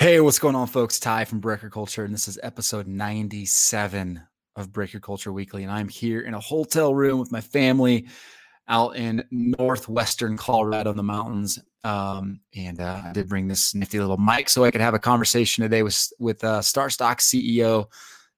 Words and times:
Hey, 0.00 0.18
what's 0.18 0.38
going 0.38 0.54
on, 0.54 0.66
folks? 0.66 0.98
Ty 0.98 1.26
from 1.26 1.40
Breaker 1.40 1.68
Culture, 1.68 2.06
and 2.06 2.14
this 2.14 2.26
is 2.26 2.38
episode 2.42 2.86
97 2.86 4.22
of 4.56 4.72
Breaker 4.72 4.98
Culture 4.98 5.30
Weekly. 5.30 5.62
And 5.62 5.70
I'm 5.70 5.90
here 5.90 6.22
in 6.22 6.32
a 6.32 6.40
hotel 6.40 6.94
room 6.94 7.18
with 7.18 7.30
my 7.30 7.42
family 7.42 8.06
out 8.66 8.96
in 8.96 9.22
northwestern 9.30 10.38
Colorado 10.38 10.90
in 10.90 10.96
the 10.96 11.02
mountains. 11.02 11.58
Um, 11.84 12.40
and 12.56 12.80
uh, 12.80 13.02
I 13.04 13.12
did 13.12 13.28
bring 13.28 13.46
this 13.46 13.74
nifty 13.74 14.00
little 14.00 14.16
mic 14.16 14.48
so 14.48 14.64
I 14.64 14.70
could 14.70 14.80
have 14.80 14.94
a 14.94 14.98
conversation 14.98 15.60
today 15.64 15.82
with 15.82 16.10
with 16.18 16.42
uh, 16.44 16.60
StarStock 16.60 17.18
CEO 17.18 17.88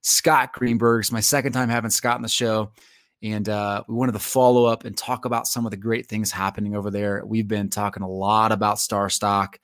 Scott 0.01 0.51
Greenberg. 0.51 1.03
It's 1.03 1.13
my 1.13 1.21
second 1.21 1.53
time 1.53 1.69
having 1.69 1.91
Scott 1.91 2.17
on 2.17 2.23
the 2.23 2.27
show. 2.27 2.73
And 3.21 3.47
uh, 3.47 3.85
we 3.87 3.95
wanted 3.95 4.11
to 4.11 4.19
follow 4.19 4.65
up 4.65 4.83
and 4.83 4.97
talk 4.97 5.23
about 5.23 5.47
some 5.47 5.65
of 5.65 5.71
the 5.71 5.77
great 5.77 6.07
things 6.07 6.29
happening 6.29 6.75
over 6.75 6.91
there. 6.91 7.23
We've 7.25 7.47
been 7.47 7.69
talking 7.69 8.03
a 8.03 8.09
lot 8.09 8.51
about 8.51 8.79
StarStock. 8.79 9.59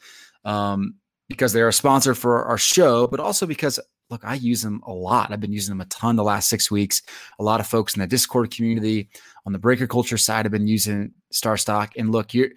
Um, 0.46 0.96
because 1.30 1.54
they're 1.54 1.70
a 1.70 1.74
sponsor 1.74 2.14
for 2.14 2.44
our 2.44 2.58
show, 2.58 3.08
but 3.08 3.20
also 3.20 3.46
because 3.46 3.80
look, 4.10 4.26
I 4.26 4.34
use 4.34 4.64
them 4.64 4.82
a 4.88 4.92
lot. 4.92 5.32
I've 5.32 5.40
been 5.40 5.54
using 5.54 5.72
them 5.72 5.82
a 5.82 5.86
ton 5.86 6.16
the 6.16 6.24
last 6.24 6.50
six 6.50 6.72
weeks. 6.72 7.04
A 7.40 7.44
lot 7.44 7.60
of 7.60 7.68
folks 7.68 7.94
in 7.94 8.02
the 8.02 8.08
Discord 8.08 8.52
community 8.52 9.10
on 9.46 9.54
the 9.54 9.60
breaker 9.60 9.88
culture 9.88 10.18
side 10.18 10.46
have 10.46 10.52
been 10.52 10.68
using 10.68 11.14
StarStock. 11.32 11.92
And 11.96 12.12
look, 12.12 12.34
you're 12.34 12.50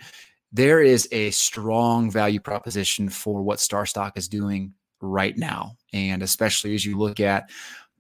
there 0.53 0.81
is 0.83 1.09
a 1.13 1.31
strong 1.31 2.11
value 2.11 2.41
proposition 2.41 3.09
for 3.09 3.43
what 3.43 3.59
StarStock 3.59 4.13
is 4.17 4.29
doing 4.29 4.75
right 5.01 5.37
now. 5.37 5.77
And 5.93 6.23
especially 6.23 6.75
as 6.75 6.85
you 6.85 6.99
look 6.99 7.21
at 7.21 7.51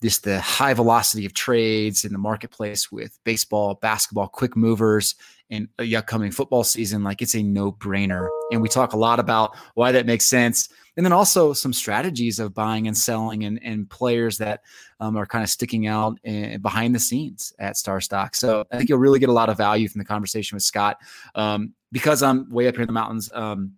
just 0.02 0.24
the 0.24 0.41
high 0.41 0.74
velocity 0.74 1.24
of 1.24 1.33
trades 1.33 2.05
in 2.05 2.12
the 2.12 2.19
marketplace 2.19 2.91
with 2.91 3.19
baseball, 3.24 3.74
basketball, 3.77 4.28
quick 4.28 4.56
movers, 4.56 5.15
and 5.51 5.69
the 5.78 5.97
upcoming 5.97 6.33
football 6.33 6.65
season, 6.65 7.05
like 7.05 7.23
it's 7.23 7.34
a 7.34 7.42
no 7.42 7.70
brainer. 7.70 8.28
And 8.51 8.61
we 8.61 8.69
talk 8.69 8.95
a 8.95 8.98
lot 8.98 9.20
about 9.20 9.56
why 9.75 9.92
that 9.92 10.06
makes 10.06 10.27
sense. 10.27 10.69
And 10.97 11.06
then 11.06 11.12
also 11.12 11.52
some 11.52 11.73
strategies 11.73 12.38
of 12.38 12.52
buying 12.52 12.87
and 12.87 12.97
selling 12.97 13.45
and, 13.45 13.61
and 13.62 13.88
players 13.88 14.38
that 14.38 14.62
um, 15.01 15.16
are 15.16 15.27
kind 15.27 15.42
of 15.42 15.50
sticking 15.50 15.86
out 15.86 16.19
in, 16.25 16.61
behind 16.61 16.94
the 16.94 16.98
scenes 16.98 17.53
at 17.59 17.75
StarStock. 17.75 18.34
So 18.34 18.64
I 18.72 18.77
think 18.77 18.89
you'll 18.89 18.98
really 18.98 19.19
get 19.19 19.28
a 19.28 19.33
lot 19.33 19.48
of 19.48 19.56
value 19.56 19.89
from 19.89 20.00
the 20.00 20.05
conversation 20.05 20.56
with 20.56 20.64
Scott. 20.64 20.98
Um, 21.34 21.75
because 21.92 22.22
I'm 22.22 22.48
way 22.50 22.66
up 22.66 22.75
here 22.75 22.83
in 22.83 22.89
the 22.89 22.92
mountains, 22.92 23.31
um, 23.34 23.72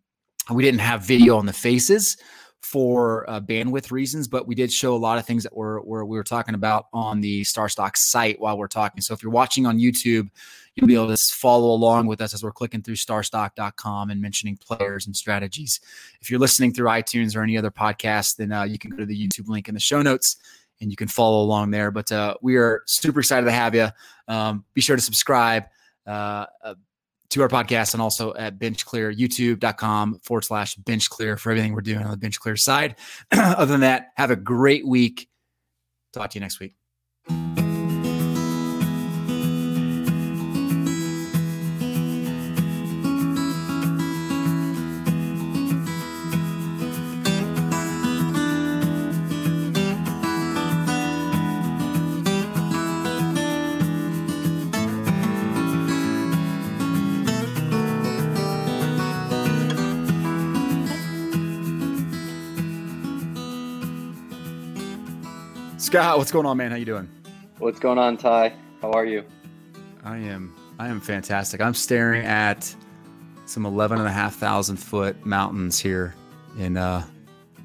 we 0.51 0.63
didn't 0.63 0.81
have 0.81 1.03
video 1.03 1.37
on 1.37 1.47
the 1.47 1.53
faces 1.53 2.17
for 2.65 3.29
uh, 3.29 3.41
bandwidth 3.41 3.91
reasons, 3.91 4.27
but 4.27 4.47
we 4.47 4.55
did 4.55 4.73
show 4.73 4.95
a 4.95 4.97
lot 4.97 5.19
of 5.19 5.27
things 5.27 5.43
that 5.43 5.55
were, 5.55 5.83
were 5.83 6.05
we 6.05 6.17
were 6.17 6.25
talking 6.25 6.55
about 6.55 6.87
on 6.93 7.21
the 7.21 7.43
StarStock 7.43 7.97
site 7.97 8.41
while 8.41 8.57
we're 8.57 8.69
talking. 8.69 9.03
So 9.03 9.13
if 9.13 9.23
you're 9.23 9.31
watching 9.31 9.67
on 9.67 9.79
YouTube, 9.79 10.31
you'll 10.75 10.87
be 10.87 10.95
able 10.95 11.15
to 11.15 11.35
follow 11.35 11.73
along 11.73 12.07
with 12.07 12.23
us 12.23 12.33
as 12.33 12.43
we're 12.43 12.53
clicking 12.53 12.83
through 12.83 12.97
starstock.com 12.97 14.11
and 14.11 14.21
mentioning 14.21 14.57
players 14.57 15.07
and 15.07 15.15
strategies. 15.15 15.79
If 16.21 16.31
you're 16.31 16.41
listening 16.41 16.73
through 16.73 16.89
iTunes 16.89 17.37
or 17.37 17.43
any 17.43 17.59
other 17.59 17.71
podcast, 17.71 18.37
then 18.37 18.51
uh, 18.51 18.63
you 18.65 18.79
can 18.79 18.91
go 18.91 18.97
to 18.97 19.07
the 19.07 19.29
YouTube 19.29 19.49
link 19.49 19.69
in 19.69 19.75
the 19.75 19.81
show 19.81 20.01
notes 20.01 20.37
and 20.81 20.91
you 20.91 20.97
can 20.97 21.09
follow 21.09 21.43
along 21.43 21.71
there. 21.71 21.91
But 21.91 22.11
uh, 22.11 22.35
we 22.41 22.57
are 22.57 22.83
super 22.87 23.21
excited 23.21 23.45
to 23.45 23.53
have 23.53 23.75
you. 23.75 23.89
Um, 24.27 24.65
be 24.73 24.81
sure 24.81 24.97
to 24.97 25.03
subscribe. 25.03 25.65
Uh, 26.07 26.47
uh 26.63 26.75
to 27.31 27.43
our 27.43 27.49
podcast 27.49 27.95
and 27.95 28.03
also 28.03 28.35
at 28.35 28.59
bench 28.59 28.85
clear 28.85 29.13
youtube.com 29.13 30.21
forward 30.23 30.43
slash 30.43 30.77
bench 30.77 31.11
clear 31.11 31.37
for 31.37 31.51
everything 31.51 31.73
we're 31.73 31.81
doing 31.81 32.03
on 32.03 32.11
the 32.11 32.17
bench 32.17 32.39
clear 32.39 32.57
side. 32.57 32.97
Other 33.33 33.73
than 33.73 33.81
that 33.81 34.09
have 34.17 34.31
a 34.31 34.37
great 34.37 34.87
week. 34.87 35.29
Talk 36.13 36.31
to 36.31 36.39
you 36.39 36.41
next 36.41 36.61
week 36.61 36.75
Scott, 65.95 66.19
what's 66.19 66.33
going 66.33 66.45
on, 66.45 66.57
man? 66.57 66.73
How 66.73 66.77
you 66.77 66.85
doing? 66.85 67.09
What's 67.59 67.79
going 67.79 67.99
on, 67.99 68.17
Ty? 68.17 68.53
How 68.83 68.91
are 68.91 69.07
you? 69.07 69.23
I 70.03 70.17
am 70.17 70.53
I 70.81 70.89
am 70.89 71.01
fantastic. 71.01 71.61
I'm 71.61 71.73
staring 71.73 72.27
at 72.27 72.75
some 73.47 73.65
11 73.65 73.99
and 73.99 74.09
a 74.09 74.11
half 74.11 74.35
thousand 74.35 74.79
foot 74.79 75.25
mountains 75.25 75.79
here 75.79 76.17
in 76.59 76.77
uh 76.77 77.07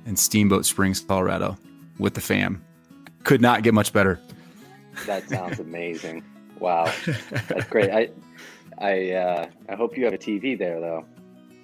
in 0.05 0.15
Steamboat 0.15 0.67
Springs, 0.67 0.99
Colorado 0.99 1.57
with 1.97 2.13
the 2.13 2.21
fam. 2.21 2.63
Could 3.23 3.41
not 3.41 3.63
get 3.63 3.73
much 3.73 3.93
better. 3.93 4.19
That 5.07 5.27
sounds 5.27 5.59
amazing. 5.59 6.23
wow. 6.59 6.93
That's 7.47 7.65
great. 7.65 7.89
I 7.89 8.09
I 8.77 9.11
uh 9.13 9.49
I 9.69 9.75
hope 9.75 9.97
you 9.97 10.05
have 10.05 10.13
a 10.13 10.19
TV 10.19 10.55
there 10.55 10.79
though. 10.79 11.03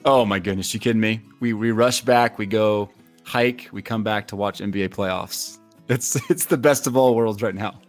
Oh 0.04 0.26
my 0.26 0.40
goodness, 0.40 0.74
you 0.74 0.80
kidding 0.80 1.00
me? 1.00 1.22
We 1.40 1.54
we 1.54 1.70
rush 1.70 2.02
back, 2.02 2.40
we 2.40 2.48
go 2.48 2.90
hike, 3.24 3.70
we 3.72 3.84
come 3.84 4.04
back 4.04 4.30
to 4.30 4.36
watch 4.36 4.62
NBA 4.62 4.90
playoffs. 4.90 5.60
It's 5.88 6.16
it's 6.30 6.46
the 6.46 6.58
best 6.58 6.88
of 6.88 6.98
all 6.98 7.16
worlds 7.16 7.42
right 7.42 7.56
now. 7.56 7.80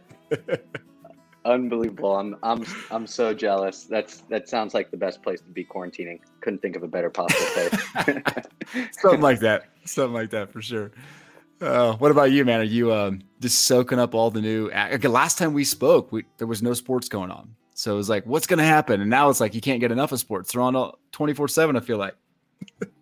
Unbelievable. 1.44 2.16
I'm 2.16 2.36
I'm 2.42 2.64
I'm 2.90 3.06
so 3.06 3.32
jealous. 3.32 3.84
That's 3.84 4.22
that 4.22 4.48
sounds 4.48 4.74
like 4.74 4.90
the 4.90 4.96
best 4.96 5.22
place 5.22 5.40
to 5.40 5.50
be 5.50 5.64
quarantining. 5.64 6.18
Couldn't 6.40 6.60
think 6.60 6.76
of 6.76 6.82
a 6.82 6.88
better 6.88 7.08
possible 7.08 7.46
place. 7.52 8.22
Something 9.00 9.20
like 9.20 9.40
that. 9.40 9.70
Something 9.84 10.14
like 10.14 10.30
that 10.30 10.52
for 10.52 10.60
sure. 10.60 10.90
Uh, 11.60 11.94
what 11.96 12.10
about 12.10 12.32
you, 12.32 12.44
man? 12.44 12.60
Are 12.60 12.64
you 12.64 12.92
um, 12.92 13.22
just 13.40 13.64
soaking 13.64 13.98
up 13.98 14.14
all 14.14 14.30
the 14.30 14.42
new? 14.42 14.70
Okay, 14.70 15.08
last 15.08 15.38
time 15.38 15.54
we 15.54 15.64
spoke, 15.64 16.12
we, 16.12 16.24
there 16.36 16.46
was 16.46 16.62
no 16.62 16.74
sports 16.74 17.08
going 17.08 17.30
on, 17.30 17.54
so 17.74 17.94
it 17.94 17.96
was 17.96 18.10
like, 18.10 18.26
what's 18.26 18.46
going 18.46 18.58
to 18.58 18.64
happen? 18.64 19.00
And 19.00 19.08
now 19.08 19.30
it's 19.30 19.40
like 19.40 19.54
you 19.54 19.62
can't 19.62 19.80
get 19.80 19.90
enough 19.90 20.12
of 20.12 20.18
sports. 20.18 20.52
They're 20.52 20.60
on 20.60 20.92
twenty 21.12 21.32
four 21.32 21.48
seven. 21.48 21.76
I 21.76 21.80
feel 21.80 21.96
like 21.96 22.14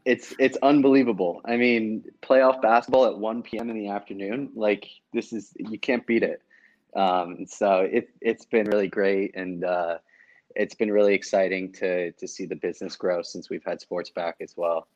it's 0.04 0.34
it's 0.38 0.58
unbelievable. 0.62 1.40
I 1.44 1.56
mean, 1.56 2.04
playoff 2.22 2.60
basketball 2.60 3.06
at 3.06 3.18
1 3.18 3.42
p.m. 3.42 3.70
in 3.70 3.76
the 3.76 3.88
afternoon, 3.88 4.50
like 4.54 4.88
this 5.12 5.32
is 5.32 5.52
you 5.56 5.78
can't 5.78 6.06
beat 6.06 6.22
it. 6.22 6.42
Um, 6.94 7.46
so 7.46 7.80
it 7.80 8.10
it's 8.20 8.44
been 8.44 8.66
really 8.66 8.88
great, 8.88 9.34
and 9.34 9.64
uh, 9.64 9.98
it's 10.54 10.74
been 10.74 10.92
really 10.92 11.14
exciting 11.14 11.72
to 11.74 12.12
to 12.12 12.28
see 12.28 12.46
the 12.46 12.56
business 12.56 12.96
grow 12.96 13.22
since 13.22 13.50
we've 13.50 13.64
had 13.64 13.80
sports 13.80 14.10
back 14.10 14.36
as 14.40 14.54
well. 14.56 14.86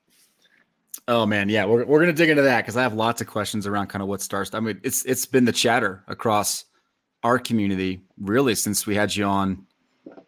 Oh 1.06 1.25
man, 1.25 1.48
yeah, 1.48 1.64
we're 1.64 1.84
we're 1.84 2.00
gonna 2.00 2.12
dig 2.12 2.28
into 2.28 2.42
that 2.42 2.62
because 2.62 2.76
I 2.76 2.82
have 2.82 2.94
lots 2.94 3.20
of 3.20 3.26
questions 3.26 3.66
around 3.66 3.86
kind 3.88 4.02
of 4.02 4.08
what 4.08 4.20
starts. 4.20 4.52
I 4.54 4.60
mean, 4.60 4.80
it's 4.82 5.04
it's 5.04 5.26
been 5.26 5.44
the 5.44 5.52
chatter 5.52 6.04
across 6.06 6.64
our 7.22 7.38
community 7.38 8.02
really 8.20 8.54
since 8.54 8.86
we 8.86 8.94
had 8.94 9.14
you 9.14 9.25
on 9.25 9.66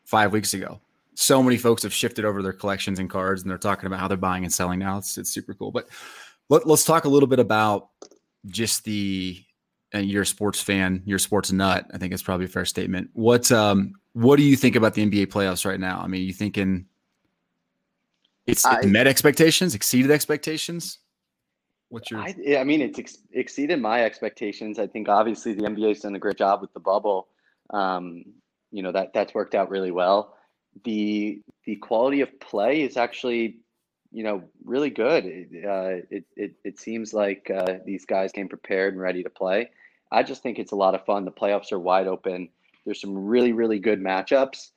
five 0.04 0.32
weeks 0.32 0.54
ago 0.54 0.80
so 1.14 1.42
many 1.42 1.56
folks 1.56 1.82
have 1.82 1.92
shifted 1.92 2.24
over 2.24 2.42
their 2.42 2.52
collections 2.52 2.98
and 2.98 3.10
cards 3.10 3.42
and 3.42 3.50
they're 3.50 3.58
talking 3.58 3.86
about 3.86 4.00
how 4.00 4.08
they're 4.08 4.16
buying 4.16 4.44
and 4.44 4.52
selling 4.52 4.78
now. 4.78 4.98
It's, 4.98 5.18
it's 5.18 5.30
super 5.30 5.54
cool. 5.54 5.70
But 5.70 5.88
let, 6.48 6.66
us 6.66 6.84
talk 6.84 7.04
a 7.04 7.08
little 7.08 7.26
bit 7.26 7.38
about 7.38 7.88
just 8.46 8.84
the, 8.84 9.42
and 9.92 10.08
you're 10.08 10.22
a 10.22 10.26
sports 10.26 10.62
fan, 10.62 11.02
you're 11.04 11.16
a 11.16 11.20
sports 11.20 11.52
nut. 11.52 11.86
I 11.92 11.98
think 11.98 12.12
it's 12.12 12.22
probably 12.22 12.46
a 12.46 12.48
fair 12.48 12.64
statement. 12.64 13.10
What, 13.12 13.50
um, 13.52 13.94
what 14.12 14.36
do 14.36 14.42
you 14.42 14.56
think 14.56 14.76
about 14.76 14.94
the 14.94 15.04
NBA 15.04 15.26
playoffs 15.26 15.64
right 15.64 15.80
now? 15.80 16.00
I 16.00 16.06
mean, 16.06 16.22
you 16.22 16.32
thinking 16.32 16.86
it's 18.46 18.64
I, 18.64 18.82
met 18.82 19.06
expectations, 19.06 19.74
exceeded 19.74 20.10
expectations? 20.10 20.98
What's 21.88 22.10
your? 22.10 22.20
I, 22.20 22.34
I 22.58 22.64
mean, 22.64 22.80
it's 22.80 22.98
ex- 22.98 23.18
exceeded 23.32 23.80
my 23.80 24.04
expectations. 24.04 24.78
I 24.78 24.86
think 24.86 25.08
obviously 25.08 25.52
the 25.54 25.62
NBA's 25.62 26.00
done 26.00 26.14
a 26.14 26.18
great 26.18 26.38
job 26.38 26.60
with 26.60 26.72
the 26.72 26.80
bubble. 26.80 27.28
Um, 27.70 28.24
you 28.72 28.82
know 28.82 28.92
that 28.92 29.12
that's 29.12 29.34
worked 29.34 29.54
out 29.54 29.70
really 29.70 29.90
well 29.90 30.36
the 30.84 31.42
the 31.64 31.76
quality 31.76 32.20
of 32.20 32.40
play 32.40 32.82
is 32.82 32.96
actually 32.96 33.58
you 34.12 34.24
know 34.24 34.42
really 34.64 34.90
good. 34.90 35.24
Uh, 35.24 36.02
it, 36.10 36.24
it, 36.36 36.54
it 36.64 36.78
seems 36.78 37.14
like 37.14 37.50
uh, 37.50 37.78
these 37.84 38.04
guys 38.04 38.32
came 38.32 38.48
prepared 38.48 38.94
and 38.94 39.02
ready 39.02 39.22
to 39.22 39.30
play. 39.30 39.70
I 40.12 40.22
just 40.22 40.42
think 40.42 40.58
it's 40.58 40.72
a 40.72 40.76
lot 40.76 40.94
of 40.94 41.04
fun. 41.04 41.24
The 41.24 41.30
playoffs 41.30 41.72
are 41.72 41.78
wide 41.78 42.08
open. 42.08 42.48
There's 42.84 43.00
some 43.00 43.16
really 43.16 43.52
really 43.52 43.78
good 43.78 44.00
matchups 44.00 44.70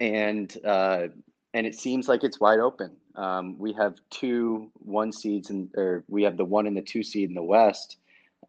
and 0.00 0.56
uh, 0.64 1.08
and 1.54 1.66
it 1.66 1.74
seems 1.74 2.08
like 2.08 2.24
it's 2.24 2.40
wide 2.40 2.60
open. 2.60 2.92
Um, 3.16 3.58
we 3.58 3.72
have 3.72 3.96
two 4.10 4.70
one 4.74 5.12
seeds 5.12 5.50
and 5.50 5.70
or 5.76 6.04
we 6.08 6.22
have 6.22 6.36
the 6.36 6.44
one 6.44 6.66
and 6.66 6.76
the 6.76 6.82
two 6.82 7.02
seed 7.02 7.28
in 7.28 7.34
the 7.34 7.42
west. 7.42 7.96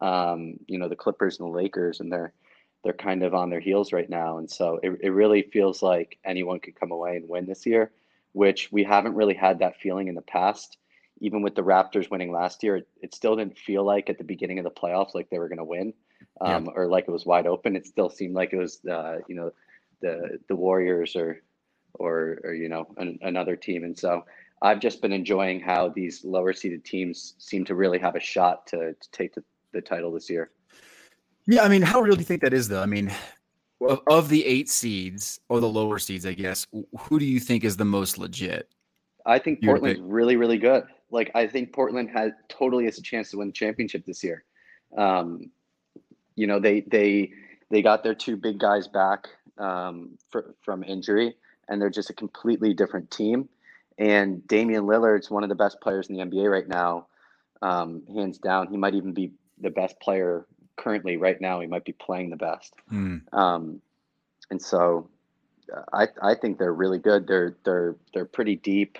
Um, 0.00 0.54
you 0.66 0.78
know 0.78 0.88
the 0.88 0.96
clippers 0.96 1.38
and 1.38 1.48
the 1.48 1.56
lakers 1.56 2.00
and 2.00 2.10
they're 2.10 2.32
they're 2.82 2.92
kind 2.92 3.22
of 3.22 3.34
on 3.34 3.50
their 3.50 3.60
heels 3.60 3.92
right 3.92 4.08
now. 4.08 4.38
And 4.38 4.50
so 4.50 4.80
it, 4.82 4.98
it 5.02 5.10
really 5.10 5.42
feels 5.42 5.82
like 5.82 6.18
anyone 6.24 6.60
could 6.60 6.78
come 6.78 6.92
away 6.92 7.16
and 7.16 7.28
win 7.28 7.46
this 7.46 7.66
year, 7.66 7.92
which 8.32 8.70
we 8.72 8.84
haven't 8.84 9.14
really 9.14 9.34
had 9.34 9.58
that 9.58 9.80
feeling 9.80 10.08
in 10.08 10.14
the 10.14 10.22
past. 10.22 10.78
Even 11.20 11.42
with 11.42 11.54
the 11.54 11.62
Raptors 11.62 12.10
winning 12.10 12.32
last 12.32 12.62
year, 12.62 12.76
it, 12.76 12.88
it 13.02 13.14
still 13.14 13.36
didn't 13.36 13.58
feel 13.58 13.84
like 13.84 14.08
at 14.08 14.16
the 14.16 14.24
beginning 14.24 14.58
of 14.58 14.64
the 14.64 14.70
playoffs 14.70 15.14
like 15.14 15.28
they 15.28 15.38
were 15.38 15.48
going 15.48 15.58
to 15.58 15.64
win 15.64 15.92
um, 16.40 16.64
yeah. 16.64 16.72
or 16.74 16.88
like 16.88 17.04
it 17.06 17.10
was 17.10 17.26
wide 17.26 17.46
open. 17.46 17.76
It 17.76 17.86
still 17.86 18.08
seemed 18.08 18.34
like 18.34 18.52
it 18.52 18.58
was, 18.58 18.80
uh, 18.90 19.16
you 19.28 19.34
know, 19.34 19.52
the 20.00 20.38
the 20.48 20.56
Warriors 20.56 21.14
or 21.16 21.42
or, 21.94 22.38
or 22.44 22.54
you 22.54 22.68
know 22.68 22.86
an, 22.96 23.18
another 23.22 23.56
team. 23.56 23.84
And 23.84 23.98
so 23.98 24.24
I've 24.62 24.80
just 24.80 25.02
been 25.02 25.12
enjoying 25.12 25.60
how 25.60 25.88
these 25.88 26.24
lower 26.24 26.52
seeded 26.52 26.84
teams 26.84 27.34
seem 27.38 27.64
to 27.66 27.74
really 27.74 27.98
have 27.98 28.14
a 28.14 28.20
shot 28.20 28.66
to, 28.68 28.94
to 28.94 29.10
take 29.10 29.34
the, 29.34 29.42
the 29.72 29.80
title 29.80 30.12
this 30.12 30.28
year. 30.28 30.50
Yeah, 31.46 31.62
I 31.62 31.68
mean, 31.68 31.82
how 31.82 32.00
real 32.00 32.14
do 32.14 32.20
you 32.20 32.26
think 32.26 32.42
that 32.42 32.52
is, 32.52 32.68
though? 32.68 32.82
I 32.82 32.86
mean, 32.86 33.12
of, 33.80 34.00
of 34.06 34.28
the 34.28 34.44
eight 34.44 34.68
seeds 34.68 35.40
or 35.48 35.60
the 35.60 35.68
lower 35.68 35.98
seeds, 35.98 36.26
I 36.26 36.34
guess, 36.34 36.66
who 36.98 37.18
do 37.18 37.24
you 37.24 37.40
think 37.40 37.64
is 37.64 37.76
the 37.76 37.84
most 37.84 38.18
legit? 38.18 38.68
I 39.26 39.38
think 39.38 39.62
Portland's 39.62 40.00
really, 40.00 40.36
really 40.36 40.58
good. 40.58 40.84
Like, 41.10 41.30
I 41.34 41.46
think 41.46 41.72
Portland 41.72 42.10
has 42.10 42.32
totally 42.48 42.84
has 42.84 42.98
a 42.98 43.02
chance 43.02 43.30
to 43.30 43.38
win 43.38 43.48
the 43.48 43.52
championship 43.52 44.04
this 44.06 44.22
year. 44.22 44.44
Um, 44.96 45.50
you 46.36 46.46
know, 46.46 46.58
they 46.58 46.80
they 46.82 47.32
they 47.70 47.82
got 47.82 48.02
their 48.02 48.14
two 48.14 48.36
big 48.36 48.58
guys 48.58 48.88
back 48.88 49.28
um, 49.58 50.18
for, 50.30 50.54
from 50.62 50.82
injury, 50.82 51.34
and 51.68 51.80
they're 51.80 51.90
just 51.90 52.10
a 52.10 52.14
completely 52.14 52.74
different 52.74 53.10
team. 53.10 53.48
And 53.98 54.46
Damian 54.46 54.84
Lillard's 54.84 55.30
one 55.30 55.42
of 55.42 55.48
the 55.48 55.54
best 55.54 55.80
players 55.80 56.08
in 56.08 56.16
the 56.16 56.24
NBA 56.24 56.50
right 56.50 56.66
now, 56.66 57.06
um, 57.60 58.02
hands 58.14 58.38
down. 58.38 58.68
He 58.68 58.76
might 58.76 58.94
even 58.94 59.12
be 59.12 59.32
the 59.60 59.70
best 59.70 60.00
player 60.00 60.46
currently 60.80 61.16
right 61.16 61.40
now. 61.40 61.60
He 61.60 61.66
might 61.66 61.84
be 61.84 61.92
playing 61.92 62.30
the 62.30 62.36
best. 62.36 62.74
Mm. 62.92 63.32
Um, 63.32 63.80
and 64.50 64.60
so, 64.60 65.08
I 65.92 66.08
I 66.22 66.34
think 66.34 66.58
they're 66.58 66.74
really 66.74 66.98
good. 66.98 67.26
They're 67.26 67.56
they're 67.64 67.96
they're 68.12 68.24
pretty 68.24 68.56
deep. 68.56 68.98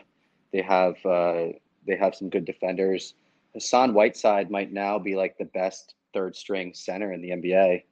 They 0.52 0.62
have 0.62 0.94
uh, 1.04 1.48
they 1.86 1.96
have 1.96 2.14
some 2.14 2.28
good 2.28 2.44
defenders. 2.44 3.14
Hassan 3.54 3.94
Whiteside 3.94 4.50
might 4.50 4.72
now 4.72 4.98
be 4.98 5.16
like 5.16 5.36
the 5.38 5.44
best 5.46 5.94
third 6.12 6.36
string 6.36 6.72
center 6.74 7.12
in 7.12 7.20
the 7.20 7.30
NBA. 7.30 7.82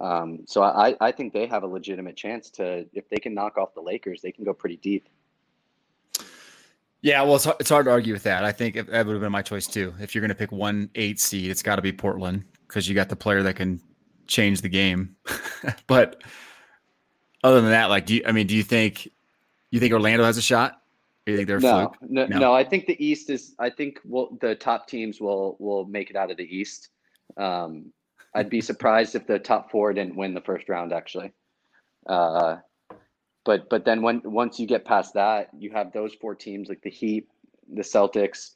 Um, 0.00 0.40
so 0.46 0.62
I, 0.62 0.96
I 1.00 1.12
think 1.12 1.32
they 1.32 1.46
have 1.46 1.62
a 1.62 1.66
legitimate 1.66 2.16
chance 2.16 2.50
to, 2.50 2.86
if 2.92 3.08
they 3.08 3.18
can 3.18 3.34
knock 3.34 3.58
off 3.58 3.74
the 3.74 3.80
Lakers, 3.80 4.22
they 4.22 4.32
can 4.32 4.44
go 4.44 4.54
pretty 4.54 4.76
deep. 4.76 5.08
Yeah, 7.02 7.22
well, 7.22 7.36
it's, 7.36 7.46
it's 7.58 7.68
hard 7.68 7.86
to 7.86 7.90
argue 7.90 8.12
with 8.12 8.22
that. 8.22 8.44
I 8.44 8.52
think 8.52 8.74
that 8.74 9.06
would 9.06 9.12
have 9.12 9.20
been 9.20 9.32
my 9.32 9.42
choice 9.42 9.66
too. 9.66 9.92
If 10.00 10.14
you're 10.14 10.22
going 10.22 10.28
to 10.28 10.36
pick 10.36 10.52
one 10.52 10.88
eight 10.94 11.18
seed, 11.18 11.50
it's 11.50 11.62
got 11.62 11.76
to 11.76 11.82
be 11.82 11.92
Portland 11.92 12.44
because 12.72 12.88
you 12.88 12.94
got 12.94 13.10
the 13.10 13.16
player 13.16 13.42
that 13.42 13.56
can 13.56 13.82
change 14.26 14.62
the 14.62 14.68
game. 14.68 15.14
but 15.86 16.22
other 17.44 17.60
than 17.60 17.70
that, 17.70 17.90
like, 17.90 18.06
do 18.06 18.14
you, 18.14 18.22
I 18.26 18.32
mean, 18.32 18.46
do 18.46 18.56
you 18.56 18.62
think 18.62 19.10
you 19.70 19.78
think 19.78 19.92
Orlando 19.92 20.24
has 20.24 20.38
a 20.38 20.42
shot? 20.42 20.80
Do 21.26 21.32
you 21.32 21.36
think 21.36 21.48
they're 21.48 21.60
no, 21.60 21.92
no, 22.00 22.26
no, 22.26 22.38
no, 22.38 22.54
I 22.54 22.64
think 22.64 22.86
the 22.86 23.04
East 23.04 23.28
is. 23.28 23.54
I 23.58 23.68
think 23.68 24.00
well, 24.04 24.36
the 24.40 24.54
top 24.54 24.88
teams 24.88 25.20
will 25.20 25.56
will 25.60 25.84
make 25.84 26.08
it 26.08 26.16
out 26.16 26.30
of 26.30 26.38
the 26.38 26.44
East. 26.44 26.88
Um, 27.36 27.92
I'd 28.34 28.48
be 28.48 28.62
surprised 28.62 29.14
if 29.14 29.26
the 29.26 29.38
top 29.38 29.70
four 29.70 29.92
didn't 29.92 30.16
win 30.16 30.34
the 30.34 30.40
first 30.40 30.68
round 30.68 30.92
actually. 30.92 31.32
Uh, 32.06 32.56
but 33.44 33.68
but 33.68 33.84
then 33.84 34.02
when 34.02 34.22
once 34.24 34.58
you 34.58 34.66
get 34.66 34.84
past 34.84 35.14
that, 35.14 35.50
you 35.56 35.70
have 35.70 35.92
those 35.92 36.14
four 36.14 36.34
teams 36.34 36.68
like 36.68 36.80
the 36.82 36.90
Heat, 36.90 37.28
the 37.72 37.82
Celtics, 37.82 38.54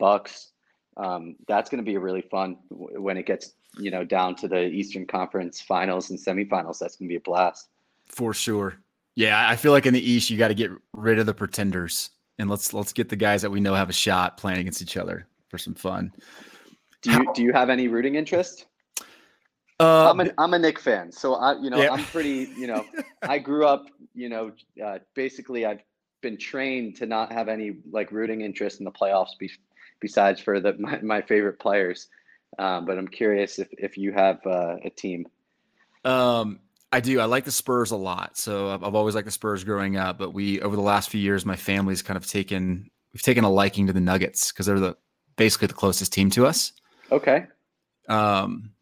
Bucks. 0.00 0.52
Um, 0.96 1.36
that's 1.46 1.68
going 1.68 1.84
to 1.84 1.88
be 1.88 1.96
a 1.96 2.00
really 2.00 2.22
fun 2.22 2.56
when 2.70 3.16
it 3.16 3.26
gets 3.26 3.52
you 3.78 3.90
know 3.90 4.04
down 4.04 4.34
to 4.36 4.48
the 4.48 4.66
Eastern 4.66 5.06
Conference 5.06 5.60
Finals 5.60 6.10
and 6.10 6.18
semifinals. 6.18 6.78
That's 6.78 6.96
going 6.96 7.08
to 7.08 7.12
be 7.12 7.16
a 7.16 7.20
blast. 7.20 7.68
For 8.06 8.32
sure. 8.32 8.76
Yeah, 9.14 9.48
I 9.48 9.56
feel 9.56 9.72
like 9.72 9.86
in 9.86 9.94
the 9.94 10.10
East 10.10 10.30
you 10.30 10.38
got 10.38 10.48
to 10.48 10.54
get 10.54 10.70
rid 10.92 11.18
of 11.18 11.26
the 11.26 11.34
pretenders 11.34 12.10
and 12.38 12.50
let's 12.50 12.72
let's 12.72 12.92
get 12.92 13.08
the 13.08 13.16
guys 13.16 13.42
that 13.42 13.50
we 13.50 13.60
know 13.60 13.74
have 13.74 13.88
a 13.88 13.94
shot 13.94 14.36
playing 14.36 14.60
against 14.60 14.82
each 14.82 14.96
other 14.96 15.26
for 15.48 15.58
some 15.58 15.74
fun. 15.74 16.12
Do 17.02 17.10
you 17.10 17.24
How, 17.24 17.32
do 17.32 17.42
you 17.42 17.52
have 17.52 17.70
any 17.70 17.88
rooting 17.88 18.14
interest? 18.14 18.66
Uh, 19.78 20.10
I'm 20.10 20.20
an 20.20 20.32
I'm 20.38 20.54
a 20.54 20.58
Knick 20.58 20.78
fan, 20.78 21.12
so 21.12 21.34
I 21.34 21.58
you 21.60 21.70
know 21.70 21.80
yeah. 21.80 21.92
I'm 21.92 22.04
pretty 22.04 22.50
you 22.56 22.66
know 22.66 22.84
I 23.22 23.38
grew 23.38 23.66
up 23.66 23.86
you 24.14 24.28
know 24.28 24.52
uh, 24.84 24.98
basically 25.14 25.66
I've 25.66 25.80
been 26.22 26.38
trained 26.38 26.96
to 26.96 27.06
not 27.06 27.30
have 27.32 27.48
any 27.48 27.76
like 27.90 28.10
rooting 28.12 28.40
interest 28.40 28.80
in 28.80 28.84
the 28.84 28.92
playoffs 28.92 29.38
be, 29.38 29.50
besides 30.00 30.40
for 30.40 30.60
the 30.60 30.74
my, 30.78 31.00
my 31.00 31.22
favorite 31.22 31.58
players. 31.58 32.08
Um, 32.58 32.86
but 32.86 32.96
I'm 32.96 33.08
curious 33.08 33.58
if 33.58 33.68
if 33.72 33.98
you 33.98 34.12
have 34.12 34.38
uh, 34.46 34.76
a 34.84 34.90
team. 34.90 35.26
Um, 36.04 36.60
I 36.92 37.00
do. 37.00 37.20
I 37.20 37.24
like 37.24 37.44
the 37.44 37.52
Spurs 37.52 37.90
a 37.90 37.96
lot. 37.96 38.36
So 38.36 38.70
I've, 38.70 38.84
I've 38.84 38.94
always 38.94 39.14
liked 39.14 39.26
the 39.26 39.32
Spurs 39.32 39.64
growing 39.64 39.96
up. 39.96 40.18
But 40.18 40.32
we 40.32 40.60
over 40.60 40.76
the 40.76 40.82
last 40.82 41.10
few 41.10 41.20
years, 41.20 41.44
my 41.44 41.56
family's 41.56 42.02
kind 42.02 42.16
of 42.16 42.26
taken 42.26 42.90
we've 43.12 43.22
taken 43.22 43.44
a 43.44 43.50
liking 43.50 43.86
to 43.88 43.92
the 43.92 44.00
Nuggets 44.00 44.52
because 44.52 44.66
they're 44.66 44.80
the 44.80 44.96
basically 45.36 45.68
the 45.68 45.74
closest 45.74 46.12
team 46.12 46.30
to 46.30 46.46
us. 46.46 46.72
Okay. 47.10 47.46
Um, 48.08 48.72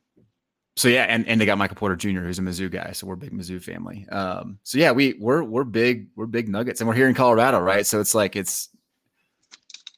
so 0.77 0.89
yeah, 0.89 1.05
and, 1.05 1.27
and 1.29 1.41
they 1.41 1.47
got 1.47 1.57
Michael 1.57 1.77
Porter 1.77 1.95
Jr., 1.95 2.21
who's 2.21 2.41
a 2.41 2.43
Mizzou 2.43 2.71
guy, 2.71 2.93
so 2.93 3.07
we're 3.07 3.15
a 3.15 3.17
big 3.17 3.33
Mizzou 3.33 3.63
family. 3.63 4.09
Um, 4.09 4.59
so 4.65 4.79
yeah, 4.79 4.91
we 4.91 5.15
we're 5.21 5.45
we're 5.45 5.65
big 5.65 6.09
we're 6.17 6.27
big 6.27 6.49
Nuggets, 6.49 6.81
and 6.81 6.89
we're 6.89 6.97
here 6.97 7.09
in 7.09 7.15
Colorado, 7.15 7.61
right? 7.61 7.87
So 7.87 8.01
it's 8.01 8.15
like 8.15 8.35
it's 8.35 8.69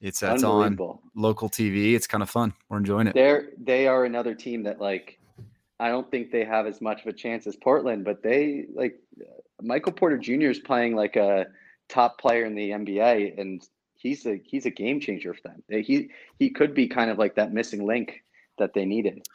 it's 0.01 0.23
uh, 0.23 0.31
that's 0.31 0.43
on 0.43 0.79
local 1.15 1.49
TV. 1.49 1.95
It's 1.95 2.07
kind 2.07 2.23
of 2.23 2.31
fun. 2.31 2.53
We're 2.69 2.79
enjoying 2.79 3.07
it. 3.07 3.15
They're 3.15 3.51
they 3.59 3.87
are 3.87 4.05
another 4.05 4.35
team 4.35 4.63
that 4.65 4.81
like 4.81 5.19
I 5.79 5.89
don't 5.89 6.11
think 6.11 6.31
they 6.31 6.45
have 6.45 6.67
as 6.67 6.81
much 6.81 7.03
of 7.03 7.07
a 7.07 7.13
chance 7.13 7.47
as 7.47 7.57
Portland, 7.57 8.05
but 8.05 8.23
they 8.23 8.67
like 8.75 8.99
Michael 9.63 9.93
Porter 9.93 10.19
Jr. 10.19 10.51
is 10.51 10.59
playing 10.59 10.95
like 10.95 11.17
a 11.17 11.47
top 11.89 12.19
player 12.21 12.45
in 12.45 12.55
the 12.55 12.71
NBA, 12.71 13.39
and 13.39 13.67
he's 13.95 14.27
a 14.27 14.41
he's 14.45 14.67
a 14.67 14.71
game 14.71 15.01
changer 15.01 15.35
for 15.35 15.49
them. 15.49 15.63
He 15.69 16.11
he 16.39 16.51
could 16.51 16.75
be 16.75 16.89
kind 16.89 17.11
of 17.11 17.19
like 17.19 17.35
that 17.37 17.53
missing 17.53 17.87
link 17.87 18.23
that 18.59 18.75
they 18.75 18.85
needed. 18.85 19.27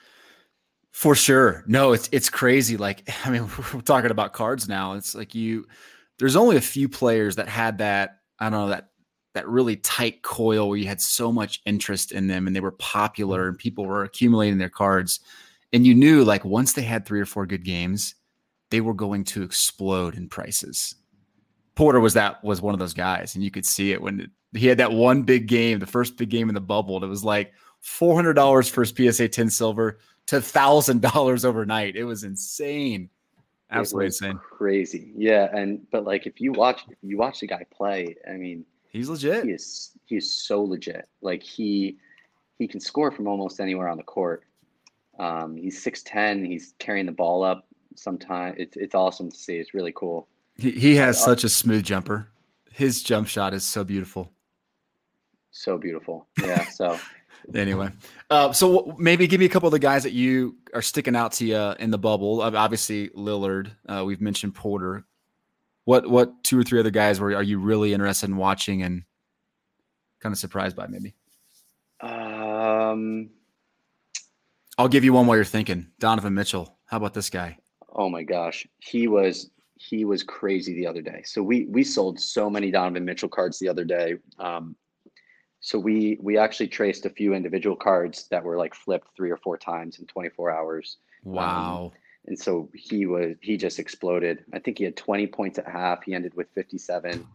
For 0.92 1.16
sure. 1.16 1.64
No, 1.68 1.94
it's 1.94 2.10
it's 2.12 2.30
crazy. 2.30 2.78
Like, 2.78 3.10
I 3.26 3.30
mean, 3.30 3.50
we're 3.74 3.82
talking 3.82 4.12
about 4.12 4.34
cards 4.34 4.68
now. 4.68 4.94
It's 4.94 5.16
like 5.16 5.36
you 5.36 5.68
there's 6.20 6.36
only 6.36 6.58
a 6.58 6.62
few 6.62 6.88
players 6.88 7.38
that 7.38 7.48
had 7.48 7.80
that, 7.80 8.20
I 8.38 8.50
don't 8.50 8.60
know, 8.60 8.70
that 8.70 8.91
that 9.34 9.48
really 9.48 9.78
tight 9.78 10.22
coil 10.24 10.68
where 10.68 10.78
you 10.78 10.88
had 10.88 11.02
so 11.02 11.32
much 11.32 11.62
interest 11.66 12.12
in 12.12 12.28
them 12.28 12.48
and 12.48 12.56
they 12.56 12.60
were 12.60 12.72
popular 12.72 13.48
and 13.48 13.58
people 13.58 13.86
were 13.86 14.04
accumulating 14.04 14.58
their 14.58 14.70
cards. 14.70 15.20
And 15.72 15.86
you 15.86 15.96
knew 15.96 16.24
like 16.24 16.44
once 16.44 16.74
they 16.74 16.82
had 16.82 17.06
three 17.06 17.22
or 17.22 17.26
four 17.26 17.46
good 17.46 17.64
games, 17.64 18.16
they 18.72 18.82
were 18.82 18.94
going 18.94 19.24
to 19.26 19.44
explode 19.44 20.16
in 20.16 20.28
prices. 20.28 20.96
Porter 21.76 22.00
was 22.00 22.14
that 22.14 22.44
was 22.44 22.62
one 22.62 22.74
of 22.74 22.80
those 22.80 22.94
guys, 22.94 23.36
and 23.36 23.44
you 23.44 23.52
could 23.52 23.66
see 23.66 23.92
it 23.92 24.02
when 24.02 24.22
it, 24.22 24.30
he 24.54 24.68
had 24.68 24.80
that 24.80 24.92
one 24.92 25.24
big 25.24 25.48
game, 25.48 25.80
the 25.80 25.86
first 25.86 26.18
big 26.18 26.30
game 26.30 26.50
in 26.50 26.56
the 26.56 26.62
bubble. 26.62 26.96
And 26.96 27.06
it 27.06 27.08
was 27.08 27.24
like 27.24 27.54
four 27.80 28.16
hundred 28.16 28.34
dollars 28.34 28.68
for 28.68 28.82
his 28.82 28.90
PSA 28.90 29.30
ten 29.30 29.50
silver, 29.50 30.00
to 30.28 30.42
thousand 30.42 31.02
dollars 31.02 31.46
overnight. 31.46 31.96
It 31.96 32.04
was 32.04 32.24
insane. 32.24 33.10
Absolutely 33.72 34.08
insane. 34.08 34.38
Crazy. 34.38 35.14
Yeah. 35.16 35.50
And 35.54 35.90
but 35.92 36.04
like 36.04 36.28
if 36.28 36.42
you 36.42 36.52
watch 36.52 36.82
if 36.90 36.98
you 37.02 37.18
watch 37.18 37.40
the 37.40 37.48
guy 37.48 37.66
play, 37.72 38.16
I 38.30 38.34
mean 38.34 38.66
he's 38.92 39.10
legit. 39.10 39.46
He 39.46 39.52
is 39.52 39.92
he 40.06 40.18
is 40.18 40.32
so 40.32 40.64
legit. 40.64 41.08
Like 41.22 41.42
he 41.42 41.98
he 42.60 42.68
can 42.68 42.80
score 42.80 43.12
from 43.12 43.28
almost 43.28 43.60
anywhere 43.60 43.88
on 43.88 43.98
the 43.98 44.04
court. 44.04 44.44
Um, 45.20 45.56
he's 45.56 45.82
six 45.82 46.04
ten, 46.04 46.46
he's 46.46 46.74
carrying 46.80 47.06
the 47.06 47.12
ball 47.12 47.44
up 47.44 47.68
sometimes. 47.96 48.56
It's 48.60 48.78
it's 48.78 48.96
awesome 48.96 49.32
to 49.32 49.38
see. 49.38 49.58
It's 49.58 49.74
really 49.74 49.94
cool. 49.96 50.28
He 50.56 50.72
he 50.72 50.96
has 50.96 51.18
uh, 51.18 51.26
such 51.26 51.44
a 51.44 51.50
smooth 51.50 51.84
jumper. 51.84 52.28
His 52.72 53.04
jump 53.04 53.28
shot 53.28 53.54
is 53.54 53.64
so 53.64 53.84
beautiful. 53.84 54.32
So 55.52 55.78
beautiful. 55.78 56.28
Yeah. 56.42 56.66
So 56.70 56.98
anyway, 57.56 57.90
uh, 58.30 58.54
so 58.54 58.96
maybe 58.98 59.28
give 59.28 59.40
me 59.40 59.46
a 59.46 59.50
couple 59.50 59.68
of 59.68 59.74
the 59.74 59.80
guys 59.80 60.04
that 60.04 60.14
you 60.14 60.56
are 60.74 60.82
sticking 60.82 61.16
out 61.16 61.34
to 61.34 61.46
you 61.46 61.58
in 61.80 61.92
the 61.92 61.98
bubble. 61.98 62.42
Obviously, 62.42 63.10
Lillard. 63.10 63.72
Uh, 63.88 64.04
we've 64.06 64.22
mentioned 64.22 64.56
Porter. 64.56 65.06
What 65.92 66.10
what 66.10 66.42
two 66.46 66.58
or 66.58 66.64
three 66.64 66.80
other 66.80 66.90
guys 66.90 67.20
were 67.20 67.36
are 67.36 67.44
you 67.44 67.60
really 67.60 67.94
interested 67.94 68.30
in 68.30 68.38
watching 68.38 68.82
and 68.82 69.04
kind 70.22 70.32
of 70.32 70.40
surprised 70.40 70.74
by 70.74 70.88
maybe? 70.88 71.16
Um, 72.00 73.30
I'll 74.78 74.88
give 74.88 75.04
you 75.04 75.12
one 75.12 75.28
while 75.28 75.36
you're 75.36 75.44
thinking. 75.44 75.88
Donovan 76.00 76.34
Mitchell. 76.34 76.78
How 76.86 76.96
about 76.96 77.14
this 77.14 77.30
guy? 77.30 77.58
Oh 77.94 78.08
my 78.08 78.24
gosh, 78.24 78.66
he 78.80 79.10
was 79.10 79.52
he 79.76 80.06
was 80.06 80.24
crazy 80.24 80.76
the 80.76 80.88
other 80.88 81.02
day. 81.02 81.24
So 81.26 81.44
we 81.44 81.66
we 81.66 81.84
sold 81.84 82.22
so 82.22 82.50
many 82.50 82.72
Donovan 82.72 83.04
Mitchell 83.04 83.28
cards 83.28 83.60
the 83.60 83.68
other 83.68 83.84
day. 83.84 84.16
Um, 84.40 84.78
so 85.60 85.78
we 85.78 86.18
we 86.22 86.38
actually 86.38 86.70
traced 86.70 87.06
a 87.06 87.10
few 87.10 87.34
individual 87.34 87.76
cards 87.76 88.30
that 88.32 88.42
were 88.42 88.56
like 88.56 88.76
flipped 88.76 89.10
three 89.18 89.30
or 89.30 89.38
four 89.44 89.58
times 89.58 90.00
in 90.00 90.06
24 90.06 90.52
hours. 90.52 91.00
Wow. 91.26 91.92
Um, 91.94 92.00
and 92.26 92.38
so 92.38 92.70
he 92.74 93.06
was 93.06 93.36
he 93.42 93.58
just 93.58 93.80
exploded. 93.80 94.44
I 94.54 94.60
think 94.60 94.78
he 94.78 94.84
had 94.84 94.96
20 94.96 95.28
points 95.28 95.60
at 95.60 95.68
half. 95.68 96.04
He 96.04 96.14
ended 96.14 96.34
with 96.36 96.48
57. 96.54 97.26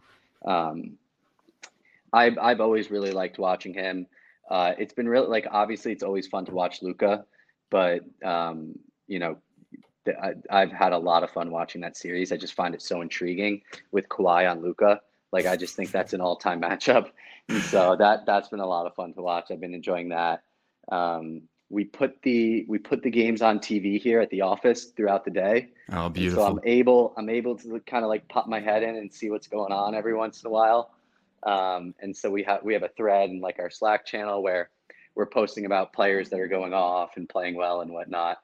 Um, 0.45 0.97
I've 2.13 2.37
I've 2.37 2.61
always 2.61 2.89
really 2.89 3.11
liked 3.11 3.37
watching 3.37 3.73
him. 3.73 4.07
Uh, 4.49 4.73
it's 4.77 4.93
been 4.93 5.09
really 5.09 5.27
like 5.27 5.47
obviously 5.51 5.91
it's 5.91 6.03
always 6.03 6.27
fun 6.27 6.45
to 6.45 6.53
watch 6.53 6.81
Luka, 6.81 7.25
but 7.69 8.01
um, 8.23 8.79
you 9.07 9.19
know 9.19 9.37
I, 10.07 10.35
I've 10.49 10.71
had 10.71 10.93
a 10.93 10.97
lot 10.97 11.23
of 11.23 11.31
fun 11.31 11.51
watching 11.51 11.81
that 11.81 11.97
series. 11.97 12.31
I 12.31 12.37
just 12.37 12.53
find 12.53 12.73
it 12.73 12.81
so 12.81 13.01
intriguing 13.01 13.61
with 13.91 14.07
Kawhi 14.07 14.49
on 14.49 14.61
Luka. 14.61 15.01
Like 15.33 15.45
I 15.45 15.57
just 15.57 15.75
think 15.75 15.91
that's 15.91 16.13
an 16.13 16.21
all-time 16.21 16.61
matchup, 16.67 17.11
and 17.49 17.61
so 17.61 17.97
that 17.97 18.25
that's 18.25 18.47
been 18.47 18.61
a 18.61 18.67
lot 18.67 18.85
of 18.85 18.95
fun 18.95 19.13
to 19.13 19.21
watch. 19.21 19.51
I've 19.51 19.59
been 19.59 19.73
enjoying 19.73 20.09
that. 20.09 20.43
Um, 20.89 21.43
we 21.69 21.83
put 21.83 22.21
the 22.21 22.65
we 22.67 22.77
put 22.77 23.03
the 23.03 23.09
games 23.09 23.41
on 23.41 23.59
TV 23.59 23.99
here 24.01 24.21
at 24.21 24.29
the 24.29 24.41
office 24.41 24.85
throughout 24.85 25.25
the 25.25 25.31
day. 25.31 25.69
Oh, 25.91 26.09
beautiful! 26.09 26.43
so 26.43 26.51
I'm 26.51 26.59
able 26.63 27.13
I'm 27.17 27.29
able 27.29 27.57
to 27.57 27.79
kind 27.81 28.03
of 28.03 28.09
like 28.09 28.27
pop 28.29 28.47
my 28.47 28.59
head 28.59 28.83
in 28.83 28.95
and 28.95 29.13
see 29.13 29.29
what's 29.29 29.47
going 29.47 29.73
on 29.73 29.93
every 29.93 30.13
once 30.13 30.41
in 30.43 30.47
a 30.47 30.51
while. 30.51 30.91
Um, 31.43 31.93
and 31.99 32.15
so 32.15 32.31
we 32.31 32.43
have 32.43 32.63
we 32.63 32.73
have 32.73 32.83
a 32.83 32.89
thread 32.89 33.29
in 33.29 33.41
like 33.41 33.59
our 33.59 33.69
Slack 33.69 34.05
channel 34.05 34.41
where 34.41 34.69
we're 35.15 35.25
posting 35.25 35.65
about 35.65 35.93
players 35.93 36.29
that 36.29 36.39
are 36.39 36.47
going 36.47 36.73
off 36.73 37.17
and 37.17 37.27
playing 37.27 37.55
well 37.55 37.81
and 37.81 37.91
whatnot. 37.91 38.39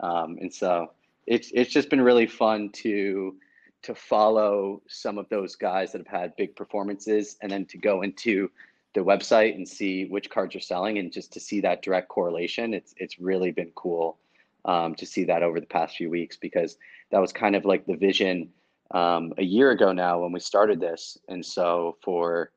Um, 0.00 0.38
and 0.40 0.52
so 0.52 0.92
it's 1.26 1.50
it's 1.54 1.72
just 1.72 1.90
been 1.90 2.00
really 2.00 2.26
fun 2.26 2.70
to 2.70 3.36
to 3.82 3.94
follow 3.94 4.82
some 4.88 5.18
of 5.18 5.28
those 5.28 5.56
guys 5.56 5.92
that 5.92 5.98
have 5.98 6.20
had 6.20 6.36
big 6.36 6.54
performances 6.54 7.36
and 7.42 7.50
then 7.50 7.64
to 7.66 7.78
go 7.78 8.02
into 8.02 8.50
the 8.94 9.00
website 9.00 9.54
and 9.54 9.68
see 9.68 10.06
which 10.06 10.30
cards 10.30 10.56
are 10.56 10.60
selling 10.60 10.98
and 10.98 11.12
just 11.12 11.32
to 11.32 11.40
see 11.40 11.60
that 11.60 11.82
direct 11.82 12.08
correlation 12.08 12.74
it's 12.74 12.94
it's 12.96 13.18
really 13.18 13.50
been 13.50 13.70
cool 13.74 14.18
um, 14.64 14.94
to 14.96 15.06
see 15.06 15.24
that 15.24 15.42
over 15.42 15.60
the 15.60 15.66
past 15.66 15.96
few 15.96 16.10
weeks 16.10 16.36
because 16.36 16.76
that 17.10 17.20
was 17.20 17.32
kind 17.32 17.56
of 17.56 17.64
like 17.64 17.86
the 17.86 17.96
vision 17.96 18.50
um, 18.92 19.32
a 19.38 19.42
year 19.42 19.70
ago 19.70 19.92
now 19.92 20.20
when 20.20 20.32
we 20.32 20.40
started 20.40 20.80
this. 20.80 21.18
And 21.28 21.44
so 21.44 21.96
for 22.02 22.52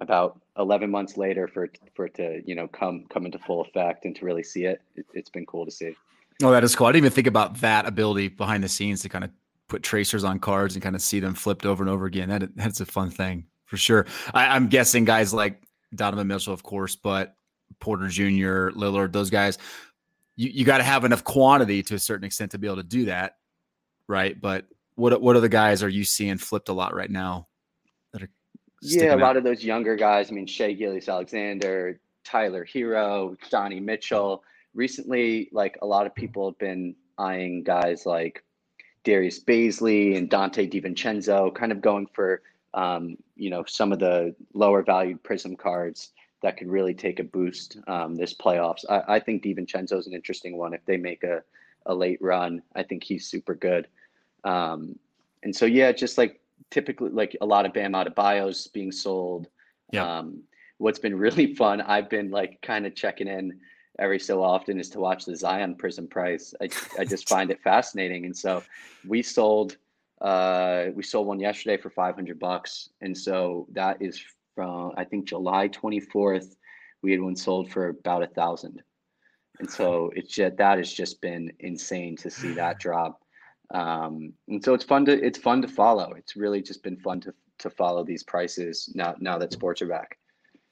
about 0.00 0.40
11 0.58 0.90
months 0.90 1.16
later 1.16 1.46
for 1.46 1.68
for 1.94 2.06
it 2.06 2.14
to 2.14 2.42
you 2.44 2.56
know 2.56 2.66
come 2.66 3.04
come 3.10 3.26
into 3.26 3.38
full 3.38 3.60
effect 3.60 4.04
and 4.04 4.14
to 4.16 4.24
really 4.24 4.42
see 4.42 4.64
it, 4.64 4.82
it 4.96 5.06
has 5.14 5.28
been 5.28 5.46
cool 5.46 5.64
to 5.64 5.70
see. 5.70 5.94
Oh 6.42 6.50
that 6.50 6.64
is 6.64 6.74
cool. 6.74 6.86
I 6.86 6.90
didn't 6.90 7.04
even 7.04 7.12
think 7.12 7.26
about 7.28 7.60
that 7.60 7.86
ability 7.86 8.28
behind 8.28 8.64
the 8.64 8.68
scenes 8.68 9.02
to 9.02 9.08
kind 9.08 9.24
of 9.24 9.30
put 9.68 9.82
tracers 9.82 10.24
on 10.24 10.38
cards 10.40 10.74
and 10.74 10.82
kind 10.82 10.96
of 10.96 11.02
see 11.02 11.20
them 11.20 11.34
flipped 11.34 11.64
over 11.64 11.82
and 11.82 11.90
over 11.90 12.06
again. 12.06 12.28
That 12.28 12.54
that's 12.56 12.80
a 12.80 12.86
fun 12.86 13.10
thing 13.10 13.46
for 13.66 13.76
sure. 13.76 14.06
I, 14.34 14.48
i'm 14.48 14.68
guessing 14.68 15.04
guys 15.04 15.32
like 15.32 15.62
donovan 15.94 16.26
mitchell 16.26 16.52
of 16.52 16.62
course 16.62 16.96
but 16.96 17.36
porter 17.80 18.08
jr 18.08 18.70
lillard 18.70 19.12
those 19.12 19.30
guys 19.30 19.58
you, 20.36 20.50
you 20.50 20.64
got 20.64 20.78
to 20.78 20.84
have 20.84 21.04
enough 21.04 21.24
quantity 21.24 21.82
to 21.82 21.94
a 21.94 21.98
certain 21.98 22.24
extent 22.24 22.50
to 22.50 22.58
be 22.58 22.66
able 22.66 22.76
to 22.76 22.82
do 22.82 23.06
that 23.06 23.36
right 24.08 24.40
but 24.40 24.66
what 24.96 25.20
what 25.20 25.36
other 25.36 25.48
guys 25.48 25.82
are 25.82 25.88
you 25.88 26.04
seeing 26.04 26.38
flipped 26.38 26.68
a 26.68 26.72
lot 26.72 26.94
right 26.94 27.10
now 27.10 27.46
yeah, 28.84 29.14
a 29.14 29.16
lot 29.16 29.36
of 29.36 29.44
those 29.44 29.64
younger 29.64 29.96
guys. 29.96 30.30
I 30.30 30.34
mean, 30.34 30.46
Shai 30.46 30.72
Gilgeous-Alexander, 30.72 31.98
Tyler 32.24 32.66
Herro, 32.66 33.36
Donnie 33.50 33.80
Mitchell. 33.80 34.44
Recently, 34.74 35.48
like 35.52 35.78
a 35.82 35.86
lot 35.86 36.06
of 36.06 36.14
people 36.14 36.50
have 36.50 36.58
been 36.58 36.94
eyeing 37.16 37.62
guys 37.62 38.04
like 38.04 38.44
Darius 39.04 39.42
Bazley 39.42 40.16
and 40.16 40.28
Donte 40.28 40.70
DiVincenzo, 40.70 41.54
kind 41.54 41.72
of 41.72 41.80
going 41.80 42.06
for 42.12 42.42
um, 42.74 43.16
you 43.36 43.50
know 43.50 43.64
some 43.66 43.92
of 43.92 43.98
the 43.98 44.34
lower 44.52 44.82
valued 44.82 45.22
Prism 45.22 45.56
cards 45.56 46.10
that 46.42 46.58
could 46.58 46.68
really 46.68 46.92
take 46.92 47.20
a 47.20 47.24
boost 47.24 47.78
um, 47.86 48.14
this 48.14 48.34
playoffs. 48.34 48.84
I, 48.90 49.14
I 49.14 49.20
think 49.20 49.42
DiVincenzo 49.42 49.98
is 49.98 50.06
an 50.06 50.12
interesting 50.12 50.58
one. 50.58 50.74
If 50.74 50.84
they 50.84 50.98
make 50.98 51.24
a, 51.24 51.42
a 51.86 51.94
late 51.94 52.20
run, 52.20 52.60
I 52.74 52.82
think 52.82 53.02
he's 53.02 53.26
super 53.26 53.54
good. 53.54 53.88
Um, 54.44 54.98
and 55.42 55.56
so 55.56 55.64
yeah, 55.64 55.90
just 55.92 56.18
like 56.18 56.40
typically 56.70 57.08
like 57.10 57.34
a 57.40 57.46
lot 57.46 57.64
of 57.64 57.72
Bam 57.72 57.92
Adebayo's 57.92 58.66
being 58.66 58.92
sold. 58.92 59.48
Yeah. 59.90 60.18
Um, 60.18 60.42
what's 60.76 60.98
been 60.98 61.16
really 61.16 61.54
fun, 61.62 61.80
I've 61.80 62.10
been 62.10 62.30
like 62.30 62.60
kind 62.60 62.84
of 62.84 62.94
checking 62.94 63.28
in 63.28 63.58
every 63.98 64.18
so 64.18 64.42
often 64.42 64.78
is 64.78 64.90
to 64.90 65.00
watch 65.00 65.24
the 65.24 65.36
Zion 65.36 65.76
Prism 65.76 66.06
price. 66.06 66.52
I, 66.60 66.68
I 66.98 67.04
just 67.06 67.26
find 67.34 67.50
it 67.50 67.62
fascinating. 67.62 68.26
And 68.26 68.36
so 68.36 68.62
we 69.06 69.22
sold 69.22 69.78
uh, 70.24 70.86
we 70.94 71.02
sold 71.02 71.26
one 71.26 71.38
yesterday 71.38 71.76
for 71.76 71.90
500 71.90 72.38
bucks. 72.38 72.88
And 73.02 73.16
so 73.16 73.66
that 73.72 74.00
is 74.00 74.20
from 74.54 74.92
I 74.96 75.04
think 75.04 75.28
July 75.28 75.68
24th. 75.68 76.56
We 77.02 77.12
had 77.12 77.20
one 77.20 77.36
sold 77.36 77.70
for 77.70 77.88
about 77.88 78.22
a 78.22 78.28
thousand. 78.28 78.82
And 79.60 79.70
so 79.70 80.10
it's 80.16 80.34
just 80.34 80.56
that 80.56 80.78
has 80.78 80.92
just 80.92 81.20
been 81.20 81.52
insane 81.60 82.16
to 82.16 82.30
see 82.30 82.54
that 82.54 82.80
drop. 82.80 83.20
Um, 83.72 84.32
and 84.48 84.64
so 84.64 84.72
it's 84.72 84.84
fun 84.84 85.04
to 85.06 85.12
it's 85.12 85.38
fun 85.38 85.60
to 85.62 85.68
follow. 85.68 86.14
It's 86.16 86.36
really 86.36 86.62
just 86.62 86.82
been 86.82 86.96
fun 86.96 87.20
to 87.20 87.34
to 87.58 87.70
follow 87.70 88.02
these 88.02 88.22
prices 88.22 88.90
now 88.94 89.14
now 89.20 89.38
that 89.38 89.52
sports 89.52 89.82
are 89.82 89.86
back. 89.86 90.18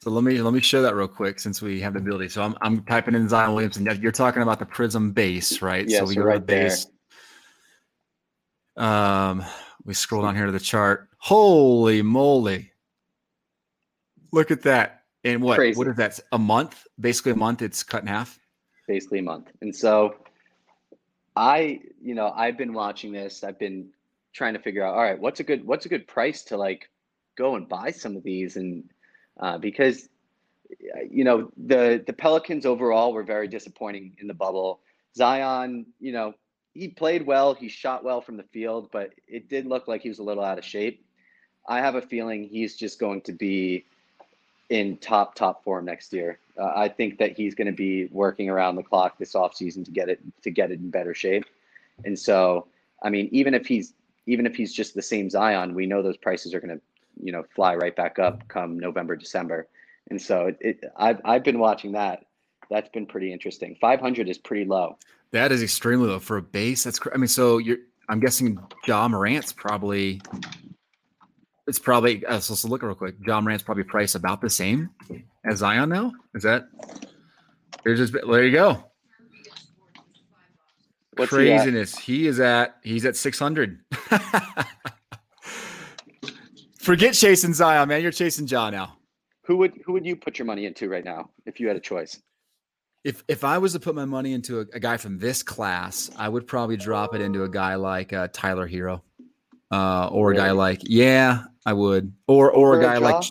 So 0.02 0.10
let 0.10 0.24
me 0.24 0.40
let 0.40 0.54
me 0.54 0.60
show 0.60 0.82
that 0.82 0.94
real 0.94 1.08
quick 1.08 1.38
since 1.38 1.60
we 1.60 1.80
have 1.80 1.92
the 1.92 2.00
ability. 2.00 2.30
So 2.30 2.42
I'm 2.42 2.56
I'm 2.62 2.82
typing 2.84 3.14
in 3.14 3.28
Zion 3.28 3.54
Williamson. 3.54 3.84
You're 4.00 4.12
talking 4.12 4.42
about 4.42 4.58
the 4.58 4.66
Prism 4.66 5.12
base, 5.12 5.60
right? 5.60 5.86
Yes, 5.86 6.00
so 6.00 6.06
we 6.06 6.14
go 6.14 6.22
right 6.22 6.34
to 6.34 6.40
base. 6.40 6.84
There. 6.84 6.91
Um, 8.76 9.44
we 9.84 9.94
scroll 9.94 10.22
down 10.22 10.36
here 10.36 10.46
to 10.46 10.52
the 10.52 10.60
chart. 10.60 11.08
Holy 11.18 12.02
moly! 12.02 12.72
Look 14.32 14.50
at 14.50 14.62
that. 14.62 15.02
And 15.24 15.42
what 15.42 15.56
Crazy. 15.56 15.78
what 15.78 15.86
is 15.88 15.96
that? 15.96 16.18
A 16.32 16.38
month? 16.38 16.86
Basically 16.98 17.32
a 17.32 17.36
month. 17.36 17.62
It's 17.62 17.82
cut 17.82 18.02
in 18.02 18.08
half. 18.08 18.38
Basically 18.88 19.20
a 19.20 19.22
month. 19.22 19.50
And 19.60 19.74
so 19.74 20.16
I, 21.36 21.80
you 22.02 22.14
know, 22.14 22.32
I've 22.34 22.58
been 22.58 22.72
watching 22.72 23.12
this. 23.12 23.44
I've 23.44 23.58
been 23.58 23.90
trying 24.32 24.54
to 24.54 24.60
figure 24.60 24.84
out, 24.84 24.94
all 24.94 25.02
right, 25.02 25.18
what's 25.18 25.40
a 25.40 25.44
good 25.44 25.64
what's 25.66 25.86
a 25.86 25.88
good 25.88 26.06
price 26.06 26.42
to 26.44 26.56
like 26.56 26.88
go 27.36 27.56
and 27.56 27.68
buy 27.68 27.90
some 27.90 28.16
of 28.16 28.22
these, 28.22 28.56
and 28.56 28.84
uh, 29.40 29.58
because 29.58 30.08
you 31.10 31.24
know 31.24 31.50
the 31.56 32.02
the 32.06 32.12
Pelicans 32.12 32.66
overall 32.66 33.12
were 33.12 33.22
very 33.22 33.48
disappointing 33.48 34.16
in 34.18 34.26
the 34.26 34.34
bubble. 34.34 34.80
Zion, 35.14 35.86
you 36.00 36.12
know, 36.12 36.32
he 36.74 36.88
played 36.88 37.26
well, 37.26 37.54
he 37.54 37.68
shot 37.68 38.02
well 38.02 38.20
from 38.20 38.36
the 38.36 38.42
field, 38.44 38.88
but 38.92 39.12
it 39.28 39.48
did 39.48 39.66
look 39.66 39.88
like 39.88 40.02
he 40.02 40.08
was 40.08 40.18
a 40.18 40.22
little 40.22 40.44
out 40.44 40.58
of 40.58 40.64
shape. 40.64 41.04
I 41.68 41.80
have 41.80 41.94
a 41.94 42.02
feeling 42.02 42.48
he's 42.48 42.76
just 42.76 42.98
going 42.98 43.20
to 43.22 43.32
be 43.32 43.84
in 44.70 44.96
top 44.96 45.34
top 45.34 45.62
form 45.62 45.84
next 45.84 46.12
year. 46.12 46.38
Uh, 46.58 46.72
I 46.74 46.88
think 46.88 47.18
that 47.18 47.36
he's 47.36 47.54
going 47.54 47.66
to 47.66 47.72
be 47.72 48.06
working 48.06 48.48
around 48.48 48.76
the 48.76 48.82
clock 48.82 49.18
this 49.18 49.34
offseason 49.34 49.84
to 49.84 49.90
get 49.90 50.08
it 50.08 50.20
to 50.42 50.50
get 50.50 50.70
it 50.70 50.80
in 50.80 50.90
better 50.90 51.14
shape. 51.14 51.44
And 52.04 52.18
so, 52.18 52.66
I 53.02 53.10
mean, 53.10 53.28
even 53.32 53.54
if 53.54 53.66
he's 53.66 53.92
even 54.26 54.46
if 54.46 54.56
he's 54.56 54.72
just 54.72 54.94
the 54.94 55.02
same 55.02 55.28
Zion, 55.28 55.74
we 55.74 55.86
know 55.86 56.02
those 56.02 56.16
prices 56.16 56.54
are 56.54 56.60
going 56.60 56.76
to, 56.76 56.82
you 57.22 57.32
know, 57.32 57.44
fly 57.54 57.74
right 57.74 57.94
back 57.94 58.18
up 58.18 58.48
come 58.48 58.78
November, 58.78 59.14
December. 59.14 59.68
And 60.10 60.20
so, 60.20 60.46
it, 60.46 60.58
it 60.60 60.84
I've 60.96 61.20
I've 61.24 61.44
been 61.44 61.58
watching 61.58 61.92
that. 61.92 62.24
That's 62.70 62.88
been 62.88 63.06
pretty 63.06 63.32
interesting. 63.32 63.76
500 63.80 64.28
is 64.28 64.38
pretty 64.38 64.64
low. 64.64 64.96
That 65.32 65.50
is 65.50 65.62
extremely 65.62 66.08
low 66.08 66.18
for 66.18 66.36
a 66.36 66.42
base. 66.42 66.84
That's 66.84 67.00
I 67.14 67.16
mean, 67.16 67.28
so 67.28 67.58
you're 67.58 67.78
I'm 68.08 68.20
guessing 68.20 68.58
Ja 68.86 69.08
Morant's 69.08 69.52
probably 69.52 70.20
it's 71.66 71.78
probably 71.78 72.24
uh, 72.26 72.40
so, 72.40 72.54
so 72.54 72.68
look 72.68 72.82
real 72.82 72.94
quick. 72.94 73.14
Ja 73.26 73.40
Morant's 73.40 73.64
probably 73.64 73.84
priced 73.84 74.14
about 74.14 74.40
the 74.40 74.50
same 74.50 74.90
as 75.44 75.58
Zion 75.58 75.88
now. 75.88 76.12
Is 76.34 76.42
that? 76.42 76.68
There's 77.84 77.98
just 77.98 78.12
there 78.12 78.44
you 78.44 78.52
go. 78.52 78.84
What's 81.16 81.30
Craziness. 81.30 81.96
He, 81.96 82.20
he, 82.20 82.26
is 82.26 82.40
at 82.40 82.76
he's 82.82 83.04
at 83.04 83.16
600. 83.16 83.78
Forget 86.78 87.14
chasing 87.14 87.54
Zion, 87.54 87.88
man. 87.88 88.02
You're 88.02 88.12
chasing 88.12 88.46
Ja 88.46 88.70
now. 88.70 88.96
Who 89.44 89.56
would 89.58 89.80
who 89.84 89.92
would 89.92 90.04
you 90.04 90.16
put 90.16 90.38
your 90.38 90.46
money 90.46 90.66
into 90.66 90.88
right 90.88 91.04
now 91.04 91.30
if 91.46 91.60
you 91.60 91.68
had 91.68 91.76
a 91.76 91.80
choice? 91.80 92.20
If 93.04 93.24
if 93.26 93.42
I 93.42 93.58
was 93.58 93.72
to 93.72 93.80
put 93.80 93.94
my 93.94 94.04
money 94.04 94.32
into 94.32 94.60
a, 94.60 94.66
a 94.74 94.80
guy 94.80 94.96
from 94.96 95.18
this 95.18 95.42
class, 95.42 96.10
I 96.16 96.28
would 96.28 96.46
probably 96.46 96.76
drop 96.76 97.14
it 97.14 97.20
into 97.20 97.42
a 97.44 97.48
guy 97.48 97.74
like 97.74 98.12
uh, 98.12 98.28
Tyler 98.32 98.68
Herro, 98.68 99.02
uh, 99.72 100.08
or 100.08 100.30
really? 100.30 100.40
a 100.40 100.44
guy 100.44 100.50
like 100.52 100.80
yeah, 100.84 101.44
I 101.66 101.72
would. 101.72 102.12
Or 102.28 102.50
or 102.52 102.78
a 102.78 102.82
guy 102.82 102.96
a 102.96 103.00
like 103.00 103.24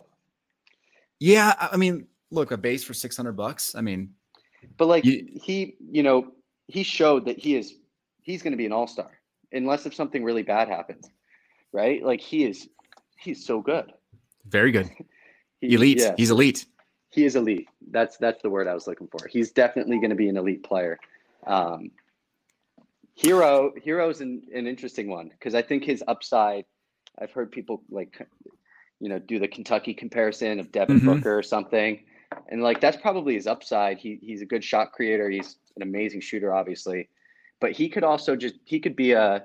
Yeah, 1.20 1.54
I 1.60 1.78
mean, 1.78 2.08
look, 2.32 2.52
a 2.52 2.58
base 2.58 2.84
for 2.84 2.94
600 2.94 3.34
bucks. 3.34 3.76
I 3.76 3.82
mean, 3.82 4.14
but 4.78 4.88
like 4.88 5.06
you, 5.06 5.28
he, 5.42 5.76
you 5.80 6.04
know, 6.04 6.32
he 6.68 6.84
showed 6.84 7.26
that 7.26 7.38
he 7.38 7.56
is 7.56 7.76
he's 8.22 8.42
going 8.42 8.52
to 8.52 8.58
be 8.58 8.66
an 8.66 8.72
all-star 8.72 9.12
unless 9.52 9.86
if 9.86 9.94
something 9.94 10.24
really 10.24 10.44
bad 10.44 10.68
happens. 10.68 11.10
Right? 11.74 12.04
Like 12.04 12.22
he 12.22 12.46
is 12.46 12.68
he's 13.18 13.46
so 13.46 13.62
good. 13.62 13.94
Very 14.48 14.72
good. 14.72 14.90
he, 15.62 15.76
elite. 15.76 16.00
Yeah. 16.00 16.16
He's 16.18 16.32
elite. 16.32 16.66
He 17.12 17.26
is 17.26 17.36
elite. 17.36 17.70
That's 17.92 18.18
that's 18.18 18.42
the 18.42 18.50
word 18.50 18.68
I 18.68 18.74
was 18.74 18.88
looking 18.88 19.08
for. 19.08 19.28
He's 19.28 19.52
definitely 19.52 19.98
going 19.98 20.10
to 20.10 20.16
be 20.16 20.30
an 20.30 20.38
elite 20.38 20.64
player. 20.64 21.00
Um, 21.46 21.92
Herro 23.22 23.72
Herro's 23.86 24.22
an, 24.22 24.44
an 24.54 24.66
interesting 24.66 25.10
one 25.10 25.30
because 25.30 25.54
I 25.54 25.62
think 25.62 25.84
his 25.84 26.04
upside 26.08 26.66
I've 27.20 27.32
heard 27.32 27.52
people 27.52 27.84
like, 27.90 28.26
you 29.00 29.10
know, 29.10 29.20
do 29.20 29.40
the 29.40 29.48
Kentucky 29.48 29.94
comparison 29.94 30.60
of 30.60 30.72
Devin 30.72 30.98
mm-hmm. 30.98 31.14
Booker 31.14 31.38
or 31.38 31.44
something, 31.44 32.04
and 32.48 32.64
like 32.64 32.80
that's 32.80 32.98
probably 32.98 33.36
his 33.36 33.48
upside. 33.48 33.98
He 33.98 34.20
he's 34.22 34.42
a 34.42 34.46
good 34.46 34.64
shot 34.64 34.92
creator. 34.92 35.30
He's 35.30 35.58
an 35.76 35.84
amazing 35.84 36.22
shooter, 36.22 36.54
obviously, 36.54 37.10
but 37.60 37.72
he 37.72 37.90
could 37.90 38.04
also 38.04 38.36
just 38.36 38.56
he 38.66 38.80
could 38.80 38.96
be 38.96 39.12
a, 39.12 39.44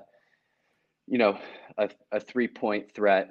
you 1.07 1.17
know, 1.17 1.37
a, 1.77 1.89
a 2.11 2.19
three 2.19 2.47
point 2.47 2.93
threat, 2.93 3.29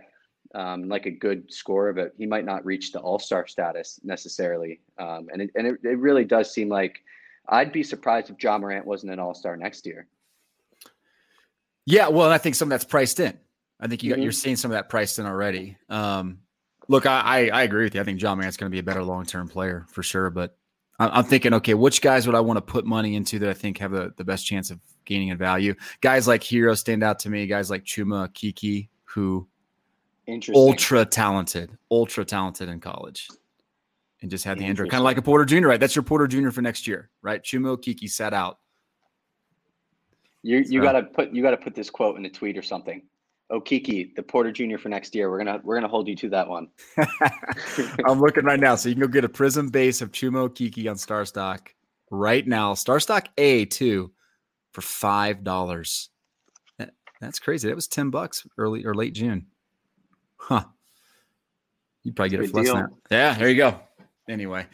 um, 0.55 0.89
like 0.89 1.07
a 1.07 1.11
good 1.11 1.53
scorer, 1.53 1.93
but 1.93 2.13
he 2.17 2.27
might 2.27 2.45
not 2.45 2.65
reach 2.65 2.93
the 2.93 3.01
All 3.01 3.19
Star 3.19 3.47
status 3.47 4.01
necessarily. 4.05 4.81
Um, 4.99 5.29
and 5.33 5.43
it, 5.43 5.51
and 5.55 5.67
it, 5.67 5.79
it 5.83 5.99
really 5.99 6.25
does 6.25 6.53
seem 6.53 6.69
like 6.69 7.03
I'd 7.49 7.73
be 7.73 7.83
surprised 7.83 8.31
if 8.31 8.43
Ja 8.43 8.59
Morant 8.59 8.87
wasn't 8.87 9.13
an 9.13 9.19
All 9.19 9.35
Star 9.35 9.57
next 9.57 9.87
year. 9.87 10.07
Yeah, 11.85 12.09
well, 12.09 12.31
I 12.31 12.39
think 12.39 12.57
some 12.57 12.67
of 12.67 12.71
that's 12.71 12.85
priced 12.85 13.21
in. 13.21 13.39
I 13.79 13.87
think 13.87 14.03
you 14.03 14.13
mm-hmm. 14.13 14.23
you're 14.23 14.33
seeing 14.33 14.57
some 14.57 14.71
of 14.71 14.75
that 14.75 14.89
priced 14.89 15.19
in 15.19 15.27
already. 15.27 15.77
Um, 15.89 16.39
look, 16.89 17.07
I, 17.07 17.21
I, 17.21 17.61
I 17.61 17.63
agree 17.63 17.85
with 17.85 17.95
you. 17.95 18.01
I 18.01 18.05
think 18.05 18.21
Ja 18.21 18.35
Morant's 18.35 18.57
going 18.57 18.71
to 18.71 18.75
be 18.75 18.81
a 18.81 18.83
better 18.83 19.05
long 19.05 19.25
term 19.25 19.49
player 19.49 19.87
for 19.91 20.03
sure. 20.03 20.31
But 20.31 20.57
I'm, 20.99 21.25
thinking, 21.25 21.55
okay, 21.55 21.75
which 21.75 22.01
guys 22.01 22.27
would 22.27 22.35
I 22.35 22.41
want 22.41 22.57
to 22.57 22.63
put 22.63 22.87
money 22.87 23.17
into 23.17 23.39
that 23.41 23.51
I 23.51 23.55
think 23.55 23.79
have 23.79 23.93
the, 23.93 24.13
the 24.17 24.25
best 24.25 24.47
chance 24.47 24.71
of 24.71 24.81
gaining 25.05 25.29
in 25.29 25.39
value? 25.39 25.75
Guys 26.01 26.27
like 26.27 26.43
Herro 26.43 26.77
stand 26.77 27.03
out 27.03 27.19
to 27.21 27.31
me. 27.31 27.47
Guys 27.47 27.71
like 27.71 27.85
Chuma 27.85 28.29
Okeke, 28.29 28.89
who. 29.05 29.47
Ultra 30.55 31.05
talented, 31.05 31.71
ultra 31.91 32.25
talented 32.25 32.69
in 32.69 32.81
college, 32.81 33.29
and 34.23 34.31
just 34.31 34.45
had 34.45 34.59
the 34.59 34.65
Android 34.65 34.91
kind 34.91 35.01
of 35.01 35.05
like 35.05 35.19
a 35.19 35.23
Porter 35.23 35.45
Jr. 35.45 35.69
Right, 35.69 35.79
that's 35.81 35.95
your 35.95 36.03
Porter 36.03 36.27
Jr. 36.27 36.51
for 36.51 36.63
next 36.63 36.87
year, 36.89 37.11
right? 37.23 37.43
Chuma 37.43 37.77
Okeke 37.77 38.11
sat 38.11 38.35
out. 38.35 38.59
You 40.43 40.59
you 40.59 40.81
So- 40.81 40.83
gotta 40.83 41.03
put 41.05 41.33
you 41.33 41.43
gotta 41.43 41.57
put 41.57 41.75
this 41.75 41.91
quote 41.91 42.17
in 42.17 42.25
a 42.25 42.31
tweet 42.31 42.57
or 42.59 42.63
something. 42.63 43.03
Oh 43.51 43.61
Kiki, 43.61 44.13
the 44.17 44.23
Porter 44.25 44.51
Jr. 44.51 44.77
for 44.79 44.89
next 44.89 45.15
year. 45.15 45.31
We're 45.31 45.39
gonna 45.39 45.61
we're 45.63 45.77
gonna 45.77 45.87
hold 45.89 46.09
you 46.09 46.17
to 46.17 46.29
that 46.31 46.49
one. 46.49 46.69
I'm 48.05 48.21
looking 48.21 48.45
right 48.45 48.59
now, 48.59 48.75
so 48.75 48.89
you 48.89 48.97
can 48.97 49.03
go 49.03 49.09
get 49.09 49.25
a 49.25 49.29
Prism 49.29 49.69
base 49.69 50.03
of 50.03 50.11
Chuma 50.11 50.49
Okeke 50.49 50.91
on 50.91 50.97
StarStock 50.97 51.69
right 52.11 52.47
now. 52.47 52.75
StarStock 52.75 53.27
A 53.39 53.65
two 53.67 54.11
for 54.73 54.81
five 54.81 55.45
dollars. 55.45 56.11
That, 56.79 56.91
that's 57.21 57.39
crazy. 57.39 57.69
That 57.69 57.77
was 57.77 57.87
ten 57.87 58.11
bucks 58.11 58.45
early 58.59 58.85
or 58.85 58.95
late 58.95 59.15
June. 59.15 59.47
Huh. 60.37 60.65
You'd 62.05 62.15
probably 62.15 62.31
get 62.31 62.41
it 62.41 62.43
Good 62.45 62.51
for 62.51 62.57
less 62.59 62.73
than 62.73 62.83
that. 62.83 62.91
Yeah, 63.11 63.35
there 63.35 63.49
you 63.49 63.57
go. 63.57 63.81
Anyway. 64.29 64.67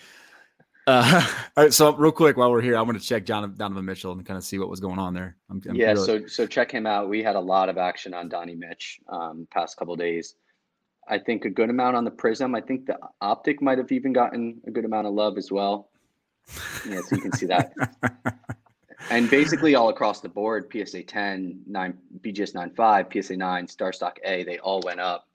Uh, 0.87 1.26
all 1.57 1.64
right, 1.64 1.73
so 1.73 1.95
real 1.95 2.12
quick 2.12 2.37
while 2.37 2.50
we're 2.50 2.61
here, 2.61 2.76
I 2.76 2.83
want 2.83 3.00
to 3.00 3.07
check 3.07 3.25
John, 3.25 3.54
Donovan 3.57 3.85
Mitchell 3.85 4.12
and 4.12 4.26
kind 4.26 4.37
of 4.37 4.45
see 4.45 4.59
what 4.59 4.69
was 4.69 4.81
going 4.81 4.99
on 4.99 5.14
there. 5.14 5.37
I'm, 5.50 5.62
I'm 5.69 5.75
yeah, 5.75 5.92
really- 5.92 6.04
so 6.04 6.26
so 6.26 6.47
check 6.47 6.71
him 6.71 6.87
out. 6.87 7.09
We 7.09 7.23
had 7.23 7.37
a 7.37 7.40
lot 7.40 7.69
of 7.69 7.78
action 7.78 8.14
on 8.14 8.28
Donnie 8.28 8.54
Mitch 8.54 9.00
um, 9.09 9.47
past 9.50 9.76
couple 9.76 9.95
days. 9.97 10.35
I 11.09 11.19
think 11.19 11.45
a 11.45 11.50
good 11.50 11.71
amount 11.71 11.97
on 11.97 12.04
the 12.04 12.11
Prism. 12.11 12.54
I 12.54 12.61
think 12.61 12.87
the 12.87 12.99
optic 13.21 13.61
might 13.61 13.78
have 13.78 13.90
even 13.90 14.12
gotten 14.12 14.61
a 14.66 14.71
good 14.71 14.85
amount 14.85 15.07
of 15.07 15.14
love 15.14 15.37
as 15.37 15.50
well. 15.50 15.90
Yeah, 16.88 17.00
so 17.00 17.16
you 17.16 17.23
can 17.23 17.33
see 17.33 17.47
that. 17.47 17.73
and 19.11 19.28
basically 19.28 19.75
all 19.75 19.88
across 19.88 20.21
the 20.21 20.28
board, 20.28 20.73
PSA 20.73 21.02
10, 21.02 21.62
9, 21.66 21.99
BGS 22.21 22.54
9.5, 22.54 23.23
PSA 23.23 23.37
9, 23.37 23.69
Star 23.69 23.92
Stock 23.92 24.19
A, 24.25 24.45
they 24.45 24.59
all 24.59 24.81
went 24.85 25.00
up. 25.00 25.28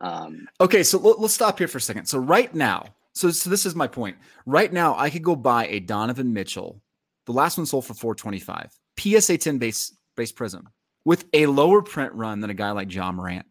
Um, 0.00 0.48
Okay, 0.60 0.82
so 0.82 0.98
let, 0.98 1.18
us 1.18 1.32
stop 1.34 1.58
here 1.58 1.68
for 1.68 1.78
a 1.78 1.80
second. 1.80 2.06
So 2.06 2.18
right 2.18 2.52
now, 2.54 2.86
so, 3.14 3.30
so 3.30 3.50
this 3.50 3.66
is 3.66 3.74
my 3.74 3.86
point. 3.86 4.16
Right 4.46 4.72
now, 4.72 4.96
I 4.96 5.10
could 5.10 5.22
go 5.22 5.36
buy 5.36 5.66
a 5.66 5.80
Donovan 5.80 6.32
Mitchell. 6.32 6.80
The 7.26 7.32
last 7.32 7.56
one 7.58 7.66
sold 7.66 7.86
for 7.86 7.94
425. 7.94 8.70
PSA 8.98 9.38
10 9.38 9.58
base 9.58 9.96
base 10.16 10.32
prism 10.32 10.68
with 11.04 11.24
a 11.32 11.46
lower 11.46 11.82
print 11.82 12.12
run 12.14 12.40
than 12.40 12.50
a 12.50 12.54
guy 12.54 12.70
like 12.72 12.92
Ja 12.92 13.10
Morant. 13.12 13.46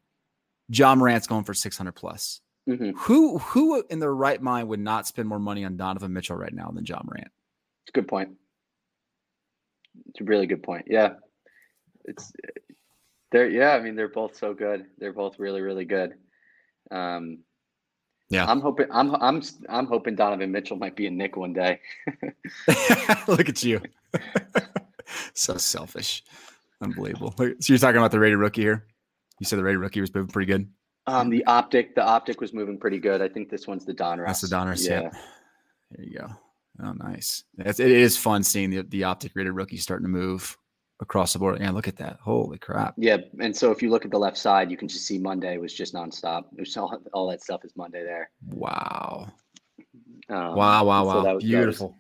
Ja 0.70 0.94
Morant's 0.96 1.28
going 1.28 1.44
for 1.44 1.54
600 1.54 1.92
plus. 1.94 2.42
mhm. 2.70 2.94
Who 2.96 3.38
who 3.40 3.84
in 3.90 4.00
their 4.00 4.14
right 4.14 4.42
mind 4.42 4.68
would 4.70 4.80
not 4.80 5.08
spend 5.08 5.28
more 5.28 5.40
money 5.40 5.66
on 5.66 5.78
Donovan 5.78 6.14
Mitchell 6.14 6.36
right 6.38 6.54
now 6.54 6.72
than 6.72 6.86
Ja 6.86 7.02
Morant? 7.04 7.28
It's 7.84 7.90
a 7.90 7.94
good 7.94 8.08
point. 8.08 8.32
It's 10.10 10.22
a 10.22 10.24
really 10.24 10.48
good 10.48 10.64
point. 10.64 10.86
Yeah. 10.88 11.14
It's 12.06 12.32
they're 13.32 13.50
yeah, 13.50 13.72
I 13.72 13.80
mean 13.82 13.96
they're 13.96 14.10
both 14.10 14.36
so 14.38 14.54
good. 14.54 14.86
They're 14.98 15.14
both 15.14 15.40
really, 15.40 15.62
really 15.62 15.86
good. 15.86 16.14
Um 16.92 17.40
Yeah. 18.30 18.46
I'm 18.46 18.62
hoping 18.62 18.88
I'm 18.92 19.16
I'm 19.16 19.42
I'm 19.70 19.86
hoping 19.88 20.16
Donovan 20.16 20.52
Mitchell 20.52 20.78
might 20.78 20.96
be 20.96 21.08
a 21.08 21.12
Knick 21.12 21.38
one 21.38 21.54
day. 21.54 21.80
Look 23.28 23.50
at 23.50 23.64
you. 23.64 23.82
so 25.34 25.58
selfish. 25.58 26.24
Unbelievable. 26.82 27.34
So 27.38 27.54
you're 27.66 27.78
talking 27.78 27.98
about 27.98 28.12
the 28.12 28.20
rated 28.20 28.40
rookie 28.40 28.62
here? 28.62 28.88
You 29.40 29.46
said 29.46 29.60
the 29.60 29.64
rated 29.64 29.80
rookie 29.80 30.02
was 30.02 30.14
moving 30.14 30.32
pretty 30.32 30.52
good. 30.52 30.70
Um 31.08 31.30
the 31.30 31.46
optic 31.46 31.96
the 31.96 32.04
optic 32.04 32.42
was 32.42 32.54
moving 32.54 32.78
pretty 32.78 33.00
good. 33.00 33.22
I 33.22 33.28
think 33.28 33.50
this 33.50 33.68
one's 33.68 33.86
the 33.86 33.94
Donruss. 33.94 34.28
That's 34.28 34.42
the 34.42 34.56
Donruss. 34.56 34.88
Yeah. 34.88 35.10
There 35.92 36.06
you 36.06 36.20
go. 36.20 36.28
Oh, 36.84 36.94
nice. 36.94 37.44
It 37.58 37.80
is 37.80 38.18
fun 38.18 38.44
seeing 38.44 38.70
the, 38.70 38.82
the 38.84 39.04
optic 39.04 39.34
rated 39.36 39.54
rookie 39.54 39.78
starting 39.78 40.06
to 40.06 40.10
move 40.10 40.58
across 41.02 41.34
the 41.34 41.40
board. 41.40 41.60
Yeah, 41.60 41.72
look 41.72 41.88
at 41.88 41.98
that. 41.98 42.20
Holy 42.22 42.58
crap. 42.58 42.94
Yeah, 42.98 43.18
and 43.40 43.56
so 43.56 43.72
if 43.72 43.82
you 43.82 43.90
look 43.90 44.06
at 44.06 44.12
the 44.12 44.20
left 44.20 44.38
side, 44.38 44.72
you 44.72 44.78
can 44.78 44.88
just 44.88 45.06
see 45.06 45.18
Monday 45.18 45.58
was 45.58 45.74
just 45.74 45.94
nonstop. 45.94 46.46
There's 46.54 46.78
all, 46.78 47.02
all 47.12 47.30
that 47.30 47.42
stuff 47.42 47.66
is 47.66 47.76
Monday 47.76 48.04
there. 48.04 48.30
Wow. 48.48 49.28
Um, 50.30 50.56
Wow, 50.56 50.86
wow, 50.86 51.02
and 51.02 51.10
so 51.12 51.16
wow. 51.18 51.24
that 51.24 51.24
was- 51.24 51.24
that 51.24 51.34
was 51.34 51.44
Beautiful. 51.44 51.98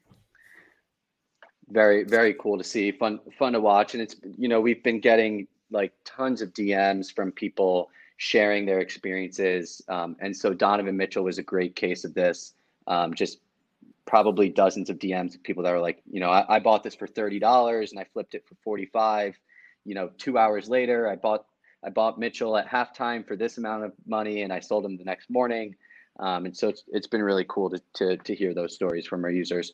very, 1.70 2.04
very 2.04 2.34
cool 2.36 2.58
to 2.58 2.64
see. 2.64 2.92
Fun, 2.92 3.20
fun 3.38 3.54
to 3.54 3.60
watch, 3.60 3.94
and 3.94 4.02
it's 4.04 4.16
you 4.38 4.48
know 4.48 4.62
we've 4.62 4.84
been 4.84 5.00
getting 5.00 5.48
like 5.72 5.94
tons 6.06 6.42
of 6.42 6.54
DMs 6.54 7.14
from 7.14 7.32
people 7.32 7.90
sharing 8.18 8.66
their 8.66 8.80
experiences, 8.80 9.82
um, 9.88 10.16
and 10.20 10.36
so 10.36 10.54
Donovan 10.54 10.96
Mitchell 10.96 11.24
was 11.24 11.38
a 11.40 11.44
great 11.44 11.76
case 11.76 12.04
of 12.04 12.14
this. 12.14 12.54
Um, 12.88 13.14
just 13.14 13.40
probably 14.06 14.50
dozens 14.50 14.90
of 14.90 14.98
DMs 14.98 15.36
of 15.36 15.44
people 15.44 15.64
that 15.64 15.72
were 15.72 15.80
like, 15.80 16.02
you 16.10 16.20
know, 16.20 16.30
I, 16.30 16.56
I 16.56 16.60
bought 16.60 16.84
this 16.84 16.96
for 16.96 17.08
thirty 17.08 17.40
dollars 17.40 17.92
and 17.92 18.00
I 18.00 18.06
flipped 18.14 18.36
it 18.36 18.44
for 18.48 18.56
forty 18.64 18.86
five. 18.86 19.38
You 19.86 19.96
know, 19.96 20.12
two 20.18 20.38
hours 20.38 20.70
later, 20.70 21.08
I 21.10 21.16
bought 21.16 21.46
I 21.84 21.90
bought 21.90 22.20
Mitchell 22.20 22.58
at 22.58 22.68
halftime 22.68 23.28
for 23.28 23.36
this 23.36 23.58
amount 23.58 23.86
of 23.86 23.94
money, 24.06 24.44
and 24.44 24.54
I 24.54 24.60
sold 24.60 24.86
him 24.86 24.98
the 24.98 25.04
next 25.04 25.30
morning. 25.30 25.76
Um, 26.20 26.46
and 26.46 26.56
so 26.56 26.70
it's, 26.70 26.84
it's 26.90 27.08
been 27.08 27.24
really 27.24 27.46
cool 27.48 27.70
to, 27.70 27.82
to 27.96 28.18
to 28.18 28.36
hear 28.36 28.54
those 28.54 28.76
stories 28.76 29.08
from 29.08 29.24
our 29.24 29.32
users. 29.32 29.74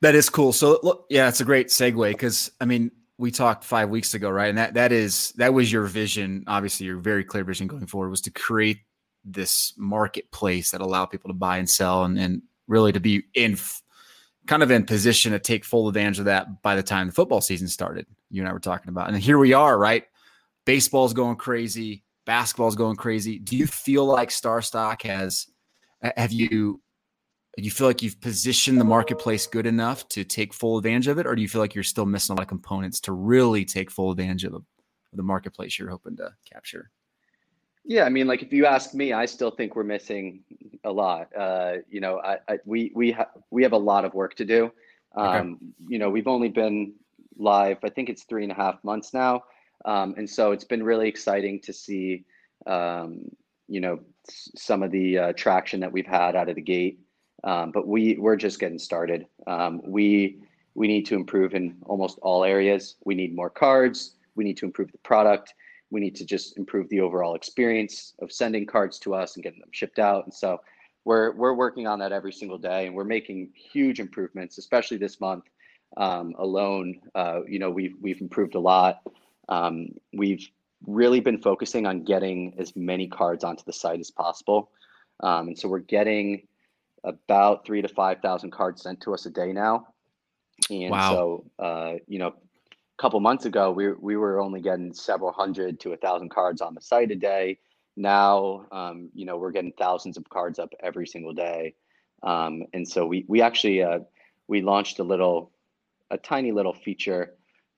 That 0.00 0.14
is 0.14 0.28
cool. 0.28 0.52
So 0.52 0.78
look, 0.82 1.06
yeah, 1.08 1.28
it's 1.28 1.40
a 1.40 1.44
great 1.44 1.68
segue 1.68 2.10
because 2.12 2.52
I 2.60 2.66
mean, 2.66 2.92
we 3.18 3.30
talked 3.32 3.64
five 3.64 3.88
weeks 3.88 4.14
ago, 4.14 4.30
right? 4.30 4.48
And 4.48 4.58
that 4.58 4.74
that 4.74 4.92
is 4.92 5.32
that 5.32 5.52
was 5.52 5.72
your 5.72 5.84
vision. 5.84 6.44
Obviously, 6.46 6.86
your 6.86 6.98
very 6.98 7.24
clear 7.24 7.44
vision 7.44 7.66
going 7.66 7.86
forward 7.86 8.10
was 8.10 8.20
to 8.22 8.30
create 8.30 8.78
this 9.24 9.74
marketplace 9.76 10.70
that 10.70 10.80
allow 10.80 11.04
people 11.04 11.28
to 11.28 11.34
buy 11.34 11.58
and 11.58 11.68
sell, 11.68 12.04
and 12.04 12.18
and 12.18 12.42
really 12.68 12.92
to 12.92 13.00
be 13.00 13.24
in 13.34 13.56
kind 14.46 14.62
of 14.62 14.70
in 14.70 14.84
position 14.84 15.32
to 15.32 15.38
take 15.38 15.64
full 15.64 15.88
advantage 15.88 16.18
of 16.18 16.24
that 16.26 16.62
by 16.62 16.76
the 16.76 16.82
time 16.82 17.08
the 17.08 17.12
football 17.12 17.40
season 17.40 17.68
started. 17.68 18.06
You 18.30 18.42
and 18.42 18.48
I 18.48 18.52
were 18.52 18.60
talking 18.60 18.88
about, 18.88 19.08
and 19.08 19.18
here 19.18 19.38
we 19.38 19.52
are, 19.52 19.76
right? 19.76 20.04
Baseball's 20.64 21.12
going 21.12 21.36
crazy, 21.36 22.04
basketball's 22.26 22.76
going 22.76 22.96
crazy. 22.96 23.38
Do 23.38 23.56
you 23.56 23.66
feel 23.66 24.04
like 24.04 24.30
Star 24.30 24.62
Stock 24.62 25.02
has? 25.02 25.46
Have 26.16 26.32
you 26.32 26.80
you 27.56 27.70
feel 27.72 27.88
like 27.88 28.02
you've 28.02 28.20
positioned 28.20 28.80
the 28.80 28.84
marketplace 28.84 29.46
good 29.46 29.66
enough 29.66 30.08
to 30.10 30.22
take 30.22 30.54
full 30.54 30.78
advantage 30.78 31.08
of 31.08 31.18
it, 31.18 31.26
or 31.26 31.34
do 31.34 31.42
you 31.42 31.48
feel 31.48 31.60
like 31.60 31.74
you're 31.74 31.82
still 31.82 32.06
missing 32.06 32.34
a 32.34 32.36
lot 32.36 32.42
of 32.42 32.48
components 32.48 33.00
to 33.00 33.12
really 33.12 33.64
take 33.64 33.90
full 33.90 34.12
advantage 34.12 34.44
of 34.44 34.62
the 35.12 35.22
marketplace 35.22 35.78
you're 35.78 35.90
hoping 35.90 36.16
to 36.16 36.32
capture? 36.50 36.90
Yeah, 37.88 38.04
I 38.04 38.10
mean, 38.10 38.26
like 38.26 38.42
if 38.42 38.52
you 38.52 38.66
ask 38.66 38.94
me, 38.94 39.14
I 39.14 39.24
still 39.24 39.50
think 39.50 39.74
we're 39.74 39.82
missing 39.82 40.44
a 40.84 40.92
lot. 40.92 41.34
Uh, 41.36 41.76
you 41.90 42.00
know, 42.00 42.20
I, 42.20 42.38
I 42.48 42.58
we 42.66 42.92
we 42.94 43.12
have 43.12 43.28
we 43.50 43.62
have 43.62 43.72
a 43.72 43.78
lot 43.78 44.04
of 44.04 44.12
work 44.14 44.34
to 44.36 44.44
do. 44.44 44.70
Okay. 45.16 45.38
Um, 45.38 45.58
You 45.88 45.98
know, 45.98 46.10
we've 46.10 46.28
only 46.28 46.50
been 46.50 46.92
live. 47.38 47.78
I 47.82 47.88
think 47.88 48.10
it's 48.10 48.24
three 48.24 48.42
and 48.42 48.52
a 48.52 48.54
half 48.54 48.84
months 48.84 49.14
now, 49.14 49.44
um, 49.86 50.14
and 50.18 50.28
so 50.28 50.52
it's 50.52 50.64
been 50.64 50.82
really 50.82 51.08
exciting 51.08 51.60
to 51.62 51.72
see. 51.72 52.24
Um, 52.66 53.24
you 53.68 53.80
know, 53.80 54.00
s- 54.28 54.50
some 54.56 54.82
of 54.82 54.90
the 54.90 55.18
uh, 55.18 55.32
traction 55.34 55.80
that 55.80 55.92
we've 55.92 56.06
had 56.06 56.36
out 56.36 56.48
of 56.50 56.56
the 56.56 56.62
gate. 56.62 57.00
Um, 57.44 57.70
but 57.72 57.86
we 57.86 58.16
we're 58.18 58.36
just 58.36 58.60
getting 58.60 58.78
started. 58.78 59.26
Um, 59.46 59.80
we 59.86 60.38
we 60.74 60.88
need 60.88 61.06
to 61.06 61.14
improve 61.14 61.54
in 61.54 61.76
almost 61.86 62.18
all 62.20 62.44
areas. 62.44 62.96
We 63.06 63.14
need 63.14 63.34
more 63.34 63.50
cards. 63.50 64.16
We 64.36 64.44
need 64.44 64.58
to 64.58 64.66
improve 64.66 64.92
the 64.92 64.98
product. 64.98 65.54
We 65.90 66.00
need 66.00 66.16
to 66.16 66.26
just 66.26 66.56
improve 66.58 66.88
the 66.88 67.00
overall 67.00 67.34
experience 67.34 68.14
of 68.20 68.32
sending 68.32 68.66
cards 68.66 68.98
to 69.00 69.14
us 69.14 69.36
and 69.36 69.42
getting 69.42 69.60
them 69.60 69.70
shipped 69.72 69.98
out. 69.98 70.24
And 70.24 70.34
so 70.34 70.58
we're 71.04 71.32
we're 71.34 71.54
working 71.54 71.86
on 71.86 71.98
that 72.00 72.12
every 72.12 72.32
single 72.32 72.58
day, 72.58 72.86
and 72.86 72.94
we're 72.94 73.04
making 73.04 73.50
huge 73.54 74.00
improvements, 74.00 74.58
especially 74.58 74.98
this 74.98 75.20
month 75.20 75.44
um, 75.96 76.34
alone. 76.38 77.00
Uh, 77.14 77.40
you 77.48 77.58
know, 77.58 77.70
we've 77.70 77.94
we've 78.00 78.20
improved 78.20 78.54
a 78.54 78.60
lot. 78.60 79.00
Um, 79.48 79.88
we've 80.12 80.46
really 80.86 81.20
been 81.20 81.40
focusing 81.40 81.86
on 81.86 82.04
getting 82.04 82.54
as 82.58 82.76
many 82.76 83.08
cards 83.08 83.42
onto 83.42 83.64
the 83.64 83.72
site 83.72 84.00
as 84.00 84.10
possible, 84.10 84.70
um, 85.20 85.48
and 85.48 85.58
so 85.58 85.68
we're 85.68 85.78
getting 85.78 86.46
about 87.04 87.64
three 87.64 87.80
to 87.80 87.88
five 87.88 88.20
thousand 88.20 88.50
cards 88.50 88.82
sent 88.82 89.00
to 89.00 89.14
us 89.14 89.24
a 89.26 89.30
day 89.30 89.52
now. 89.52 89.86
And 90.70 90.90
Wow. 90.90 91.10
so, 91.10 91.44
uh, 91.58 91.94
you 92.06 92.18
know, 92.18 92.34
couple 92.98 93.20
months 93.20 93.46
ago, 93.46 93.70
we 93.70 93.92
we 93.92 94.16
were 94.16 94.40
only 94.40 94.60
getting 94.60 94.92
several 94.92 95.32
hundred 95.32 95.80
to 95.80 95.92
a 95.92 95.96
thousand 95.96 96.30
cards 96.30 96.60
on 96.60 96.74
the 96.74 96.80
site 96.80 97.10
a 97.10 97.16
day. 97.16 97.58
Now, 97.96 98.66
um, 98.70 99.08
you 99.14 99.24
know, 99.24 99.36
we're 99.36 99.50
getting 99.52 99.72
thousands 99.72 100.16
of 100.16 100.28
cards 100.28 100.58
up 100.58 100.72
every 100.80 101.06
single 101.06 101.32
day. 101.32 101.74
Um, 102.22 102.64
and 102.74 102.86
so 102.86 103.06
we 103.06 103.24
we 103.28 103.40
actually 103.40 103.82
uh, 103.82 104.00
we 104.48 104.62
launched 104.62 104.98
a 104.98 105.04
little, 105.04 105.52
a 106.10 106.18
tiny 106.18 106.52
little 106.52 106.72
feature 106.72 107.34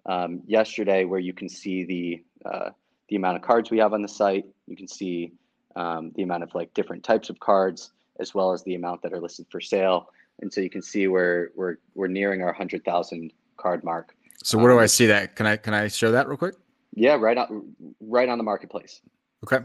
um, 0.07 0.43
yesterday 0.47 1.05
where 1.05 1.21
you 1.21 1.33
can 1.33 1.49
see 1.49 1.85
the 1.85 2.25
uh, 2.49 2.71
the 3.09 3.17
amount 3.17 3.37
of 3.37 3.43
cards 3.43 3.71
we 3.71 3.79
have 3.79 3.93
on 3.93 4.03
the 4.03 4.09
site. 4.09 4.47
You 4.67 4.77
can 4.77 4.89
see 4.89 5.33
um, 5.77 6.13
the 6.17 6.23
amount 6.23 6.43
of 6.43 6.55
like 6.55 6.73
different 6.75 7.05
types 7.05 7.29
of 7.29 7.39
cards, 7.41 7.93
as 8.19 8.35
well 8.35 8.53
as 8.53 8.63
the 8.63 8.75
amount 8.75 9.03
that 9.03 9.13
are 9.13 9.21
listed 9.21 9.47
for 9.51 9.61
sale. 9.61 10.09
And 10.41 10.53
so 10.53 10.63
you 10.63 10.71
can 10.71 10.83
see 10.83 11.09
we're 11.09 11.51
we're 11.55 11.77
we're 11.95 12.09
nearing 12.09 12.43
our 12.43 12.53
hundred 12.53 12.85
thousand 12.85 13.33
card 13.59 13.85
mark. 13.85 14.15
So 14.43 14.59
where 14.59 14.73
do 14.73 14.79
I 14.79 14.83
Um, 14.83 14.89
see 14.89 15.07
that? 15.07 15.37
Can 15.37 15.47
I 15.47 15.57
can 15.57 15.75
I 15.75 15.89
show 15.89 16.13
that 16.13 16.29
real 16.29 16.37
quick? 16.37 16.55
Yeah, 16.95 17.15
right 17.17 17.37
on 17.37 17.75
right 18.01 18.29
on 18.29 18.39
the 18.39 18.45
marketplace, 18.45 19.01
Okay. 19.45 19.65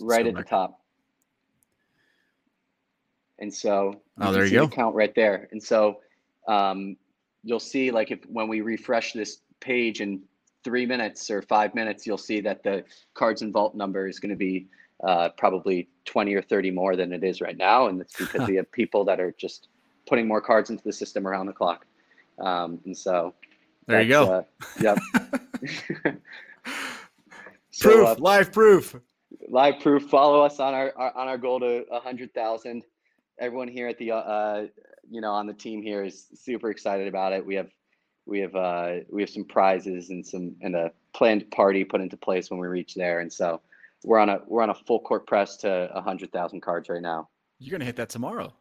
right 0.00 0.24
So 0.24 0.28
at 0.30 0.34
the 0.36 0.42
top. 0.42 0.80
And 3.38 3.52
so 3.52 4.00
Oh, 4.20 4.32
there 4.32 4.42
you 4.42 4.48
see 4.48 4.56
the 4.56 4.62
go. 4.62 4.68
count 4.68 4.94
right 4.94 5.14
there. 5.14 5.48
And 5.52 5.62
so 5.62 6.00
um, 6.48 6.96
you'll 7.44 7.60
see 7.60 7.90
like 7.90 8.10
if 8.10 8.24
when 8.26 8.48
we 8.48 8.60
refresh 8.62 9.12
this 9.12 9.42
page 9.60 10.00
in 10.00 10.22
three 10.64 10.86
minutes 10.86 11.30
or 11.30 11.42
five 11.42 11.74
minutes, 11.74 12.06
you'll 12.06 12.18
see 12.18 12.40
that 12.40 12.62
the 12.64 12.84
cards 13.14 13.42
and 13.42 13.52
vault 13.52 13.74
number 13.76 14.08
is 14.08 14.18
going 14.18 14.30
to 14.30 14.36
be 14.36 14.66
uh, 15.04 15.28
probably 15.36 15.88
20 16.04 16.34
or 16.34 16.42
30 16.42 16.72
more 16.72 16.96
than 16.96 17.12
it 17.12 17.22
is 17.22 17.40
right 17.40 17.56
now. 17.56 17.86
And 17.86 18.00
it's 18.00 18.14
because 18.18 18.46
we 18.48 18.56
have 18.56 18.70
people 18.72 19.04
that 19.04 19.20
are 19.20 19.32
just 19.38 19.68
putting 20.06 20.26
more 20.26 20.40
cards 20.40 20.70
into 20.70 20.82
the 20.82 20.92
system 20.92 21.26
around 21.26 21.46
the 21.46 21.52
clock. 21.52 21.86
Um, 22.40 22.80
and 22.84 22.96
so 22.96 23.34
there 23.88 24.02
you 24.02 24.08
go. 24.08 24.32
Uh, 24.32 24.42
yep. 24.80 24.98
so, 27.70 27.90
proof, 27.90 28.06
uh, 28.06 28.14
live 28.18 28.52
proof. 28.52 28.94
Live 29.48 29.80
proof. 29.80 30.04
Follow 30.04 30.42
us 30.42 30.60
on 30.60 30.74
our, 30.74 30.92
our 30.96 31.16
on 31.16 31.26
our 31.28 31.38
goal 31.38 31.58
to 31.60 31.84
a 31.90 31.98
hundred 31.98 32.32
thousand. 32.34 32.84
Everyone 33.40 33.68
here 33.68 33.88
at 33.88 33.98
the 33.98 34.12
uh, 34.12 34.66
you 35.10 35.20
know 35.20 35.32
on 35.32 35.46
the 35.46 35.54
team 35.54 35.82
here 35.82 36.04
is 36.04 36.26
super 36.34 36.70
excited 36.70 37.08
about 37.08 37.32
it. 37.32 37.44
We 37.44 37.54
have 37.54 37.70
we 38.26 38.40
have 38.40 38.54
uh, 38.54 38.96
we 39.10 39.22
have 39.22 39.30
some 39.30 39.44
prizes 39.44 40.10
and 40.10 40.24
some 40.24 40.54
and 40.60 40.76
a 40.76 40.92
planned 41.14 41.50
party 41.50 41.82
put 41.82 42.00
into 42.00 42.16
place 42.16 42.50
when 42.50 42.60
we 42.60 42.68
reach 42.68 42.94
there. 42.94 43.20
And 43.20 43.32
so 43.32 43.60
we're 44.04 44.18
on 44.18 44.28
a 44.28 44.42
we're 44.46 44.62
on 44.62 44.70
a 44.70 44.74
full 44.74 45.00
court 45.00 45.26
press 45.26 45.56
to 45.58 45.90
a 45.94 46.00
hundred 46.00 46.30
thousand 46.30 46.60
cards 46.60 46.88
right 46.88 47.02
now. 47.02 47.28
You're 47.58 47.72
gonna 47.72 47.86
hit 47.86 47.96
that 47.96 48.10
tomorrow. 48.10 48.52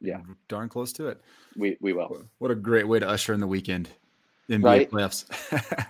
Yeah, 0.00 0.20
darn 0.48 0.68
close 0.68 0.92
to 0.94 1.06
it. 1.06 1.20
We 1.56 1.76
we 1.80 1.92
will. 1.92 2.26
What 2.38 2.50
a 2.50 2.56
great 2.56 2.88
way 2.88 2.98
to 2.98 3.08
usher 3.08 3.32
in 3.32 3.40
the 3.40 3.46
weekend. 3.46 3.88
NBA 4.50 4.64
right? 4.64 4.90
playoffs. 4.90 5.26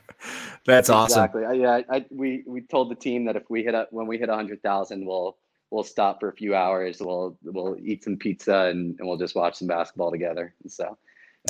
That's 0.67 0.91
awesome. 0.91 1.25
Exactly. 1.25 1.61
Yeah, 1.61 1.81
I, 1.91 2.05
we 2.11 2.45
we 2.47 2.61
told 2.61 2.91
the 2.91 2.95
team 2.95 3.25
that 3.25 3.37
if 3.37 3.51
we 3.51 3.65
hit 3.65 3.75
a, 3.75 3.88
when 3.91 4.07
we 4.07 4.19
hit 4.19 4.29
a 4.29 4.35
hundred 4.35 4.62
thousand, 4.62 5.05
we'll 5.05 5.37
we'll 5.71 5.83
stop 5.83 6.21
for 6.21 6.29
a 6.29 6.33
few 6.33 6.55
hours. 6.55 7.01
We'll 7.01 7.37
we'll 7.43 7.77
eat 7.83 8.05
some 8.05 8.17
pizza 8.17 8.67
and, 8.67 8.97
and 8.99 9.09
we'll 9.09 9.19
just 9.19 9.35
watch 9.35 9.57
some 9.57 9.69
basketball 9.69 10.11
together. 10.11 10.55
And 10.62 10.71
so 10.71 10.97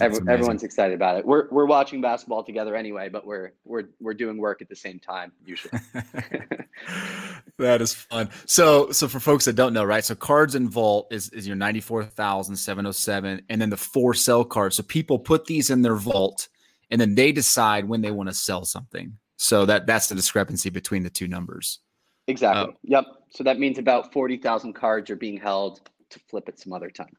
Every, 0.00 0.20
everyone's 0.26 0.62
excited 0.62 0.94
about 0.94 1.18
it. 1.18 1.26
We're 1.26 1.48
we're 1.50 1.66
watching 1.66 2.00
basketball 2.00 2.42
together 2.42 2.74
anyway, 2.74 3.10
but 3.10 3.26
we're 3.26 3.52
we're 3.64 3.90
we're 4.00 4.14
doing 4.14 4.38
work 4.38 4.62
at 4.62 4.70
the 4.70 4.76
same 4.76 4.98
time 4.98 5.32
usually. 5.44 5.78
that 7.58 7.82
is 7.82 7.92
fun. 7.92 8.30
So 8.46 8.90
so 8.92 9.06
for 9.06 9.20
folks 9.20 9.44
that 9.44 9.52
don't 9.52 9.74
know, 9.74 9.84
right? 9.84 10.02
So 10.02 10.14
cards 10.14 10.54
in 10.54 10.70
vault 10.70 11.08
is 11.10 11.28
is 11.30 11.46
your 11.46 11.56
94,707 11.56 13.42
and 13.50 13.60
then 13.60 13.68
the 13.68 13.76
four 13.76 14.14
sell 14.14 14.46
cards. 14.46 14.76
So 14.76 14.82
people 14.82 15.18
put 15.18 15.44
these 15.44 15.68
in 15.68 15.82
their 15.82 15.96
vault 15.96 16.48
and 16.92 17.00
then 17.00 17.14
they 17.14 17.32
decide 17.32 17.86
when 17.86 18.02
they 18.02 18.10
want 18.12 18.28
to 18.28 18.34
sell 18.34 18.64
something. 18.64 19.16
So 19.36 19.66
that 19.66 19.86
that's 19.86 20.08
the 20.08 20.14
discrepancy 20.14 20.70
between 20.70 21.02
the 21.02 21.10
two 21.10 21.26
numbers. 21.26 21.80
Exactly. 22.28 22.74
Uh, 22.74 22.76
yep. 22.84 23.04
So 23.30 23.42
that 23.42 23.58
means 23.58 23.78
about 23.78 24.12
40,000 24.12 24.74
cards 24.74 25.10
are 25.10 25.16
being 25.16 25.38
held 25.38 25.80
to 26.10 26.20
flip 26.28 26.48
at 26.48 26.60
some 26.60 26.72
other 26.72 26.90
time. 26.90 27.16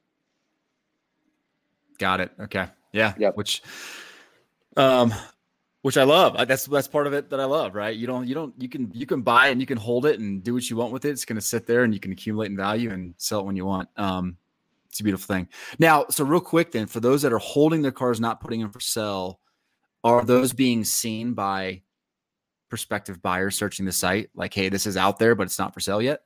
Got 1.97 2.21
it. 2.21 2.31
Okay. 2.39 2.67
Yeah. 2.93 3.13
Yep. 3.17 3.36
Which, 3.36 3.63
um, 4.77 5.13
which 5.81 5.97
I 5.97 6.03
love. 6.03 6.47
That's 6.47 6.65
that's 6.65 6.88
part 6.88 7.07
of 7.07 7.13
it 7.13 7.31
that 7.31 7.39
I 7.39 7.45
love. 7.45 7.75
Right. 7.75 7.95
You 7.95 8.07
don't 8.07 8.27
you 8.27 8.36
don't 8.36 8.53
you 8.57 8.69
can 8.69 8.91
you 8.93 9.05
can 9.05 9.21
buy 9.21 9.47
and 9.47 9.59
you 9.59 9.65
can 9.67 9.77
hold 9.77 10.05
it 10.05 10.19
and 10.19 10.43
do 10.43 10.53
what 10.53 10.69
you 10.69 10.77
want 10.77 10.93
with 10.93 11.03
it. 11.03 11.09
It's 11.09 11.25
going 11.25 11.36
to 11.36 11.41
sit 11.41 11.65
there 11.65 11.83
and 11.83 11.93
you 11.93 11.99
can 11.99 12.12
accumulate 12.12 12.51
in 12.51 12.55
value 12.55 12.91
and 12.91 13.15
sell 13.17 13.41
it 13.41 13.45
when 13.45 13.55
you 13.55 13.65
want. 13.65 13.89
Um, 13.97 14.38
it's 14.88 14.99
a 14.99 15.03
beautiful 15.03 15.33
thing. 15.33 15.49
Now, 15.79 16.05
so 16.09 16.23
real 16.23 16.39
quick, 16.39 16.71
then, 16.71 16.86
for 16.86 16.99
those 16.99 17.23
that 17.23 17.33
are 17.33 17.39
holding 17.39 17.81
their 17.81 17.91
cars, 17.91 18.21
not 18.21 18.39
putting 18.39 18.62
them 18.62 18.69
for 18.69 18.79
sale, 18.79 19.39
are 20.03 20.23
those 20.23 20.53
being 20.53 20.83
seen 20.83 21.33
by 21.33 21.81
prospective 22.69 23.21
buyers 23.21 23.55
searching 23.55 23.85
the 23.85 23.91
site? 23.91 24.29
Like, 24.35 24.53
hey, 24.53 24.69
this 24.69 24.85
is 24.85 24.97
out 24.97 25.19
there, 25.19 25.35
but 25.35 25.43
it's 25.43 25.59
not 25.59 25.73
for 25.73 25.79
sale 25.79 26.01
yet. 26.01 26.23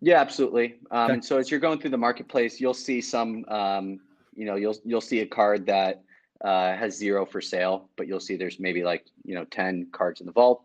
Yeah, 0.00 0.20
absolutely. 0.20 0.76
Um, 0.90 1.04
okay. 1.04 1.12
And 1.14 1.24
so 1.24 1.38
as 1.38 1.50
you're 1.50 1.60
going 1.60 1.78
through 1.78 1.90
the 1.90 1.98
marketplace, 1.98 2.60
you'll 2.60 2.74
see 2.74 3.00
some 3.00 3.44
um, 3.48 4.00
you 4.34 4.44
know 4.44 4.56
you'll 4.56 4.76
you'll 4.84 5.00
see 5.00 5.20
a 5.20 5.26
card 5.26 5.66
that 5.66 6.02
uh, 6.44 6.76
has 6.76 6.96
zero 6.96 7.24
for 7.24 7.40
sale, 7.40 7.88
but 7.96 8.06
you'll 8.06 8.20
see 8.20 8.36
there's 8.36 8.60
maybe 8.60 8.82
like 8.82 9.06
you 9.24 9.34
know 9.34 9.44
ten 9.46 9.86
cards 9.92 10.20
in 10.20 10.26
the 10.26 10.32
vault. 10.32 10.62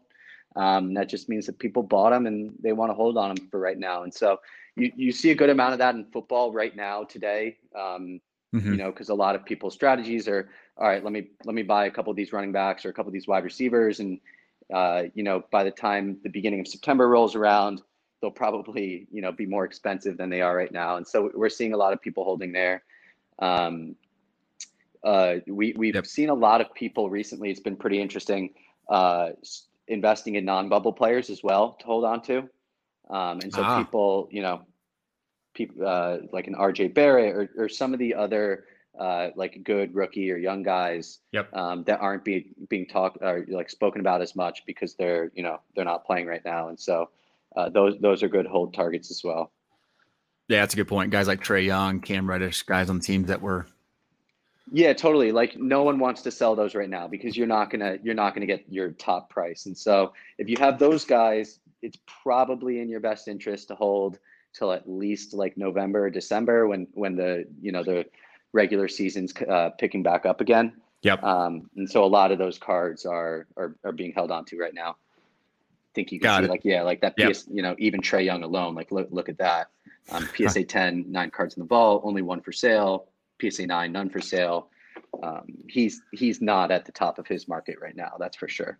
Um, 0.56 0.94
that 0.96 1.08
just 1.08 1.30
means 1.30 1.46
that 1.46 1.60
people 1.60 1.84
bought 1.84 2.10
them 2.10 2.26
and 2.26 2.52
they 2.62 2.74
want 2.74 2.90
to 2.90 2.96
hold 2.96 3.18
on 3.18 3.34
them 3.34 3.48
for 3.50 3.60
right 3.60 3.78
now. 3.78 4.04
And 4.04 4.14
so 4.14 4.40
you 4.76 4.92
you 4.96 5.12
see 5.12 5.32
a 5.32 5.36
good 5.36 5.50
amount 5.50 5.74
of 5.74 5.80
that 5.80 5.96
in 5.96 6.06
football 6.06 6.52
right 6.52 6.76
now 6.76 7.04
today. 7.04 7.58
Um, 7.76 8.20
mm-hmm. 8.54 8.72
You 8.72 8.78
know, 8.78 8.92
because 8.92 9.10
a 9.10 9.16
lot 9.16 9.36
of 9.36 9.46
people's 9.46 9.74
strategies 9.74 10.28
are 10.28 10.50
all 10.80 10.88
right. 10.88 11.04
Let 11.04 11.12
me 11.12 11.28
let 11.44 11.54
me 11.54 11.64
buy 11.64 11.86
a 11.86 11.92
couple 11.92 12.10
of 12.10 12.18
these 12.18 12.32
running 12.32 12.54
backs 12.54 12.86
or 12.86 12.90
a 12.90 12.94
couple 12.94 13.10
of 13.10 13.14
these 13.14 13.28
wide 13.28 13.44
receivers, 13.44 14.00
and 14.00 14.20
uh, 14.74 15.04
you 15.14 15.24
know 15.24 15.44
by 15.52 15.64
the 15.66 15.72
time 15.72 16.18
the 16.24 16.30
beginning 16.30 16.62
of 16.62 16.68
September 16.68 17.08
rolls 17.10 17.36
around, 17.36 17.82
they'll 18.22 18.32
probably 18.32 19.06
you 19.12 19.22
know 19.22 19.32
be 19.32 19.46
more 19.46 19.66
expensive 19.66 20.18
than 20.18 20.30
they 20.30 20.42
are 20.42 20.56
right 20.56 20.72
now. 20.72 20.96
And 20.96 21.06
so 21.06 21.32
we're 21.34 21.50
seeing 21.50 21.74
a 21.74 21.78
lot 21.78 21.92
of 21.92 22.02
people 22.02 22.24
holding 22.24 22.54
there. 22.54 22.84
Um, 23.40 23.96
uh, 25.04 25.36
we 25.48 25.74
we've 25.78 25.96
yep. 25.96 26.08
seen 26.08 26.30
a 26.30 26.34
lot 26.34 26.62
of 26.62 26.74
people 26.74 27.10
recently. 27.10 27.52
It's 27.52 27.60
been 27.60 27.76
pretty 27.76 28.02
interesting 28.02 28.54
uh, 28.88 29.32
investing 29.90 30.36
in 30.36 30.46
non-bubble 30.46 30.94
players 30.94 31.30
as 31.30 31.44
well 31.44 31.76
to 31.82 31.86
hold 31.86 32.06
on 32.06 32.22
to, 32.24 32.38
um, 33.10 33.40
and 33.42 33.54
so 33.54 33.62
ah. 33.64 33.84
people, 33.84 34.30
you 34.32 34.42
know, 34.42 34.62
people 35.54 35.86
uh, 35.86 36.20
like 36.32 36.48
an 36.48 36.56
RJ 36.56 36.94
Barrett 36.94 37.36
or 37.36 37.50
or 37.64 37.68
some 37.68 37.92
of 37.92 38.00
the 38.00 38.16
other 38.16 38.64
uh, 38.98 39.30
like 39.36 39.64
good 39.64 39.94
rookie 39.94 40.32
or 40.32 40.38
young 40.38 40.64
guys 40.64 41.20
yep. 41.32 41.54
um, 41.54 41.84
that 41.84 42.00
aren't 42.00 42.24
being 42.24 42.54
being 42.70 42.86
talked 42.86 43.18
or 43.22 43.46
like 43.50 43.70
spoken 43.70 44.02
about 44.02 44.22
as 44.22 44.36
much 44.36 44.64
because 44.66 44.96
they're 44.96 45.32
you 45.34 45.44
know 45.44 45.60
they're 45.76 45.86
not 45.86 46.06
playing 46.06 46.28
right 46.28 46.44
now, 46.46 46.70
and 46.70 46.80
so 46.80 47.10
uh, 47.56 47.70
those 47.70 48.00
those 48.00 48.24
are 48.24 48.28
good 48.28 48.46
hold 48.46 48.74
targets 48.74 49.12
as 49.12 49.22
well. 49.24 49.52
Yeah, 50.48 50.62
that's 50.62 50.74
a 50.74 50.78
good 50.78 50.88
point. 50.88 51.12
Guys 51.12 51.28
like 51.28 51.44
Trae 51.44 51.66
Young, 51.66 52.02
Cam 52.02 52.28
Reddish, 52.28 52.64
guys 52.64 52.90
on 52.90 53.00
teams 53.00 53.28
that 53.28 53.42
were. 53.42 53.68
Yeah, 54.72 54.94
totally. 54.94 55.32
Like 55.32 55.58
no 55.58 55.84
one 55.84 56.00
wants 56.00 56.22
to 56.24 56.32
sell 56.32 56.56
those 56.56 56.76
right 56.76 56.90
now 56.90 57.08
because 57.08 57.38
you're 57.38 57.48
not 57.48 57.70
gonna 57.70 57.98
you're 58.04 58.16
not 58.16 58.34
gonna 58.34 58.46
get 58.46 58.66
your 58.68 58.92
top 58.92 59.30
price. 59.30 59.66
And 59.66 59.78
so 59.78 60.14
if 60.38 60.50
you 60.50 60.58
have 60.60 60.80
those 60.80 61.06
guys, 61.06 61.60
it's 61.82 61.98
probably 62.24 62.80
in 62.82 62.90
your 62.90 63.00
best 63.00 63.28
interest 63.28 63.70
to 63.70 63.76
hold 63.76 64.20
till 64.54 64.72
at 64.72 64.90
least 64.90 65.34
like 65.34 65.58
November 65.58 66.06
or 66.06 66.10
December 66.10 66.68
when 66.68 66.88
when 66.94 67.16
the 67.16 67.46
you 67.62 67.72
know 67.72 67.84
the 67.84 68.06
regular 68.54 68.88
season's 68.88 69.34
uh, 69.48 69.70
picking 69.78 70.04
back 70.04 70.26
up 70.26 70.42
again. 70.42 70.74
Yep. 71.02 71.24
Um, 71.24 71.70
and 71.76 71.90
so 71.90 72.04
a 72.04 72.08
lot 72.08 72.32
of 72.32 72.38
those 72.38 72.58
cards 72.58 73.06
are 73.06 73.48
are, 73.56 73.76
are 73.84 73.92
being 73.92 74.12
held 74.12 74.32
on 74.32 74.46
to 74.46 74.58
right 74.58 74.74
now. 74.74 74.92
I 74.92 75.92
think 75.96 76.12
you 76.12 76.20
can 76.20 76.26
Got 76.26 76.40
see 76.40 76.46
it. 76.46 76.50
like 76.50 76.66
yeah, 76.66 76.82
like 76.84 77.02
that 77.02 77.14
yep. 77.18 77.32
PS, 77.32 77.46
you 77.50 77.62
know, 77.62 77.76
even 77.80 78.02
Trae 78.02 78.26
Young 78.26 78.44
alone, 78.44 78.76
like 78.76 78.92
look 78.92 79.08
look 79.12 79.30
at 79.30 79.38
that. 79.38 79.70
Um, 80.12 80.28
PSA 80.38 80.64
10, 80.64 81.06
nine 81.08 81.30
cards 81.30 81.56
in 81.56 81.62
the 81.62 81.68
vault, 81.68 82.02
only 82.04 82.22
one 82.22 82.42
for 82.42 82.52
sale. 82.52 83.08
PSA 83.42 83.68
9, 83.68 83.92
none 83.92 84.10
for 84.10 84.20
sale. 84.20 84.70
Um, 85.24 85.46
he's 85.68 86.02
he's 86.12 86.42
not 86.42 86.72
at 86.72 86.86
the 86.86 86.92
top 86.92 87.18
of 87.20 87.28
his 87.28 87.48
market 87.48 87.78
right 87.82 87.96
now. 87.96 88.14
That's 88.20 88.38
for 88.38 88.48
sure. 88.48 88.78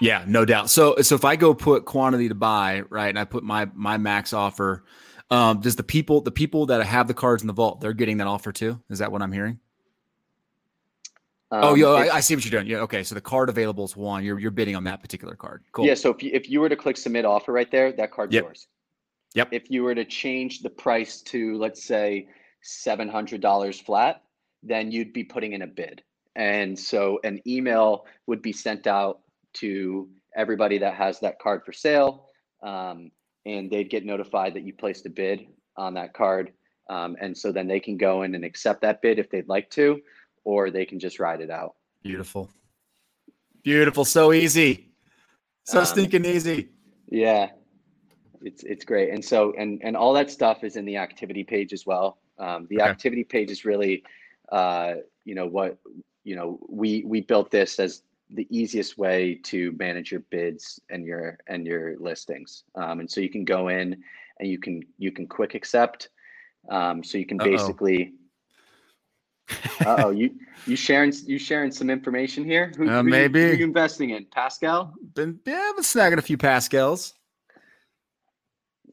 Yeah, 0.00 0.24
no 0.26 0.44
doubt. 0.44 0.70
So 0.70 0.96
so 1.02 1.14
if 1.14 1.24
I 1.24 1.36
go 1.36 1.54
put 1.54 1.84
quantity 1.84 2.28
to 2.28 2.34
buy, 2.34 2.82
right, 2.88 3.08
and 3.08 3.18
I 3.18 3.24
put 3.24 3.44
my 3.44 3.68
my 3.74 3.96
max 3.98 4.32
offer, 4.32 4.84
um, 5.30 5.60
does 5.60 5.76
the 5.76 5.82
people 5.82 6.20
the 6.20 6.30
people 6.30 6.66
that 6.66 6.84
have 6.84 7.08
the 7.08 7.14
cards 7.14 7.42
in 7.42 7.46
the 7.46 7.52
vault, 7.52 7.80
they're 7.80 7.92
getting 7.92 8.18
that 8.18 8.26
offer 8.26 8.52
too? 8.52 8.80
Is 8.90 9.00
that 9.00 9.10
what 9.10 9.22
I'm 9.22 9.32
hearing? 9.32 9.58
Um, 11.50 11.60
oh, 11.62 11.74
yeah, 11.74 11.86
I, 11.86 12.16
I, 12.16 12.20
see 12.20 12.34
what 12.34 12.44
you're 12.44 12.50
doing. 12.50 12.68
Yeah, 12.68 12.78
okay. 12.78 13.04
So 13.04 13.14
the 13.14 13.20
card 13.20 13.48
available 13.48 13.84
is 13.84 13.96
one. 13.96 14.24
You're 14.24 14.38
you're 14.38 14.50
bidding 14.50 14.74
on 14.74 14.82
that 14.84 15.00
particular 15.00 15.36
card. 15.36 15.62
Cool. 15.70 15.86
Yeah. 15.86 15.94
So 15.94 16.10
if 16.10 16.22
you, 16.22 16.30
if 16.32 16.50
you 16.50 16.60
were 16.60 16.68
to 16.68 16.74
click 16.74 16.96
submit 16.96 17.24
offer 17.24 17.52
right 17.52 17.70
there, 17.70 17.92
that 17.92 18.10
card's 18.10 18.34
yep. 18.34 18.44
yours. 18.44 18.66
Yep. 19.34 19.48
If 19.52 19.70
you 19.70 19.82
were 19.82 19.94
to 19.94 20.04
change 20.04 20.60
the 20.60 20.70
price 20.70 21.20
to, 21.22 21.56
let's 21.58 21.84
say, 21.84 22.28
$700 22.64 23.82
flat, 23.82 24.22
then 24.62 24.90
you'd 24.90 25.12
be 25.12 25.24
putting 25.24 25.52
in 25.52 25.62
a 25.62 25.66
bid. 25.66 26.02
And 26.34 26.78
so 26.78 27.20
an 27.22 27.40
email 27.46 28.06
would 28.26 28.42
be 28.42 28.52
sent 28.52 28.86
out 28.86 29.20
to 29.54 30.08
everybody 30.34 30.78
that 30.78 30.94
has 30.94 31.20
that 31.20 31.38
card 31.38 31.64
for 31.64 31.72
sale. 31.72 32.30
Um, 32.62 33.10
and 33.46 33.70
they'd 33.70 33.88
get 33.88 34.04
notified 34.04 34.52
that 34.54 34.64
you 34.64 34.74
placed 34.74 35.06
a 35.06 35.10
bid 35.10 35.46
on 35.76 35.94
that 35.94 36.12
card. 36.12 36.52
Um, 36.90 37.16
and 37.20 37.36
so 37.36 37.50
then 37.50 37.66
they 37.66 37.80
can 37.80 37.96
go 37.96 38.22
in 38.22 38.34
and 38.34 38.44
accept 38.44 38.82
that 38.82 39.00
bid 39.00 39.18
if 39.18 39.30
they'd 39.30 39.48
like 39.48 39.70
to, 39.70 40.00
or 40.44 40.70
they 40.70 40.84
can 40.84 40.98
just 40.98 41.18
ride 41.18 41.40
it 41.40 41.50
out. 41.50 41.74
Beautiful. 42.02 42.50
Beautiful. 43.62 44.04
So 44.04 44.32
easy. 44.32 44.90
So 45.64 45.80
um, 45.80 45.86
stinking 45.86 46.26
easy. 46.26 46.68
Yeah 47.08 47.50
it's 48.42 48.62
it's 48.62 48.84
great 48.84 49.10
and 49.10 49.24
so 49.24 49.52
and 49.58 49.80
and 49.82 49.96
all 49.96 50.12
that 50.12 50.30
stuff 50.30 50.62
is 50.62 50.76
in 50.76 50.84
the 50.84 50.96
activity 50.96 51.42
page 51.42 51.72
as 51.72 51.84
well 51.86 52.18
um, 52.38 52.66
the 52.70 52.76
okay. 52.76 52.88
activity 52.88 53.24
page 53.24 53.50
is 53.50 53.64
really 53.64 54.02
uh, 54.52 54.94
you 55.24 55.34
know 55.34 55.46
what 55.46 55.78
you 56.24 56.36
know 56.36 56.58
we 56.68 57.02
we 57.04 57.20
built 57.20 57.50
this 57.50 57.78
as 57.78 58.02
the 58.30 58.46
easiest 58.50 58.98
way 58.98 59.40
to 59.44 59.72
manage 59.78 60.10
your 60.10 60.22
bids 60.30 60.80
and 60.90 61.04
your 61.04 61.38
and 61.46 61.66
your 61.66 61.96
listings 61.98 62.64
um, 62.74 63.00
and 63.00 63.10
so 63.10 63.20
you 63.20 63.28
can 63.28 63.44
go 63.44 63.68
in 63.68 63.96
and 64.40 64.48
you 64.48 64.58
can 64.58 64.82
you 64.98 65.12
can 65.12 65.26
quick 65.26 65.54
accept 65.54 66.08
um, 66.70 67.04
so 67.04 67.18
you 67.18 67.26
can 67.26 67.40
Uh-oh. 67.40 67.44
basically 67.44 68.14
oh 69.86 70.10
you 70.10 70.30
you 70.66 70.74
sharing 70.74 71.12
you 71.24 71.38
sharing 71.38 71.70
some 71.70 71.88
information 71.88 72.44
here 72.44 72.72
who, 72.76 72.88
uh, 72.88 73.02
who 73.02 73.08
maybe 73.08 73.40
you, 73.40 73.46
who 73.50 73.56
you 73.58 73.64
investing 73.64 74.10
in 74.10 74.24
pascal 74.24 74.92
been 75.14 75.38
yeah 75.46 75.70
been 75.76 75.84
snagging 75.84 76.18
a 76.18 76.22
few 76.22 76.36
pascals 76.36 77.14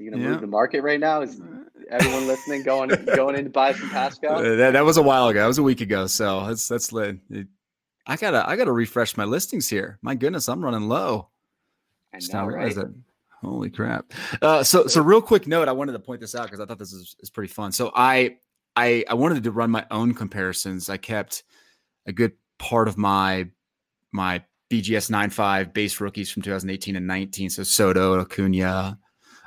you 0.03 0.11
gonna 0.11 0.21
yeah. 0.21 0.29
move 0.29 0.41
the 0.41 0.47
market 0.47 0.81
right 0.81 0.99
now? 0.99 1.21
Is 1.21 1.41
everyone 1.89 2.27
listening 2.27 2.63
going 2.63 2.89
going 3.15 3.35
in 3.35 3.45
to 3.45 3.49
buy 3.49 3.73
some 3.73 3.89
Pascal? 3.89 4.41
That, 4.41 4.71
that 4.71 4.85
was 4.85 4.97
a 4.97 5.01
while 5.01 5.27
ago. 5.27 5.39
That 5.41 5.47
was 5.47 5.57
a 5.57 5.63
week 5.63 5.81
ago. 5.81 6.07
So 6.07 6.45
that's 6.47 6.67
that's 6.67 6.91
lit. 6.91 7.17
I 8.05 8.15
gotta 8.17 8.47
I 8.47 8.55
gotta 8.55 8.71
refresh 8.71 9.15
my 9.17 9.23
listings 9.23 9.69
here. 9.69 9.97
My 10.01 10.15
goodness, 10.15 10.49
I'm 10.49 10.63
running 10.63 10.87
low. 10.89 11.29
I 12.13 12.19
know, 12.31 12.45
right? 12.45 12.75
Holy 13.41 13.69
crap! 13.69 14.13
Uh, 14.41 14.63
so 14.63 14.87
so 14.87 15.01
real 15.01 15.21
quick 15.21 15.47
note, 15.47 15.67
I 15.67 15.71
wanted 15.71 15.93
to 15.93 15.99
point 15.99 16.21
this 16.21 16.35
out 16.35 16.43
because 16.45 16.59
I 16.59 16.65
thought 16.65 16.79
this 16.79 16.93
is, 16.93 17.15
is 17.19 17.29
pretty 17.29 17.51
fun. 17.51 17.71
So 17.71 17.91
I 17.95 18.37
I 18.75 19.03
I 19.09 19.13
wanted 19.13 19.43
to 19.43 19.51
run 19.51 19.71
my 19.71 19.85
own 19.91 20.13
comparisons. 20.13 20.89
I 20.89 20.97
kept 20.97 21.43
a 22.05 22.11
good 22.11 22.33
part 22.57 22.87
of 22.87 22.97
my 22.97 23.49
my 24.11 24.43
BGS 24.69 25.09
9.5 25.09 25.73
base 25.73 25.99
rookies 25.99 26.31
from 26.31 26.41
2018 26.41 26.95
and 26.95 27.05
19. 27.05 27.49
So 27.51 27.63
Soto, 27.63 28.19
Acuna, 28.19 28.97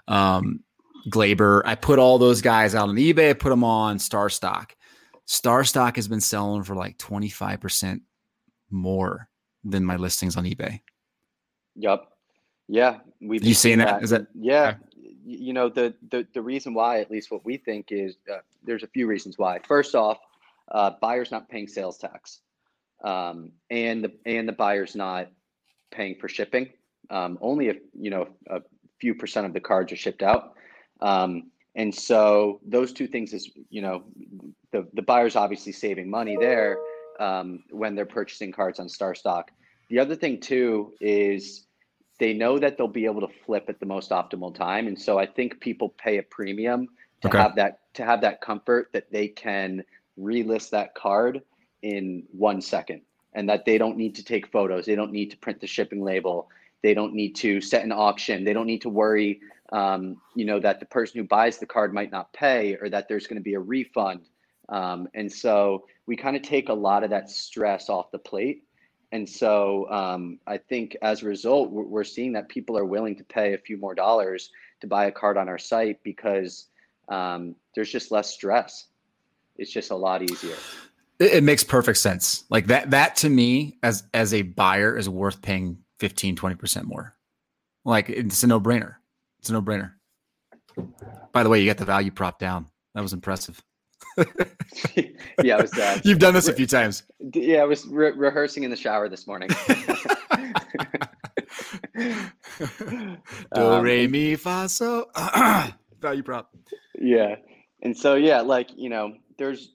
um, 0.09 0.61
Gleyber. 1.09 1.63
I 1.65 1.75
put 1.75 1.99
all 1.99 2.19
those 2.19 2.41
guys 2.41 2.75
out 2.75 2.89
on 2.89 2.97
eBay. 2.97 3.31
I 3.31 3.33
put 3.33 3.51
them 3.51 3.65
on 3.65 3.99
Star 3.99 4.29
Stock. 4.29 4.77
Star 5.25 5.65
Stock 5.65 5.97
has 5.97 6.07
been 6.07 6.21
selling 6.21 6.63
for 6.63 6.77
like 6.77 6.99
25% 6.99 8.01
more 8.71 9.29
than 9.65 9.85
my 9.85 9.97
listings 9.97 10.37
on 10.37 10.45
eBay. 10.45 10.81
Yep. 11.77 12.09
Yeah. 12.69 12.99
We've 13.21 13.45
you 13.45 13.55
seen 13.55 13.79
that? 13.79 13.87
that? 13.87 14.03
Is 14.03 14.11
that 14.11 14.27
yeah. 14.35 14.69
Okay. 14.69 14.79
You 15.29 15.53
know, 15.53 15.69
the, 15.69 15.93
the, 16.11 16.27
the 16.35 16.41
reason 16.41 16.73
why, 16.73 17.01
at 17.01 17.11
least 17.11 17.33
what 17.33 17.45
we 17.45 17.57
think 17.57 17.91
is 17.91 18.17
uh, 18.33 18.39
there's 18.63 18.85
a 18.85 18.89
few 18.89 19.09
reasons 19.09 19.37
why. 19.39 19.59
First 19.67 19.97
off, 19.97 20.19
uh, 20.71 20.93
buyers 21.01 21.33
not 21.33 21.49
paying 21.49 21.67
sales 21.67 21.99
tax. 21.99 22.41
Um, 23.03 23.51
and 23.71 24.05
the, 24.05 24.13
and 24.25 24.49
the 24.49 24.53
buyer's 24.53 24.95
not 24.95 25.29
paying 25.91 26.15
for 26.15 26.29
shipping. 26.29 26.71
Um, 27.11 27.39
only 27.41 27.69
if, 27.69 27.79
you 27.93 28.11
know, 28.11 28.29
a 28.49 28.63
few 29.01 29.15
percent 29.15 29.47
of 29.47 29.53
the 29.53 29.61
cards 29.61 29.93
are 29.93 29.97
shipped 29.97 30.23
out. 30.23 30.55
Um, 31.01 31.51
and 31.75 31.95
so 31.95 32.61
those 32.67 32.93
two 32.93 33.07
things 33.09 33.33
is, 33.33 33.51
you 33.69 33.83
know, 33.83 34.05
the, 34.71 34.87
the 34.95 35.03
buyer's 35.03 35.37
obviously 35.37 35.73
saving 35.73 36.09
money 36.09 36.37
there 36.39 36.79
um, 37.21 37.65
when 37.71 37.95
they're 37.95 38.07
purchasing 38.07 38.53
cards 38.53 38.81
on 38.81 38.89
Star 38.89 39.15
Stock. 39.15 39.51
The 39.89 39.99
other 39.99 40.15
thing 40.15 40.41
too 40.41 40.93
is 41.01 41.67
they 42.19 42.33
know 42.33 42.59
that 42.59 42.77
they'll 42.77 42.89
be 42.89 43.05
able 43.05 43.21
to 43.21 43.33
flip 43.45 43.67
at 43.69 43.79
the 43.79 43.87
most 43.87 44.11
optimal 44.11 44.55
time, 44.55 44.87
and 44.87 45.01
so 45.01 45.19
I 45.19 45.27
think 45.27 45.61
people 45.61 45.91
pay 45.91 46.19
a 46.19 46.23
premium 46.23 46.89
to 47.23 47.29
okay. 47.29 47.39
have 47.39 47.57
that 47.57 47.81
to 47.95 48.05
have 48.05 48.21
that 48.23 48.41
comfort 48.41 48.91
that 48.93 49.11
they 49.11 49.29
can 49.29 49.85
relist 50.19 50.71
that 50.71 50.95
card 50.95 51.43
in 51.83 52.25
one 52.33 52.61
second, 52.61 53.03
and 53.35 53.49
that 53.49 53.65
they 53.65 53.79
don't 53.79 53.97
need 53.97 54.15
to 54.17 54.25
take 54.25 54.51
photos, 54.51 54.87
they 54.87 54.95
don't 54.95 55.13
need 55.13 55.31
to 55.31 55.37
print 55.37 55.61
the 55.61 55.67
shipping 55.67 56.03
label, 56.03 56.49
they 56.83 56.95
don't 56.95 57.15
need 57.15 57.35
to 57.37 57.61
set 57.61 57.85
an 57.85 57.93
auction, 57.93 58.45
they 58.45 58.53
don't 58.53 58.67
need 58.67 58.81
to 58.81 58.89
worry, 58.89 59.41
um, 59.73 60.17
you 60.35 60.45
know, 60.45 60.59
that 60.59 60.81
the 60.81 60.87
person 60.87 61.21
who 61.21 61.27
buys 61.27 61.59
the 61.59 61.67
card 61.67 61.93
might 61.93 62.11
not 62.11 62.33
pay 62.33 62.77
or 62.81 62.89
that 62.89 63.09
there's 63.09 63.27
going 63.27 63.37
to 63.37 63.43
be 63.43 63.55
a 63.55 63.61
refund. 63.61 64.21
Um, 64.69 65.09
and 65.15 65.31
so 65.31 65.87
we 66.07 66.17
kind 66.17 66.37
of 66.37 66.43
take 66.43 66.69
a 66.69 66.75
lot 66.75 67.05
of 67.05 67.11
that 67.11 67.31
stress 67.31 67.89
off 67.89 68.11
the 68.11 68.19
plate. 68.19 68.65
And 69.13 69.29
so 69.29 69.89
um, 69.91 70.39
I 70.47 70.59
think 70.59 70.97
as 71.03 71.23
a 71.23 71.27
result, 71.27 71.71
we're 71.71 72.05
seeing 72.05 72.33
that 72.33 72.49
people 72.49 72.77
are 72.77 72.85
willing 72.85 73.17
to 73.17 73.25
pay 73.25 73.55
a 73.55 73.59
few 73.59 73.77
more 73.77 73.95
dollars 73.95 74.51
to 74.81 74.87
buy 74.87 75.07
a 75.07 75.13
card 75.13 75.37
on 75.37 75.49
our 75.49 75.59
site 75.59 76.03
because 76.03 76.67
um, 77.09 77.55
there's 77.75 77.91
just 77.91 78.11
less 78.11 78.31
stress. 78.31 78.87
It's 79.57 79.71
just 79.71 79.91
a 79.91 79.97
lot 79.97 80.23
easier. 80.23 80.57
It, 81.19 81.35
it, 81.35 81.45
makes 81.45 81.65
perfect 81.65 81.99
sense. 81.99 82.45
Like 82.51 82.67
that, 82.67 82.91
that 82.91 83.17
to 83.17 83.29
me 83.29 83.79
as, 83.83 84.05
as 84.13 84.35
a 84.35 84.43
buyer 84.43 84.97
is 84.97 85.09
worth 85.09 85.41
paying 85.41 85.79
15, 86.01 86.37
20% 86.37 86.85
more. 86.85 87.15
Like 87.85 88.11
it's 88.11 88.43
a 88.43 88.47
no 88.49 88.61
brainer. 88.61 88.97
It's 89.39 89.49
a 89.49 89.53
no 89.53 89.63
brainer. 89.63 89.93
By 91.33 91.43
the 91.43 91.49
way, 91.49 91.61
you 91.61 91.67
got 91.67 91.79
the 91.79 91.85
value 91.85 92.11
prop 92.11 92.39
down. 92.39 92.67
That 92.95 93.03
was 93.03 93.13
impressive. 93.13 93.63
yeah, 95.43 95.57
I 95.57 95.63
was. 95.63 95.73
Uh, 95.73 96.01
You've 96.05 96.19
done 96.19 96.35
this 96.35 96.49
a 96.49 96.53
few 96.53 96.67
times. 96.67 97.03
Yeah, 97.35 97.59
I 97.59 97.65
was 97.65 97.87
re- 97.87 98.13
rehearsing 98.13 98.65
in 98.65 98.71
the 98.71 98.77
shower 98.77 99.09
this 99.09 99.27
morning. 99.27 99.51
Do 102.59 103.17
um, 103.53 103.83
re 103.83 104.07
mi 104.07 104.37
fa 104.37 104.69
so 104.69 105.11
value 106.01 106.23
prop. 106.23 106.55
Yeah, 106.99 107.37
and 107.83 107.97
so 107.97 108.15
yeah, 108.15 108.41
like 108.41 108.71
you 108.77 108.89
know, 108.89 109.15
there's 109.39 109.73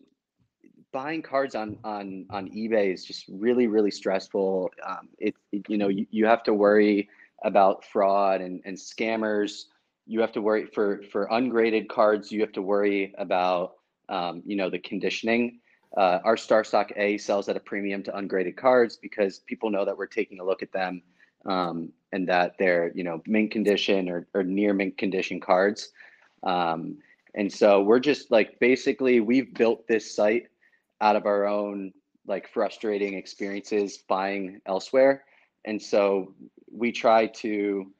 buying 0.91 1.21
cards 1.21 1.55
on 1.55 1.77
on 1.83 2.25
on 2.29 2.49
eBay 2.49 2.93
is 2.93 3.05
just 3.05 3.25
really 3.29 3.67
really 3.67 3.91
stressful. 3.91 4.71
Um, 4.85 5.09
it, 5.19 5.35
it 5.51 5.63
you 5.67 5.77
know 5.77 5.87
you, 5.87 6.05
you 6.11 6.25
have 6.25 6.43
to 6.43 6.53
worry 6.53 7.09
about 7.43 7.85
fraud 7.85 8.41
and 8.41 8.61
and 8.65 8.77
scammers. 8.77 9.65
You 10.05 10.21
have 10.21 10.31
to 10.33 10.41
worry 10.41 10.65
for 10.65 11.01
for 11.11 11.27
ungraded 11.31 11.89
cards. 11.89 12.31
You 12.31 12.41
have 12.41 12.51
to 12.53 12.61
worry 12.61 13.13
about 13.17 13.73
um, 14.11 14.43
you 14.45 14.55
know, 14.55 14.69
the 14.69 14.79
conditioning. 14.79 15.59
Uh, 15.97 16.19
our 16.23 16.37
Star 16.37 16.63
Stock 16.63 16.91
A 16.95 17.17
sells 17.17 17.49
at 17.49 17.57
a 17.57 17.59
premium 17.59 18.03
to 18.03 18.15
ungraded 18.15 18.55
cards 18.55 18.97
because 18.97 19.39
people 19.39 19.69
know 19.69 19.83
that 19.83 19.97
we're 19.97 20.05
taking 20.05 20.39
a 20.39 20.43
look 20.43 20.61
at 20.61 20.71
them 20.71 21.01
um, 21.45 21.91
and 22.11 22.27
that 22.27 22.55
they're, 22.59 22.91
you 22.93 23.03
know, 23.03 23.21
mint 23.25 23.51
condition 23.51 24.07
or, 24.09 24.27
or 24.33 24.43
near 24.43 24.73
mint 24.73 24.97
condition 24.97 25.39
cards. 25.39 25.89
Um, 26.43 26.97
and 27.35 27.51
so 27.51 27.81
we're 27.81 27.99
just 27.99 28.31
like 28.31 28.59
basically 28.59 29.19
we've 29.19 29.53
built 29.53 29.87
this 29.87 30.13
site 30.15 30.47
out 31.01 31.15
of 31.15 31.25
our 31.25 31.45
own 31.45 31.91
like 32.27 32.47
frustrating 32.47 33.15
experiences 33.15 33.97
buying 34.07 34.61
elsewhere. 34.65 35.23
And 35.65 35.81
so 35.81 36.33
we 36.71 36.91
try 36.91 37.27
to 37.27 37.91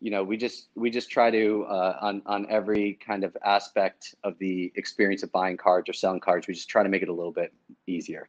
you 0.00 0.10
know 0.10 0.24
we 0.24 0.36
just 0.36 0.68
we 0.74 0.90
just 0.90 1.10
try 1.10 1.30
to 1.30 1.64
uh, 1.68 1.98
on 2.00 2.22
on 2.26 2.46
every 2.48 2.94
kind 2.94 3.22
of 3.22 3.36
aspect 3.44 4.14
of 4.24 4.36
the 4.38 4.72
experience 4.74 5.22
of 5.22 5.30
buying 5.30 5.56
cards 5.56 5.88
or 5.88 5.92
selling 5.92 6.20
cards 6.20 6.46
we 6.46 6.54
just 6.54 6.68
try 6.68 6.82
to 6.82 6.88
make 6.88 7.02
it 7.02 7.08
a 7.08 7.12
little 7.12 7.32
bit 7.32 7.52
easier. 7.86 8.28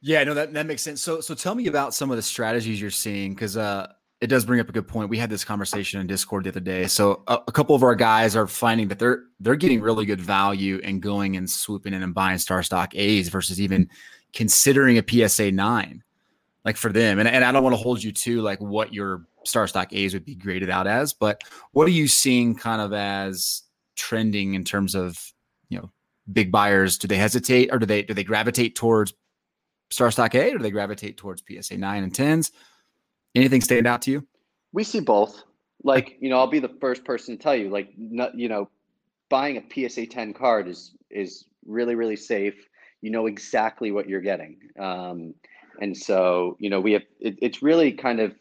Yeah 0.00 0.22
no 0.24 0.34
that, 0.34 0.52
that 0.54 0.66
makes 0.66 0.82
sense. 0.82 1.02
So 1.02 1.20
so 1.20 1.34
tell 1.34 1.54
me 1.54 1.66
about 1.66 1.92
some 1.92 2.10
of 2.10 2.16
the 2.16 2.22
strategies 2.22 2.80
you're 2.80 2.90
seeing 2.90 3.34
because 3.34 3.56
uh 3.56 3.92
it 4.20 4.28
does 4.28 4.44
bring 4.44 4.60
up 4.60 4.68
a 4.68 4.72
good 4.72 4.88
point. 4.88 5.10
We 5.10 5.18
had 5.18 5.28
this 5.28 5.44
conversation 5.44 6.00
in 6.00 6.06
discord 6.06 6.44
the 6.44 6.50
other 6.50 6.60
day. 6.60 6.86
So 6.86 7.24
a, 7.26 7.40
a, 7.46 7.52
couple 7.52 7.74
of 7.74 7.82
our 7.82 7.94
guys 7.94 8.36
are 8.36 8.46
finding 8.46 8.88
that 8.88 8.98
they're 8.98 9.24
they're 9.40 9.56
getting 9.56 9.80
really 9.80 10.06
good 10.06 10.20
value 10.20 10.80
and 10.82 11.02
going 11.02 11.36
and 11.36 11.50
swooping 11.50 11.92
in 11.92 12.02
and 12.02 12.14
buying 12.14 12.38
star 12.38 12.62
stock 12.62 12.94
a's 12.94 13.28
versus 13.28 13.60
even 13.60 13.88
considering 14.32 14.98
a 14.98 15.28
psa 15.28 15.50
9 15.50 16.02
like 16.64 16.76
for 16.76 16.92
them. 16.92 17.18
And, 17.18 17.28
and 17.28 17.44
i 17.44 17.50
don't 17.50 17.64
want 17.64 17.74
to 17.74 17.82
hold 17.82 18.02
you 18.02 18.12
to 18.12 18.40
like 18.40 18.60
what 18.60 18.94
your 18.94 19.26
star 19.44 19.66
stock 19.66 19.92
A's 19.92 20.14
would 20.14 20.24
be 20.24 20.34
graded 20.34 20.70
out 20.70 20.86
as. 20.86 21.12
But 21.12 21.42
what 21.72 21.86
are 21.86 21.92
you 21.92 22.08
seeing 22.08 22.54
kind 22.54 22.80
of 22.80 22.92
as 22.92 23.62
trending 23.96 24.54
in 24.54 24.64
terms 24.64 24.94
of 24.94 25.18
you 25.68 25.78
know 25.78 25.90
big 26.32 26.50
buyers? 26.50 26.98
Do 26.98 27.08
they 27.08 27.16
hesitate 27.16 27.70
or 27.72 27.78
do 27.78 27.86
they 27.86 28.02
do 28.02 28.14
they 28.14 28.24
gravitate 28.24 28.74
towards 28.74 29.14
star 29.90 30.10
stock 30.10 30.34
A 30.34 30.52
or 30.52 30.58
do 30.58 30.62
they 30.62 30.70
gravitate 30.70 31.16
towards 31.16 31.42
PSA 31.48 31.76
nine 31.76 32.02
and 32.02 32.14
tens? 32.14 32.52
Anything 33.34 33.60
stand 33.60 33.86
out 33.86 34.02
to 34.02 34.10
you? 34.10 34.26
We 34.72 34.84
see 34.84 35.00
both. 35.00 35.42
Like 35.82 36.16
you 36.20 36.30
know, 36.30 36.38
I'll 36.38 36.46
be 36.46 36.60
the 36.60 36.76
first 36.80 37.04
person 37.04 37.36
to 37.36 37.42
tell 37.42 37.54
you. 37.54 37.68
Like 37.68 37.90
not, 37.96 38.34
you 38.34 38.48
know, 38.48 38.70
buying 39.28 39.58
a 39.58 39.88
PSA 39.88 40.06
ten 40.06 40.32
card 40.32 40.68
is 40.68 40.92
is 41.10 41.44
really 41.66 41.94
really 41.94 42.16
safe. 42.16 42.54
You 43.02 43.10
know 43.10 43.26
exactly 43.26 43.90
what 43.92 44.08
you're 44.08 44.22
getting. 44.22 44.58
Um, 44.78 45.34
and 45.80 45.96
so 45.96 46.56
you 46.58 46.70
know 46.70 46.80
we 46.80 46.92
have 46.92 47.02
it, 47.20 47.36
it's 47.42 47.62
really 47.62 47.92
kind 47.92 48.20
of 48.20 48.34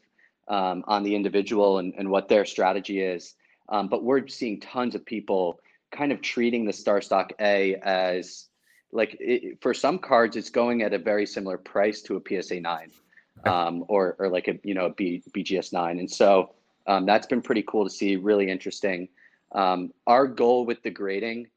um, 0.47 0.83
on 0.87 1.03
the 1.03 1.15
individual 1.15 1.79
and, 1.79 1.93
and 1.97 2.09
what 2.09 2.27
their 2.27 2.45
strategy 2.45 3.01
is. 3.01 3.35
Um, 3.69 3.87
but 3.87 4.03
we're 4.03 4.27
seeing 4.27 4.59
tons 4.59 4.95
of 4.95 5.05
people 5.05 5.59
kind 5.91 6.11
of 6.11 6.21
treating 6.21 6.65
the 6.65 6.73
Star 6.73 7.01
Stock 7.01 7.31
A 7.39 7.75
as 7.75 8.47
like 8.91 9.17
it, 9.19 9.61
for 9.61 9.73
some 9.73 9.97
cards, 9.97 10.35
it's 10.35 10.49
going 10.49 10.81
at 10.83 10.93
a 10.93 10.99
very 10.99 11.25
similar 11.25 11.57
price 11.57 12.01
to 12.03 12.17
a 12.17 12.41
PSA 12.41 12.59
9 12.59 12.91
um, 13.45 13.85
or, 13.87 14.15
or 14.19 14.29
like 14.29 14.47
a, 14.47 14.59
you 14.63 14.73
know, 14.73 14.85
a 14.85 14.93
B, 14.93 15.23
BGS 15.31 15.73
9. 15.73 15.99
And 15.99 16.09
so 16.09 16.53
um, 16.87 17.05
that's 17.05 17.27
been 17.27 17.41
pretty 17.41 17.63
cool 17.63 17.83
to 17.83 17.89
see, 17.89 18.15
really 18.15 18.49
interesting. 18.49 19.07
Um, 19.53 19.91
our 20.07 20.27
goal 20.27 20.65
with 20.65 20.81
the 20.83 20.89
grading 20.89 21.47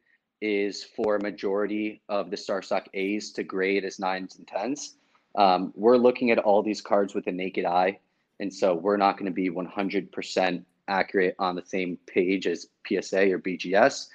is 0.40 0.84
for 0.84 1.16
a 1.16 1.22
majority 1.22 2.02
of 2.08 2.30
the 2.30 2.36
Star 2.36 2.62
Stock 2.62 2.88
A's 2.94 3.32
to 3.32 3.42
grade 3.42 3.84
as 3.84 3.98
nines 3.98 4.36
and 4.36 4.46
tens. 4.46 4.96
Um, 5.34 5.72
we're 5.74 5.96
looking 5.96 6.30
at 6.30 6.38
all 6.38 6.62
these 6.62 6.80
cards 6.80 7.14
with 7.14 7.26
a 7.26 7.32
naked 7.32 7.64
eye 7.64 7.98
and 8.40 8.52
so 8.52 8.74
we're 8.74 8.96
not 8.96 9.18
going 9.18 9.26
to 9.26 9.34
be 9.34 9.50
100% 9.50 10.64
accurate 10.88 11.34
on 11.38 11.56
the 11.56 11.64
same 11.64 11.98
page 12.06 12.46
as 12.46 12.66
PSA 12.86 13.32
or 13.32 13.38
BGS. 13.38 14.06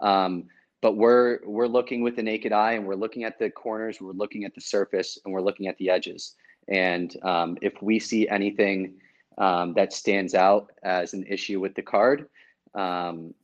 Um, 0.00 0.44
but 0.82 0.96
we're 0.96 1.40
we're 1.44 1.66
looking 1.66 2.00
with 2.02 2.16
the 2.16 2.22
naked 2.22 2.52
eye, 2.52 2.72
and 2.72 2.86
we're 2.86 2.94
looking 2.94 3.24
at 3.24 3.38
the 3.38 3.50
corners, 3.50 4.00
we're 4.00 4.12
looking 4.12 4.44
at 4.44 4.54
the 4.54 4.60
surface, 4.60 5.18
and 5.24 5.34
we're 5.34 5.42
looking 5.42 5.66
at 5.66 5.76
the 5.76 5.90
edges. 5.90 6.36
And 6.68 7.14
um, 7.22 7.58
if 7.60 7.82
we 7.82 7.98
see 7.98 8.28
anything 8.28 8.94
um, 9.36 9.74
that 9.74 9.92
stands 9.92 10.34
out 10.34 10.70
as 10.82 11.12
an 11.12 11.24
issue 11.26 11.60
with 11.60 11.74
the 11.74 11.82
card, 11.82 12.28
um, 12.74 13.34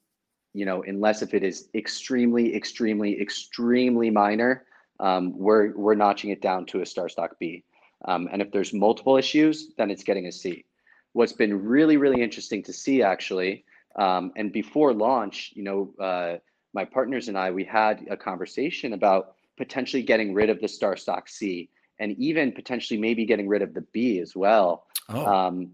you 0.55 0.65
know, 0.65 0.83
unless 0.85 1.21
if 1.21 1.35
it 1.35 1.43
is 1.43 1.69
extremely, 1.75 2.57
extremely, 2.57 3.21
extremely 3.21 4.09
minor, 4.09 4.65
um, 5.01 5.37
we're 5.37 5.77
we're 5.77 5.95
notching 5.95 6.31
it 6.31 6.41
down 6.41 6.65
to 6.67 6.81
a 6.81 6.87
star 6.87 7.11
stock 7.11 7.39
B. 7.39 7.65
Um, 8.07 8.29
and 8.33 8.41
if 8.41 8.51
there's 8.53 8.73
multiple 8.73 9.17
issues, 9.17 9.75
then 9.77 9.91
it's 9.91 10.05
getting 10.05 10.27
a 10.27 10.33
C. 10.33 10.65
What's 11.13 11.33
been 11.33 11.65
really, 11.65 11.97
really 11.97 12.23
interesting 12.23 12.63
to 12.65 12.73
see 12.73 13.03
actually, 13.03 13.65
um, 13.97 14.33
and 14.37 14.53
before 14.53 14.93
launch, 14.93 15.53
you 15.55 15.65
know, 15.65 15.95
uh, 15.99 16.37
my 16.75 16.85
partners 16.85 17.29
and 17.29 17.39
I, 17.39 17.51
we 17.51 17.65
had 17.65 18.07
a 18.11 18.17
conversation 18.17 18.93
about 18.93 19.35
potentially 19.57 20.03
getting 20.03 20.35
rid 20.35 20.51
of 20.51 20.61
the 20.61 20.69
Star 20.69 20.97
Stock 20.97 21.29
C 21.29 21.71
and 21.99 22.13
even 22.19 22.53
potentially 22.53 23.01
maybe 23.01 23.25
getting 23.25 23.49
rid 23.49 23.63
of 23.63 23.73
the 23.73 23.81
B 23.81 24.21
as 24.21 24.37
well. 24.37 24.87
Oh. 25.09 25.27
Um, 25.27 25.71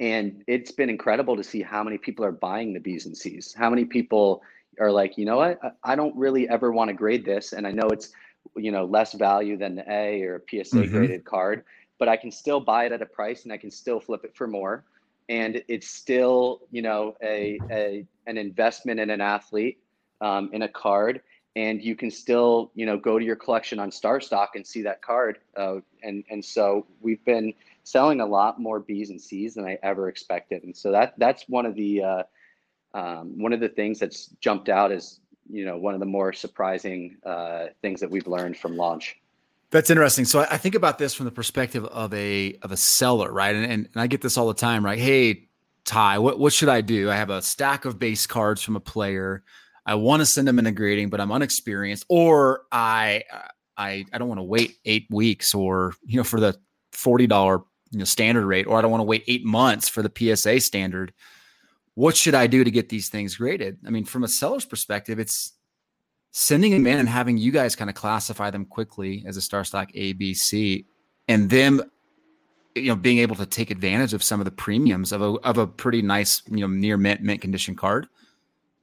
and 0.00 0.42
it's 0.46 0.72
been 0.72 0.90
incredible 0.90 1.36
to 1.36 1.44
see 1.44 1.62
how 1.62 1.84
many 1.84 1.98
people 1.98 2.24
are 2.24 2.32
buying 2.32 2.72
the 2.72 2.80
B's 2.80 3.06
and 3.06 3.16
C's. 3.16 3.54
How 3.56 3.70
many 3.70 3.84
people 3.84 4.42
are 4.80 4.90
like, 4.90 5.18
you 5.18 5.24
know 5.24 5.36
what, 5.36 5.60
I 5.84 5.94
don't 5.94 6.16
really 6.16 6.48
ever 6.48 6.72
want 6.72 6.88
to 6.88 6.94
grade 6.94 7.24
this, 7.24 7.52
and 7.52 7.66
I 7.66 7.72
know 7.72 7.88
it's 7.88 8.10
you 8.56 8.70
know 8.70 8.84
less 8.84 9.12
value 9.12 9.56
than 9.56 9.76
the 9.76 9.90
A 9.90 10.22
or 10.22 10.36
a 10.36 10.40
PSA 10.40 10.76
mm-hmm. 10.76 10.92
graded 10.92 11.24
card, 11.24 11.64
but 11.98 12.08
I 12.08 12.16
can 12.16 12.30
still 12.30 12.60
buy 12.60 12.86
it 12.86 12.92
at 12.92 13.02
a 13.02 13.06
price 13.06 13.44
and 13.44 13.52
I 13.52 13.56
can 13.56 13.70
still 13.70 14.00
flip 14.00 14.24
it 14.24 14.34
for 14.34 14.46
more, 14.46 14.84
and 15.28 15.62
it's 15.68 15.88
still 15.88 16.62
you 16.70 16.82
know 16.82 17.14
a, 17.22 17.58
a 17.70 18.06
an 18.26 18.38
investment 18.38 19.00
in 19.00 19.10
an 19.10 19.20
athlete 19.20 19.78
um, 20.20 20.50
in 20.52 20.62
a 20.62 20.68
card. 20.68 21.20
And 21.54 21.82
you 21.84 21.94
can 21.94 22.10
still 22.10 22.70
you 22.74 22.86
know 22.86 22.96
go 22.96 23.18
to 23.18 23.24
your 23.24 23.36
collection 23.36 23.78
on 23.78 23.90
StarStock 23.90 24.48
and 24.54 24.66
see 24.66 24.80
that 24.82 25.02
card 25.02 25.38
uh, 25.54 25.80
and 26.02 26.24
and 26.30 26.42
so 26.42 26.86
we've 27.02 27.22
been 27.26 27.52
selling 27.84 28.20
a 28.20 28.26
lot 28.26 28.58
more 28.60 28.78
b's 28.80 29.10
and 29.10 29.20
c's 29.20 29.54
than 29.54 29.66
i 29.66 29.76
ever 29.82 30.08
expected. 30.08 30.62
And 30.64 30.74
so 30.74 30.92
that 30.92 31.12
that's 31.18 31.46
one 31.48 31.66
of 31.66 31.74
the 31.74 32.02
uh, 32.02 32.22
um, 32.94 33.38
one 33.38 33.52
of 33.52 33.60
the 33.60 33.68
things 33.68 33.98
that's 33.98 34.26
jumped 34.40 34.68
out 34.68 34.92
as 34.92 35.20
you 35.48 35.64
know 35.64 35.76
one 35.76 35.94
of 35.94 36.00
the 36.00 36.06
more 36.06 36.32
surprising 36.32 37.16
uh, 37.24 37.66
things 37.80 38.00
that 38.00 38.10
we've 38.10 38.26
learned 38.26 38.56
from 38.56 38.76
launch. 38.76 39.16
That's 39.70 39.88
interesting. 39.88 40.26
So 40.26 40.46
i 40.50 40.58
think 40.58 40.74
about 40.74 40.98
this 40.98 41.14
from 41.14 41.24
the 41.24 41.32
perspective 41.32 41.84
of 41.86 42.12
a 42.12 42.58
of 42.62 42.72
a 42.72 42.76
seller 42.76 43.32
right? 43.32 43.54
And, 43.54 43.64
and, 43.64 43.88
and 43.92 44.02
i 44.02 44.06
get 44.06 44.20
this 44.20 44.36
all 44.36 44.48
the 44.48 44.54
time 44.54 44.84
right? 44.84 44.98
Hey 44.98 45.48
ty 45.84 46.18
what, 46.18 46.38
what 46.38 46.52
should 46.52 46.68
i 46.68 46.80
do? 46.80 47.10
I 47.10 47.16
have 47.16 47.30
a 47.30 47.42
stack 47.42 47.84
of 47.84 47.98
base 47.98 48.26
cards 48.26 48.62
from 48.62 48.76
a 48.76 48.80
player. 48.80 49.42
I 49.84 49.94
want 49.96 50.20
to 50.20 50.26
send 50.26 50.46
them 50.46 50.58
in 50.58 50.66
a 50.66 50.72
grading, 50.72 51.10
but 51.10 51.20
I'm 51.20 51.32
unexperienced, 51.32 52.04
or 52.08 52.62
I 52.70 53.24
I 53.76 54.04
I 54.12 54.18
don't 54.18 54.28
want 54.28 54.38
to 54.38 54.44
wait 54.44 54.76
eight 54.84 55.06
weeks, 55.10 55.54
or 55.54 55.94
you 56.04 56.16
know, 56.16 56.24
for 56.24 56.40
the 56.40 56.56
forty 56.92 57.26
dollar 57.26 57.60
you 57.90 57.98
know 57.98 58.04
standard 58.04 58.46
rate, 58.46 58.66
or 58.66 58.78
I 58.78 58.82
don't 58.82 58.90
want 58.90 59.00
to 59.00 59.06
wait 59.06 59.24
eight 59.26 59.44
months 59.44 59.88
for 59.88 60.02
the 60.02 60.36
PSA 60.36 60.60
standard. 60.60 61.12
What 61.94 62.16
should 62.16 62.34
I 62.34 62.46
do 62.46 62.64
to 62.64 62.70
get 62.70 62.88
these 62.88 63.08
things 63.08 63.36
graded? 63.36 63.78
I 63.86 63.90
mean, 63.90 64.04
from 64.04 64.24
a 64.24 64.28
seller's 64.28 64.64
perspective, 64.64 65.18
it's 65.18 65.52
sending 66.30 66.72
them 66.72 66.86
in 66.86 66.98
and 66.98 67.08
having 67.08 67.36
you 67.36 67.52
guys 67.52 67.76
kind 67.76 67.90
of 67.90 67.96
classify 67.96 68.50
them 68.50 68.64
quickly 68.64 69.24
as 69.26 69.36
a 69.36 69.40
StarStock 69.40 69.90
A, 69.94 70.14
B, 70.14 70.32
C, 70.32 70.86
and 71.28 71.50
them 71.50 71.82
you 72.74 72.88
know 72.88 72.96
being 72.96 73.18
able 73.18 73.36
to 73.36 73.44
take 73.44 73.70
advantage 73.70 74.14
of 74.14 74.22
some 74.22 74.40
of 74.40 74.46
the 74.46 74.50
premiums 74.50 75.12
of 75.12 75.20
a 75.20 75.34
of 75.44 75.58
a 75.58 75.66
pretty 75.66 76.00
nice 76.00 76.40
you 76.50 76.60
know 76.60 76.66
near 76.66 76.96
mint 76.96 77.20
mint 77.20 77.42
condition 77.42 77.76
card 77.76 78.08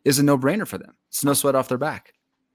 is 0.06 0.20
a 0.20 0.24
no 0.24 0.38
brainer 0.38 0.68
for 0.68 0.78
them. 0.78 0.94
It's 1.08 1.24
no 1.24 1.34
sweat 1.34 1.56
off 1.56 1.68
their 1.68 1.78
back. 1.78 2.14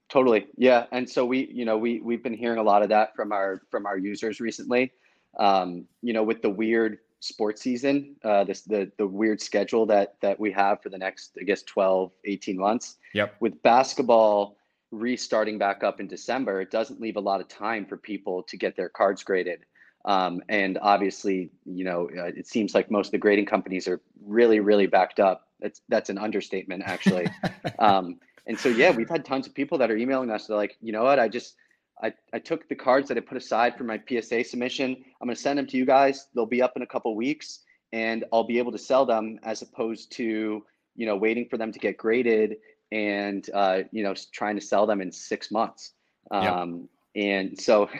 Totally. 0.09 0.47
Yeah. 0.57 0.85
And 0.91 1.09
so 1.09 1.25
we, 1.25 1.49
you 1.51 1.65
know, 1.65 1.77
we, 1.77 1.99
we've 1.99 2.23
been 2.23 2.33
hearing 2.33 2.59
a 2.59 2.63
lot 2.63 2.83
of 2.83 2.89
that 2.89 3.15
from 3.15 3.31
our, 3.31 3.61
from 3.71 3.85
our 3.85 3.97
users 3.97 4.39
recently. 4.39 4.91
Um, 5.37 5.85
you 6.01 6.13
know, 6.13 6.23
with 6.23 6.41
the 6.41 6.49
weird 6.49 6.99
sports 7.25 7.61
season, 7.61 8.15
uh, 8.23 8.43
this, 8.43 8.61
the, 8.61 8.91
the 8.97 9.07
weird 9.07 9.41
schedule 9.41 9.85
that, 9.87 10.15
that 10.21 10.39
we 10.39 10.51
have 10.51 10.81
for 10.81 10.89
the 10.89 10.97
next, 10.97 11.37
I 11.39 11.43
guess, 11.43 11.63
12, 11.63 12.11
18 12.25 12.57
months. 12.57 12.97
Yep. 13.13 13.35
With 13.39 13.61
basketball 13.63 14.57
restarting 14.91 15.57
back 15.57 15.83
up 15.83 15.99
in 15.99 16.07
December, 16.07 16.61
it 16.61 16.71
doesn't 16.71 17.01
leave 17.01 17.17
a 17.17 17.21
lot 17.21 17.41
of 17.41 17.47
time 17.47 17.85
for 17.85 17.97
people 17.97 18.43
to 18.43 18.57
get 18.57 18.75
their 18.75 18.89
cards 18.89 19.23
graded. 19.23 19.65
Um, 20.05 20.43
and 20.49 20.77
obviously, 20.81 21.49
you 21.65 21.83
know, 21.83 22.09
uh, 22.17 22.25
it 22.25 22.47
seems 22.47 22.75
like 22.75 22.91
most 22.91 23.07
of 23.07 23.11
the 23.11 23.17
grading 23.17 23.47
companies 23.47 23.87
are 23.87 24.01
really, 24.23 24.59
really 24.59 24.85
backed 24.85 25.19
up. 25.19 25.47
That's 25.59 25.81
that's 25.89 26.09
an 26.09 26.19
understatement, 26.19 26.83
actually. 26.85 27.27
um, 27.79 28.19
and 28.45 28.59
so, 28.59 28.69
yeah, 28.69 28.91
we've 28.91 29.09
had 29.09 29.25
tons 29.25 29.47
of 29.47 29.55
people 29.55 29.79
that 29.79 29.89
are 29.89 29.97
emailing 29.97 30.29
us. 30.29 30.45
They're 30.45 30.57
like, 30.57 30.77
you 30.79 30.91
know 30.91 31.03
what? 31.03 31.19
I 31.19 31.27
just 31.27 31.55
I, 32.03 32.13
I 32.33 32.39
took 32.39 32.67
the 32.67 32.75
cards 32.75 33.07
that 33.07 33.17
I 33.17 33.21
put 33.21 33.37
aside 33.37 33.77
for 33.77 33.83
my 33.83 34.01
PSA 34.07 34.43
submission. 34.43 34.95
I'm 35.21 35.27
going 35.27 35.35
to 35.35 35.41
send 35.41 35.57
them 35.57 35.67
to 35.67 35.77
you 35.77 35.85
guys. 35.85 36.27
They'll 36.35 36.45
be 36.45 36.61
up 36.61 36.73
in 36.75 36.81
a 36.81 36.87
couple 36.87 37.15
weeks, 37.15 37.59
and 37.93 38.25
I'll 38.33 38.43
be 38.43 38.57
able 38.57 38.73
to 38.73 38.77
sell 38.77 39.05
them 39.05 39.39
as 39.43 39.61
opposed 39.61 40.11
to 40.13 40.63
you 40.95 41.05
know 41.05 41.15
waiting 41.15 41.47
for 41.49 41.57
them 41.57 41.71
to 41.71 41.79
get 41.79 41.97
graded 41.97 42.57
and 42.91 43.49
uh, 43.53 43.79
you 43.91 44.03
know 44.03 44.13
trying 44.33 44.55
to 44.55 44.61
sell 44.61 44.85
them 44.85 45.01
in 45.01 45.11
six 45.11 45.51
months. 45.51 45.93
Um, 46.31 46.89
yep. 47.15 47.49
And 47.49 47.59
so 47.59 47.89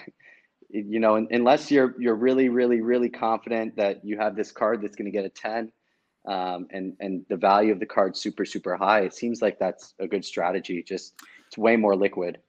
you 0.69 0.99
know, 0.99 1.15
unless 1.15 1.71
you're 1.71 1.95
you're 1.99 2.15
really, 2.15 2.49
really, 2.49 2.81
really 2.81 3.09
confident 3.09 3.75
that 3.77 4.03
you 4.03 4.17
have 4.17 4.35
this 4.35 4.51
card 4.51 4.81
that's 4.81 4.95
going 4.95 5.05
to 5.05 5.11
get 5.11 5.25
a 5.25 5.29
10, 5.29 5.71
um, 6.27 6.67
and 6.71 6.93
and 6.99 7.25
the 7.29 7.37
value 7.37 7.71
of 7.71 7.79
the 7.79 7.85
card 7.85 8.17
super, 8.17 8.45
super 8.45 8.75
high, 8.75 9.01
it 9.01 9.13
seems 9.13 9.41
like 9.41 9.59
that's 9.59 9.93
a 9.99 10.07
good 10.07 10.25
strategy. 10.25 10.83
Just 10.83 11.13
it's 11.47 11.57
way 11.57 11.75
more 11.75 11.95
liquid. 11.95 12.39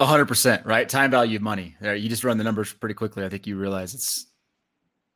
Hundred 0.00 0.26
percent, 0.26 0.66
right? 0.66 0.86
Time 0.88 1.10
value 1.10 1.36
of 1.36 1.42
money. 1.42 1.74
You 1.80 2.08
just 2.08 2.22
run 2.22 2.36
the 2.36 2.44
numbers 2.44 2.72
pretty 2.72 2.94
quickly. 2.94 3.24
I 3.24 3.30
think 3.30 3.46
you 3.46 3.56
realize 3.56 3.94
it's 3.94 4.26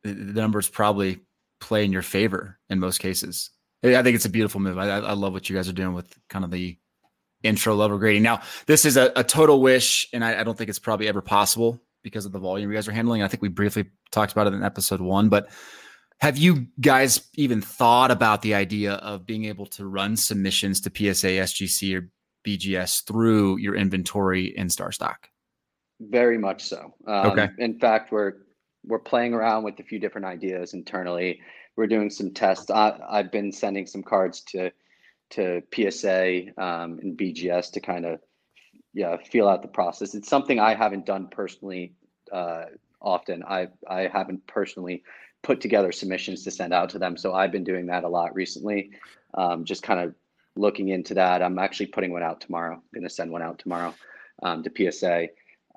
the 0.03 0.13
numbers 0.13 0.67
probably 0.67 1.19
play 1.59 1.85
in 1.85 1.91
your 1.91 2.01
favor 2.01 2.57
in 2.69 2.79
most 2.79 2.97
cases. 2.97 3.51
I 3.83 4.01
think 4.01 4.15
it's 4.15 4.25
a 4.25 4.29
beautiful 4.29 4.59
move. 4.59 4.77
I, 4.77 4.87
I 4.87 5.13
love 5.13 5.33
what 5.33 5.49
you 5.49 5.55
guys 5.55 5.69
are 5.69 5.73
doing 5.73 5.93
with 5.93 6.11
kind 6.29 6.43
of 6.43 6.51
the 6.51 6.77
intro 7.43 7.75
level 7.75 7.97
grading. 7.97 8.23
Now, 8.23 8.41
this 8.67 8.85
is 8.85 8.97
a, 8.97 9.11
a 9.15 9.23
total 9.23 9.61
wish, 9.61 10.07
and 10.13 10.23
I, 10.23 10.41
I, 10.41 10.43
don't 10.43 10.57
think 10.57 10.69
it's 10.69 10.79
probably 10.79 11.07
ever 11.07 11.21
possible 11.21 11.81
because 12.03 12.25
of 12.25 12.31
the 12.31 12.39
volume 12.39 12.69
you 12.69 12.77
guys 12.77 12.87
are 12.87 12.91
handling. 12.91 13.23
I 13.23 13.27
think 13.27 13.41
we 13.41 13.49
briefly 13.49 13.85
talked 14.11 14.31
about 14.31 14.47
it 14.47 14.53
in 14.53 14.63
episode 14.63 15.01
one, 15.01 15.29
but 15.29 15.49
have 16.19 16.37
you 16.37 16.67
guys 16.79 17.27
even 17.33 17.61
thought 17.61 18.11
about 18.11 18.43
the 18.43 18.53
idea 18.53 18.93
of 18.93 19.25
being 19.25 19.45
able 19.45 19.65
to 19.67 19.87
run 19.87 20.15
submissions 20.15 20.81
to 20.81 20.91
PSA, 20.95 21.27
SGC, 21.27 21.99
or 21.99 22.09
BGS 22.43 23.05
through 23.05 23.57
your 23.57 23.75
inventory 23.75 24.55
in 24.55 24.67
StarStock? 24.67 25.15
Very 25.99 26.37
much 26.37 26.63
so. 26.63 26.93
Um, 27.07 27.31
okay. 27.31 27.49
In 27.57 27.79
fact, 27.79 28.11
we're 28.11 28.33
we're 28.83 28.99
playing 28.99 29.33
around 29.33 29.63
with 29.63 29.79
a 29.79 29.83
few 29.83 29.99
different 29.99 30.25
ideas 30.25 30.73
internally. 30.73 31.39
We're 31.75 31.87
doing 31.87 32.09
some 32.09 32.31
tests. 32.31 32.71
I, 32.71 32.97
have 33.11 33.31
been 33.31 33.51
sending 33.51 33.85
some 33.85 34.03
cards 34.03 34.41
to 34.49 34.71
to 35.31 35.61
PSA 35.73 36.47
um, 36.57 36.99
and 37.01 37.17
BGS 37.17 37.71
to 37.73 37.79
kind 37.79 38.05
of 38.05 38.19
yeah 38.93 39.17
feel 39.17 39.47
out 39.47 39.61
the 39.61 39.67
process 39.67 40.15
it's 40.15 40.29
something 40.29 40.59
i 40.59 40.73
haven't 40.73 41.05
done 41.05 41.27
personally 41.27 41.93
uh, 42.31 42.63
often 43.01 43.43
i 43.43 43.67
i 43.87 44.07
haven't 44.07 44.45
personally 44.47 45.03
put 45.43 45.61
together 45.61 45.91
submissions 45.91 46.43
to 46.43 46.51
send 46.51 46.73
out 46.73 46.89
to 46.89 46.99
them 46.99 47.17
so 47.17 47.33
i've 47.33 47.51
been 47.51 47.63
doing 47.63 47.85
that 47.87 48.03
a 48.03 48.09
lot 48.09 48.33
recently 48.35 48.91
um, 49.33 49.63
just 49.63 49.81
kind 49.81 49.99
of 49.99 50.13
looking 50.55 50.89
into 50.89 51.13
that. 51.15 51.41
I'm 51.41 51.59
actually 51.59 51.87
putting 51.87 52.11
one 52.11 52.23
out 52.23 52.41
tomorrow 52.41 52.75
I'm 52.75 52.81
going 52.93 53.07
to 53.07 53.13
send 53.13 53.31
one 53.31 53.41
out 53.41 53.59
tomorrow 53.59 53.93
um, 54.43 54.63
to 54.63 54.91
psa 54.91 55.27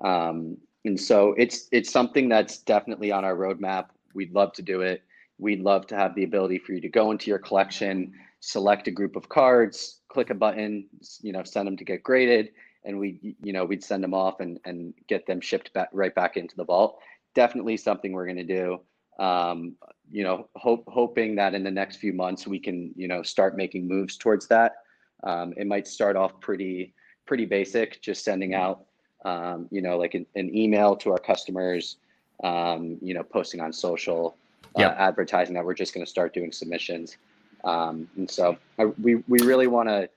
um, 0.03 0.57
and 0.83 0.99
so 0.99 1.33
it's 1.37 1.67
it's 1.71 1.91
something 1.91 2.29
that's 2.29 2.59
definitely 2.59 3.11
on 3.11 3.25
our 3.25 3.35
roadmap. 3.35 3.87
We'd 4.13 4.33
love 4.33 4.53
to 4.53 4.61
do 4.61 4.81
it. 4.81 5.03
We'd 5.39 5.61
love 5.61 5.87
to 5.87 5.95
have 5.95 6.15
the 6.15 6.23
ability 6.23 6.59
for 6.59 6.73
you 6.73 6.81
to 6.81 6.89
go 6.89 7.11
into 7.11 7.29
your 7.29 7.39
collection 7.39 8.13
select 8.41 8.87
a 8.87 8.91
group 8.91 9.15
of 9.15 9.27
cards 9.27 10.01
click 10.07 10.29
a 10.29 10.35
button 10.35 10.85
you 11.21 11.31
know 11.31 11.41
send 11.43 11.65
them 11.65 11.75
to 11.75 11.83
get 11.83 12.03
graded 12.03 12.51
and 12.85 12.97
we 12.97 13.35
you 13.41 13.51
know 13.51 13.65
we'd 13.65 13.83
send 13.83 14.03
them 14.03 14.13
off 14.13 14.39
and 14.39 14.59
and 14.63 14.93
get 15.07 15.25
them 15.25 15.41
shipped 15.41 15.73
back 15.73 15.89
right 15.91 16.15
back 16.15 16.37
into 16.37 16.55
the 16.55 16.63
vault. 16.63 16.99
Definitely 17.33 17.75
something 17.77 18.13
we're 18.13 18.25
going 18.25 18.37
to 18.37 18.43
do. 18.43 18.79
Um, 19.19 19.75
you 20.11 20.23
know 20.23 20.47
hope 20.55 20.83
hoping 20.87 21.35
that 21.35 21.53
in 21.53 21.63
the 21.63 21.71
next 21.71 21.97
few 21.97 22.13
months 22.13 22.47
we 22.47 22.59
can 22.59 22.91
you 22.95 23.07
know 23.07 23.23
start 23.23 23.57
making 23.57 23.87
moves 23.87 24.17
towards 24.17 24.47
that 24.47 24.77
um, 25.23 25.53
it 25.57 25.67
might 25.67 25.87
start 25.87 26.15
off 26.15 26.39
pretty 26.39 26.93
pretty 27.25 27.45
basic 27.45 28.01
just 28.01 28.23
sending 28.23 28.53
out 28.53 28.85
um, 29.25 29.67
you 29.71 29.81
know 29.81 29.97
like 29.97 30.13
an, 30.13 30.25
an, 30.35 30.55
email 30.55 30.95
to 30.95 31.11
our 31.11 31.17
customers 31.17 31.97
um, 32.43 32.97
you 33.01 33.13
know 33.13 33.23
posting 33.23 33.59
on 33.59 33.73
social 33.73 34.35
uh, 34.77 34.81
yep. 34.81 34.95
advertising 34.99 35.53
that 35.53 35.65
we're 35.65 35.73
just 35.73 35.93
going 35.93 36.05
to 36.05 36.09
start 36.09 36.33
doing 36.33 36.51
submissions 36.51 37.17
um, 37.63 38.07
and 38.15 38.29
so 38.29 38.57
I, 38.77 38.85
we 38.85 39.15
we 39.27 39.39
really 39.39 39.67
want 39.67 39.89
to 39.89 40.09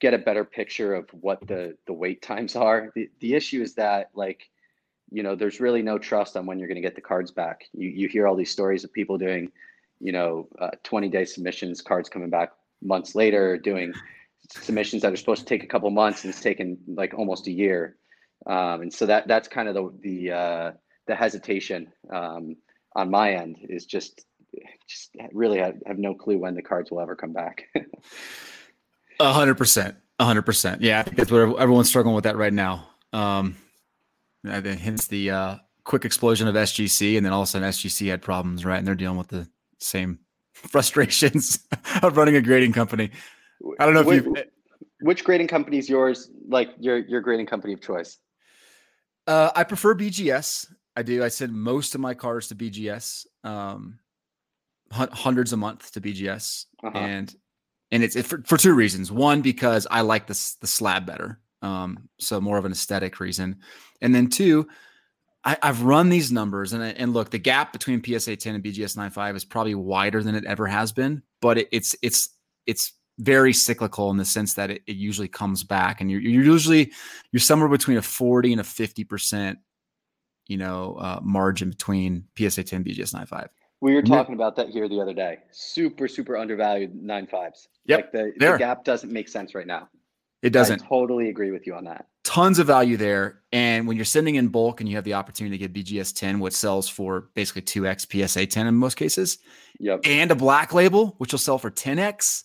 get 0.00 0.14
a 0.14 0.18
better 0.18 0.44
picture 0.44 0.94
of 0.94 1.08
what 1.20 1.46
the 1.46 1.76
the 1.86 1.92
wait 1.92 2.22
times 2.22 2.56
are. 2.56 2.90
The 2.94 3.10
the 3.20 3.34
issue 3.34 3.62
is 3.62 3.74
that 3.74 4.10
like 4.14 4.48
you 5.10 5.22
know 5.22 5.34
there's 5.34 5.60
really 5.60 5.82
no 5.82 5.98
trust 5.98 6.36
on 6.36 6.46
when 6.46 6.58
you're 6.58 6.68
going 6.68 6.76
to 6.76 6.82
get 6.82 6.94
the 6.94 7.00
cards 7.00 7.30
back. 7.30 7.64
You 7.72 7.88
you 7.88 8.08
hear 8.08 8.26
all 8.26 8.36
these 8.36 8.50
stories 8.50 8.84
of 8.84 8.92
people 8.92 9.18
doing 9.18 9.50
you 10.00 10.12
know 10.12 10.48
uh, 10.60 10.70
20 10.84 11.08
day 11.08 11.24
submissions, 11.24 11.82
cards 11.82 12.08
coming 12.08 12.30
back 12.30 12.52
months 12.82 13.14
later, 13.14 13.58
doing 13.58 13.92
submissions 14.50 15.02
that 15.02 15.12
are 15.12 15.16
supposed 15.16 15.42
to 15.42 15.46
take 15.46 15.64
a 15.64 15.66
couple 15.66 15.90
months 15.90 16.24
and 16.24 16.32
it's 16.32 16.40
taken 16.40 16.78
like 16.86 17.14
almost 17.14 17.46
a 17.46 17.52
year. 17.52 17.96
Um, 18.46 18.82
and 18.82 18.92
so 18.92 19.06
that 19.06 19.28
that's 19.28 19.48
kind 19.48 19.68
of 19.68 19.74
the 19.74 19.92
the 20.02 20.32
uh, 20.32 20.72
the 21.06 21.14
hesitation 21.14 21.92
um, 22.12 22.56
on 22.94 23.10
my 23.10 23.32
end 23.34 23.58
is 23.68 23.86
just 23.86 24.24
just 24.88 25.10
really 25.32 25.58
have, 25.58 25.74
have 25.86 25.98
no 25.98 26.14
clue 26.14 26.38
when 26.38 26.54
the 26.54 26.62
cards 26.62 26.90
will 26.90 27.00
ever 27.00 27.16
come 27.16 27.32
back. 27.32 27.64
A 29.20 29.32
hundred 29.32 29.56
percent. 29.56 29.96
A 30.20 30.24
hundred 30.24 30.42
percent. 30.42 30.80
Yeah, 30.80 31.00
I 31.00 31.02
think 31.02 31.16
that's 31.16 31.30
what 31.30 31.58
everyone's 31.58 31.88
struggling 31.88 32.14
with 32.14 32.24
that 32.24 32.36
right 32.36 32.52
now. 32.52 32.88
Um, 33.12 33.56
I 34.44 34.60
think 34.60 34.80
hence 34.80 35.06
the 35.06 35.30
uh, 35.30 35.56
quick 35.84 36.04
explosion 36.04 36.48
of 36.48 36.54
SGC, 36.54 37.16
and 37.16 37.24
then 37.24 37.32
all 37.32 37.42
of 37.42 37.48
a 37.48 37.50
sudden 37.50 37.68
SGC 37.68 38.08
had 38.08 38.22
problems, 38.22 38.64
right? 38.64 38.78
And 38.78 38.86
they're 38.86 38.94
dealing 38.94 39.18
with 39.18 39.28
the 39.28 39.48
same 39.78 40.18
frustrations 40.52 41.66
of 42.02 42.16
running 42.16 42.36
a 42.36 42.40
grading 42.40 42.72
company. 42.72 43.10
I 43.78 43.84
don't 43.84 43.94
know 43.94 44.00
if 44.00 44.06
which, 44.06 44.24
you. 44.24 44.36
Which 45.00 45.24
grading 45.24 45.48
company 45.48 45.78
is 45.78 45.88
yours? 45.88 46.30
Like 46.48 46.70
your 46.78 46.98
your 46.98 47.20
grading 47.20 47.46
company 47.46 47.72
of 47.72 47.80
choice? 47.80 48.18
Uh, 49.26 49.50
I 49.54 49.64
prefer 49.64 49.94
BGS. 49.94 50.66
I 50.96 51.02
do. 51.02 51.22
I 51.22 51.28
send 51.28 51.52
most 51.52 51.94
of 51.94 52.00
my 52.00 52.14
cars 52.14 52.48
to 52.48 52.54
BGS, 52.56 53.26
um, 53.44 53.98
hundreds 54.90 55.52
a 55.52 55.56
month 55.56 55.92
to 55.92 56.00
BGS, 56.00 56.64
uh-huh. 56.82 56.98
and 56.98 57.34
and 57.90 58.02
it's 58.02 58.16
it, 58.16 58.26
for, 58.26 58.42
for 58.44 58.56
two 58.56 58.74
reasons. 58.74 59.12
One, 59.12 59.40
because 59.40 59.86
I 59.90 60.00
like 60.00 60.26
this 60.26 60.54
the 60.54 60.66
slab 60.66 61.06
better, 61.06 61.40
um, 61.62 62.08
so 62.18 62.40
more 62.40 62.58
of 62.58 62.64
an 62.64 62.72
aesthetic 62.72 63.20
reason, 63.20 63.56
and 64.00 64.14
then 64.14 64.28
two, 64.28 64.68
I, 65.44 65.56
have 65.62 65.82
run 65.82 66.08
these 66.08 66.32
numbers 66.32 66.72
and 66.72 66.82
and 66.82 67.12
look, 67.12 67.30
the 67.30 67.38
gap 67.38 67.72
between 67.72 68.02
PSA 68.02 68.36
10 68.36 68.56
and 68.56 68.64
BGS 68.64 68.96
9.5 68.96 69.36
is 69.36 69.44
probably 69.44 69.74
wider 69.74 70.22
than 70.22 70.34
it 70.34 70.44
ever 70.44 70.66
has 70.66 70.92
been, 70.92 71.22
but 71.40 71.58
it, 71.58 71.68
it's 71.72 71.96
it's 72.02 72.30
it's 72.66 72.92
very 73.18 73.52
cyclical 73.52 74.10
in 74.10 74.16
the 74.16 74.24
sense 74.24 74.54
that 74.54 74.70
it, 74.70 74.82
it 74.86 74.96
usually 74.96 75.28
comes 75.28 75.64
back, 75.64 76.00
and 76.00 76.10
you're, 76.10 76.20
you're 76.20 76.44
usually 76.44 76.92
you're 77.32 77.40
somewhere 77.40 77.68
between 77.68 77.96
a 77.96 78.02
40 78.02 78.52
and 78.52 78.60
a 78.60 78.64
50 78.64 79.04
percent 79.04 79.58
you 80.48 80.56
know, 80.56 80.96
uh, 80.98 81.20
margin 81.22 81.70
between 81.70 82.24
PSA 82.36 82.64
10 82.64 82.82
BGS 82.82 83.14
9.5. 83.14 83.48
We 83.80 83.94
were 83.94 84.02
talking 84.02 84.34
about 84.34 84.56
that 84.56 84.70
here 84.70 84.88
the 84.88 85.00
other 85.00 85.14
day. 85.14 85.38
Super, 85.52 86.08
super 86.08 86.36
undervalued 86.36 86.96
nine 86.96 87.28
fives. 87.28 87.68
Yep. 87.84 87.98
Like 87.98 88.12
the, 88.12 88.32
the 88.38 88.56
gap 88.58 88.82
doesn't 88.82 89.12
make 89.12 89.28
sense 89.28 89.54
right 89.54 89.66
now. 89.66 89.88
It 90.42 90.50
doesn't. 90.50 90.82
I 90.82 90.86
totally 90.86 91.28
agree 91.28 91.50
with 91.50 91.66
you 91.66 91.74
on 91.74 91.84
that. 91.84 92.06
Tons 92.22 92.58
of 92.58 92.66
value 92.66 92.96
there. 92.96 93.40
And 93.52 93.88
when 93.88 93.96
you're 93.96 94.04
sending 94.04 94.36
in 94.36 94.48
bulk 94.48 94.80
and 94.80 94.88
you 94.88 94.96
have 94.96 95.04
the 95.04 95.14
opportunity 95.14 95.58
to 95.58 95.68
get 95.68 95.84
BGS 95.84 96.14
10, 96.14 96.40
which 96.40 96.54
sells 96.54 96.88
for 96.88 97.28
basically 97.34 97.62
2x 97.62 98.28
PSA 98.28 98.46
10 98.46 98.66
in 98.66 98.74
most 98.74 98.96
cases, 98.96 99.38
yep. 99.80 100.00
and 100.04 100.30
a 100.30 100.36
black 100.36 100.72
label, 100.72 101.14
which 101.18 101.32
will 101.32 101.38
sell 101.38 101.58
for 101.58 101.70
10x, 101.70 102.44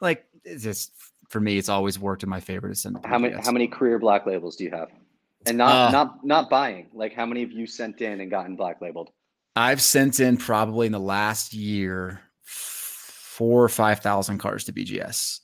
like 0.00 0.24
it's 0.44 0.62
just 0.62 0.92
for 1.28 1.40
me, 1.40 1.58
it's 1.58 1.68
always 1.68 1.98
worked 1.98 2.22
in 2.22 2.28
my 2.28 2.40
favor 2.40 2.68
to 2.68 2.74
send. 2.74 2.98
How 3.04 3.18
many 3.18 3.34
how 3.34 3.52
many 3.52 3.68
career 3.68 3.98
black 3.98 4.26
labels 4.26 4.56
do 4.56 4.64
you 4.64 4.70
have? 4.70 4.88
And 5.46 5.58
not 5.58 5.88
uh, 5.88 5.90
not 5.90 6.24
not 6.24 6.50
buying. 6.50 6.88
Like 6.94 7.12
how 7.12 7.26
many 7.26 7.42
of 7.42 7.52
you 7.52 7.66
sent 7.66 8.00
in 8.00 8.20
and 8.20 8.30
gotten 8.30 8.56
black 8.56 8.80
labeled? 8.80 9.10
I've 9.54 9.82
sent 9.82 10.20
in 10.20 10.36
probably 10.36 10.86
in 10.86 10.92
the 10.92 11.00
last 11.00 11.52
year 11.52 12.20
four 12.42 13.62
or 13.62 13.68
five 13.68 14.00
thousand 14.00 14.38
cars 14.38 14.64
to 14.64 14.72
BGS, 14.72 15.40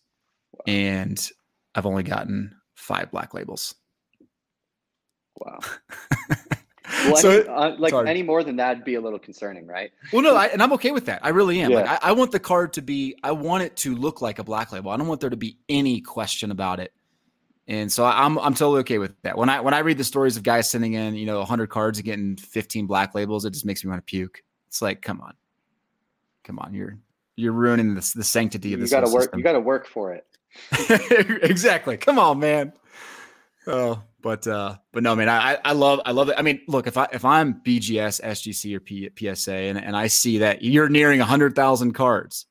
wow. 0.53 0.63
and 0.67 1.31
I've 1.75 1.87
only 1.87 2.03
gotten 2.03 2.55
five 2.75 3.11
black 3.11 3.35
labels. 3.35 3.75
Wow. 5.37 5.59
well, 7.07 7.17
so 7.17 7.31
any, 7.31 7.49
uh, 7.49 7.77
like 7.79 7.93
any 8.07 8.23
more 8.23 8.45
than 8.45 8.57
that'd 8.57 8.85
be 8.85 8.95
a 8.95 9.01
little 9.01 9.19
concerning, 9.19 9.67
right? 9.67 9.91
Well, 10.13 10.23
no, 10.23 10.37
I, 10.37 10.47
and 10.47 10.63
I'm 10.63 10.73
okay 10.75 10.93
with 10.93 11.07
that. 11.07 11.25
I 11.25 11.31
really 11.31 11.61
am. 11.61 11.71
Yeah. 11.71 11.79
Like, 11.79 12.05
I, 12.05 12.11
I 12.11 12.13
want 12.13 12.31
the 12.31 12.41
card 12.41 12.75
to 12.75 12.83
be. 12.83 13.17
I 13.23 13.33
want 13.33 13.65
it 13.65 13.77
to 13.79 13.95
look 13.95 14.23
like 14.23 14.39
a 14.39 14.45
black 14.45 14.73
label. 14.73 14.91
I 14.91 14.97
don't 14.97 15.09
want 15.09 15.21
there 15.21 15.31
to 15.31 15.37
be 15.37 15.59
any 15.69 16.01
question 16.01 16.51
about 16.51 16.81
it. 16.81 16.93
And 17.67 17.91
so 17.91 18.05
I'm 18.05 18.39
I'm 18.39 18.55
totally 18.55 18.81
okay 18.81 18.99
with 18.99 19.15
that. 19.23 19.39
When 19.39 19.49
I 19.49 19.61
when 19.61 19.73
I 19.73 19.79
read 19.79 19.97
the 19.97 20.05
stories 20.05 20.37
of 20.37 20.43
guys 20.43 20.69
sending 20.69 20.93
in, 20.93 21.15
you 21.15 21.25
know, 21.25 21.39
100 21.39 21.69
cards 21.69 21.99
and 21.99 22.05
getting 22.05 22.37
15 22.37 22.87
black 22.87 23.15
labels, 23.15 23.45
it 23.45 23.53
just 23.53 23.65
makes 23.65 23.83
me 23.83 23.91
want 23.91 24.07
to 24.07 24.11
puke. 24.11 24.43
It's 24.69 24.83
like, 24.83 25.01
come 25.01 25.21
on, 25.23 25.33
come 26.45 26.59
on, 26.59 26.75
you're 26.75 26.99
you're 27.37 27.53
ruining 27.53 27.95
the 27.95 28.13
the 28.15 28.25
sanctity 28.25 28.75
of 28.75 28.81
this. 28.81 28.91
You 28.91 28.99
got 28.99 29.07
to 29.07 29.13
work. 29.13 29.23
System. 29.25 29.39
You 29.39 29.45
got 29.45 29.53
to 29.53 29.61
work 29.61 29.87
for 29.87 30.13
it. 30.13 30.27
exactly. 31.43 31.97
Come 31.97 32.19
on, 32.19 32.39
man. 32.39 32.73
Oh, 33.67 34.03
but 34.21 34.47
uh, 34.47 34.77
but 34.93 35.03
no, 35.03 35.15
man, 35.15 35.29
I 35.29 35.59
I 35.65 35.73
love 35.73 36.01
I 36.07 36.13
love 36.13 36.29
it. 36.29 36.37
I 36.39 36.43
mean, 36.43 36.61
look, 36.67 36.87
if 36.87 36.97
I 36.97 37.09
if 37.13 37.25
I'm 37.25 37.61
BGS, 37.63 38.23
SGC, 38.23 38.75
or 38.77 38.81
P, 38.81 39.11
PSA, 39.17 39.55
and 39.55 39.79
and 39.79 39.97
I 39.97 40.07
see 40.07 40.39
that 40.39 40.63
you're 40.63 40.89
nearing 40.89 41.21
hundred 41.21 41.55
thousand 41.55 41.93
cards, 41.93 42.47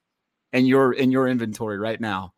and 0.51 0.67
you're 0.67 0.93
in 0.93 1.11
your 1.11 1.27
inventory 1.27 1.77
right 1.79 1.99
now, 1.99 2.33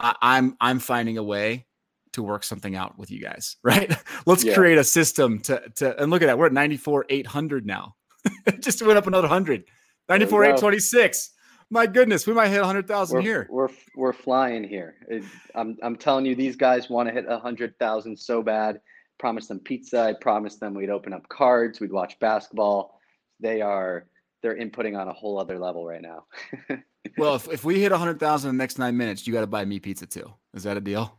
I, 0.00 0.14
I'm 0.22 0.56
I'm 0.60 0.78
finding 0.78 1.18
a 1.18 1.22
way 1.22 1.66
to 2.12 2.22
work 2.22 2.44
something 2.44 2.74
out 2.74 2.98
with 2.98 3.10
you 3.10 3.20
guys, 3.20 3.56
right? 3.62 3.94
Let's 4.24 4.42
yeah. 4.42 4.54
create 4.54 4.78
a 4.78 4.84
system 4.84 5.40
to 5.40 5.62
to 5.76 6.02
and 6.02 6.10
look 6.10 6.22
at 6.22 6.26
that. 6.26 6.38
We're 6.38 6.46
at 6.46 6.52
94 6.52 7.06
800 7.08 7.66
now. 7.66 7.94
Just 8.60 8.82
went 8.82 8.98
up 8.98 9.06
another 9.06 9.28
100. 9.28 9.64
94 10.08 10.44
826. 10.44 11.30
My 11.70 11.86
goodness, 11.86 12.26
we 12.26 12.32
might 12.32 12.48
hit 12.48 12.60
100,000 12.60 13.20
here. 13.22 13.46
We're 13.50 13.68
we're 13.96 14.12
flying 14.12 14.62
here. 14.62 14.94
It, 15.08 15.24
I'm 15.54 15.76
I'm 15.82 15.96
telling 15.96 16.24
you 16.24 16.34
these 16.34 16.56
guys 16.56 16.88
want 16.88 17.08
to 17.08 17.12
hit 17.12 17.26
100,000 17.26 18.16
so 18.16 18.42
bad. 18.42 18.80
Promised 19.18 19.48
them 19.48 19.58
pizza. 19.60 20.00
I 20.00 20.12
promised 20.12 20.60
them 20.60 20.74
we'd 20.74 20.90
open 20.90 21.12
up 21.12 21.28
cards, 21.28 21.80
we'd 21.80 21.92
watch 21.92 22.18
basketball. 22.20 23.00
They 23.40 23.62
are 23.62 24.06
they're 24.42 24.56
inputting 24.56 24.96
on 24.96 25.08
a 25.08 25.12
whole 25.12 25.40
other 25.40 25.58
level 25.58 25.84
right 25.84 26.02
now. 26.02 26.26
well, 27.18 27.34
if, 27.34 27.48
if 27.50 27.64
we 27.64 27.80
hit 27.80 27.90
100,000 27.90 28.50
in 28.50 28.56
the 28.56 28.62
next 28.62 28.78
9 28.78 28.96
minutes, 28.96 29.26
you 29.26 29.32
got 29.32 29.40
to 29.40 29.46
buy 29.46 29.64
me 29.64 29.80
pizza 29.80 30.06
too. 30.06 30.32
Is 30.54 30.62
that 30.62 30.76
a 30.76 30.80
deal? 30.80 31.18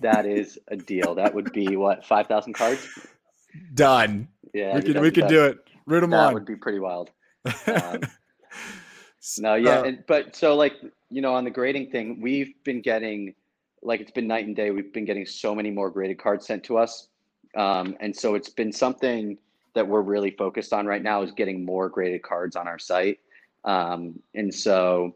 That 0.00 0.26
is 0.26 0.58
a 0.68 0.76
deal. 0.76 1.14
That 1.14 1.34
would 1.34 1.52
be 1.52 1.76
what 1.76 2.04
five 2.04 2.26
thousand 2.26 2.54
cards. 2.54 2.88
Done. 3.74 4.28
Yeah, 4.52 4.74
we 4.74 4.82
could 4.82 5.00
we 5.00 5.10
could 5.10 5.28
do 5.28 5.44
it. 5.44 5.58
Root 5.86 6.00
them 6.00 6.10
that 6.10 6.16
on. 6.16 6.26
That 6.26 6.34
would 6.34 6.46
be 6.46 6.56
pretty 6.56 6.78
wild. 6.78 7.10
Um, 7.66 8.00
no, 9.38 9.54
yeah, 9.54 9.80
uh, 9.80 9.84
and, 9.84 10.04
but 10.06 10.36
so 10.36 10.54
like 10.54 10.74
you 11.10 11.20
know 11.20 11.34
on 11.34 11.44
the 11.44 11.50
grading 11.50 11.90
thing, 11.90 12.20
we've 12.20 12.52
been 12.64 12.80
getting 12.80 13.34
like 13.82 14.00
it's 14.00 14.10
been 14.10 14.26
night 14.26 14.46
and 14.46 14.56
day. 14.56 14.70
We've 14.70 14.92
been 14.92 15.04
getting 15.04 15.26
so 15.26 15.54
many 15.54 15.70
more 15.70 15.90
graded 15.90 16.18
cards 16.18 16.46
sent 16.46 16.64
to 16.64 16.78
us, 16.78 17.08
um, 17.56 17.96
and 18.00 18.14
so 18.14 18.34
it's 18.34 18.48
been 18.48 18.72
something 18.72 19.38
that 19.74 19.86
we're 19.86 20.02
really 20.02 20.30
focused 20.30 20.72
on 20.72 20.86
right 20.86 21.02
now 21.02 21.22
is 21.22 21.32
getting 21.32 21.64
more 21.64 21.88
graded 21.88 22.22
cards 22.22 22.56
on 22.56 22.66
our 22.66 22.78
site. 22.78 23.20
Um, 23.64 24.18
and 24.34 24.54
so, 24.54 25.14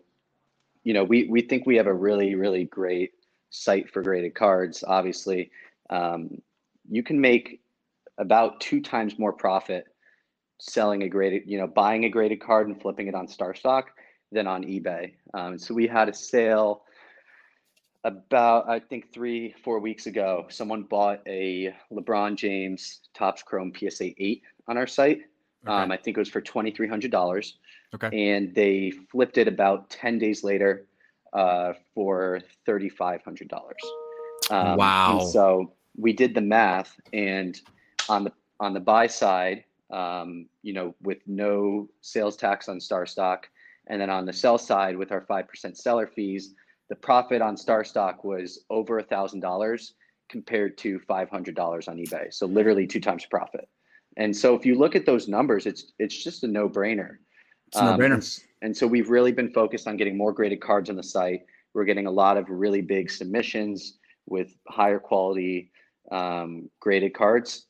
you 0.85 0.93
know, 0.93 1.05
we 1.05 1.29
we 1.29 1.41
think 1.43 1.67
we 1.67 1.77
have 1.77 1.87
a 1.87 1.95
really 1.95 2.35
really 2.35 2.65
great 2.65 3.13
site 3.51 3.91
for 3.91 4.03
graded 4.03 4.35
cards, 4.35 4.83
obviously, 4.87 5.51
um, 5.91 6.41
you 6.89 7.03
can 7.03 7.21
make 7.21 7.61
about 8.19 8.61
two 8.61 8.81
times 8.81 9.19
more 9.19 9.33
profit 9.33 9.87
selling 10.61 11.03
a 11.03 11.09
graded, 11.09 11.43
you 11.47 11.59
know, 11.59 11.67
buying 11.67 12.05
a 12.05 12.09
graded 12.09 12.41
card 12.41 12.69
and 12.69 12.81
flipping 12.81 13.09
it 13.09 13.15
on 13.15 13.27
StarStock 13.27 13.85
than 14.31 14.47
on 14.47 14.63
eBay. 14.63 15.13
Um, 15.35 15.59
so 15.59 15.75
we 15.75 15.87
had 15.87 16.09
a 16.09 16.15
sale 16.15 16.83
about, 18.05 18.69
I 18.69 18.79
think, 18.79 19.13
three, 19.13 19.55
four 19.65 19.81
weeks 19.81 20.07
ago. 20.07 20.47
Someone 20.49 20.85
bought 20.85 21.21
a 21.27 21.75
LeBron 21.93 22.37
James 22.37 23.01
Topps 23.15 23.43
Chrome 23.43 23.73
PSA 23.77 24.11
8 24.17 24.43
on 24.69 24.77
our 24.77 24.87
site. 24.87 25.23
Okay. 25.67 25.73
Um, 25.73 25.91
I 25.91 25.97
think 25.97 26.17
it 26.17 26.21
was 26.21 26.29
for 26.29 26.41
$2,300. 26.41 27.53
Okay. 27.95 28.31
And 28.31 28.55
they 28.55 28.93
flipped 29.11 29.37
it 29.37 29.49
about 29.49 29.91
10 29.91 30.19
days 30.19 30.45
later 30.45 30.87
uh, 31.33 31.73
for 31.95 32.41
thirty 32.67 32.89
five 32.89 33.23
hundred 33.23 33.49
dollars. 33.49 33.81
Um, 34.51 34.77
wow! 34.77 35.21
so 35.21 35.73
we 35.97 36.13
did 36.13 36.35
the 36.35 36.41
math, 36.41 36.99
and 37.13 37.61
on 38.09 38.25
the 38.25 38.33
on 38.59 38.75
the 38.75 38.81
buy 38.81 39.07
side, 39.07 39.65
um, 39.93 40.47
you 40.62 40.72
know, 40.72 40.95
with 41.03 41.18
no 41.26 41.88
sales 42.01 42.36
tax 42.36 42.68
on 42.68 42.78
StarStock, 42.78 43.45
and 43.88 44.01
then 44.01 44.11
on 44.11 44.26
the 44.26 44.32
sell 44.32 44.59
side 44.59 44.97
with 44.97 45.12
our 45.12 45.22
five 45.22 45.49
percent 45.49 45.76
seller 45.76 46.07
fees, 46.07 46.55
the 46.88 46.97
profit 46.97 47.43
on 47.43 47.57
StarStock 47.57 48.24
was 48.24 48.64
over 48.70 48.99
a 48.99 49.03
thousand 49.03 49.41
dollars 49.41 49.95
compared 50.28 50.78
to 50.78 50.99
five 51.01 51.28
hundred 51.28 51.55
dollars 51.55 51.88
on 51.88 51.97
eBay. 51.97 52.32
So 52.32 52.47
literally 52.47 52.86
two 52.86 53.01
times 53.01 53.26
profit. 53.26 53.68
And 54.16 54.36
so 54.36 54.55
if 54.55 54.66
you 54.66 54.76
look 54.76 54.97
at 54.97 55.07
those 55.07 55.28
numbers, 55.28 55.66
it's 55.66 55.93
it's 55.99 56.22
just 56.22 56.45
a 56.45 56.49
no 56.49 56.68
brainer. 56.68 57.16
It's 57.68 57.78
a 57.78 57.84
no 57.84 57.97
brainer. 57.97 58.14
Um, 58.14 58.47
and 58.62 58.76
so 58.76 58.86
we've 58.86 59.09
really 59.09 59.32
been 59.32 59.53
focused 59.53 59.88
on 59.88 59.97
getting 59.97 60.16
more 60.16 60.32
graded 60.32 60.61
cards 60.61 60.91
on 60.91 60.97
the 60.97 61.03
site. 61.03 61.43
We're 61.74 61.84
getting 61.84 62.07
a 62.07 62.11
lot 62.11 62.36
of 62.36 62.49
really 62.49 62.80
big 62.80 63.11
submissions 63.11 63.99
with 64.26 64.55
higher 64.68 64.99
quality 64.99 65.70
um, 66.11 66.68
graded 66.80 67.14
cards, 67.14 67.66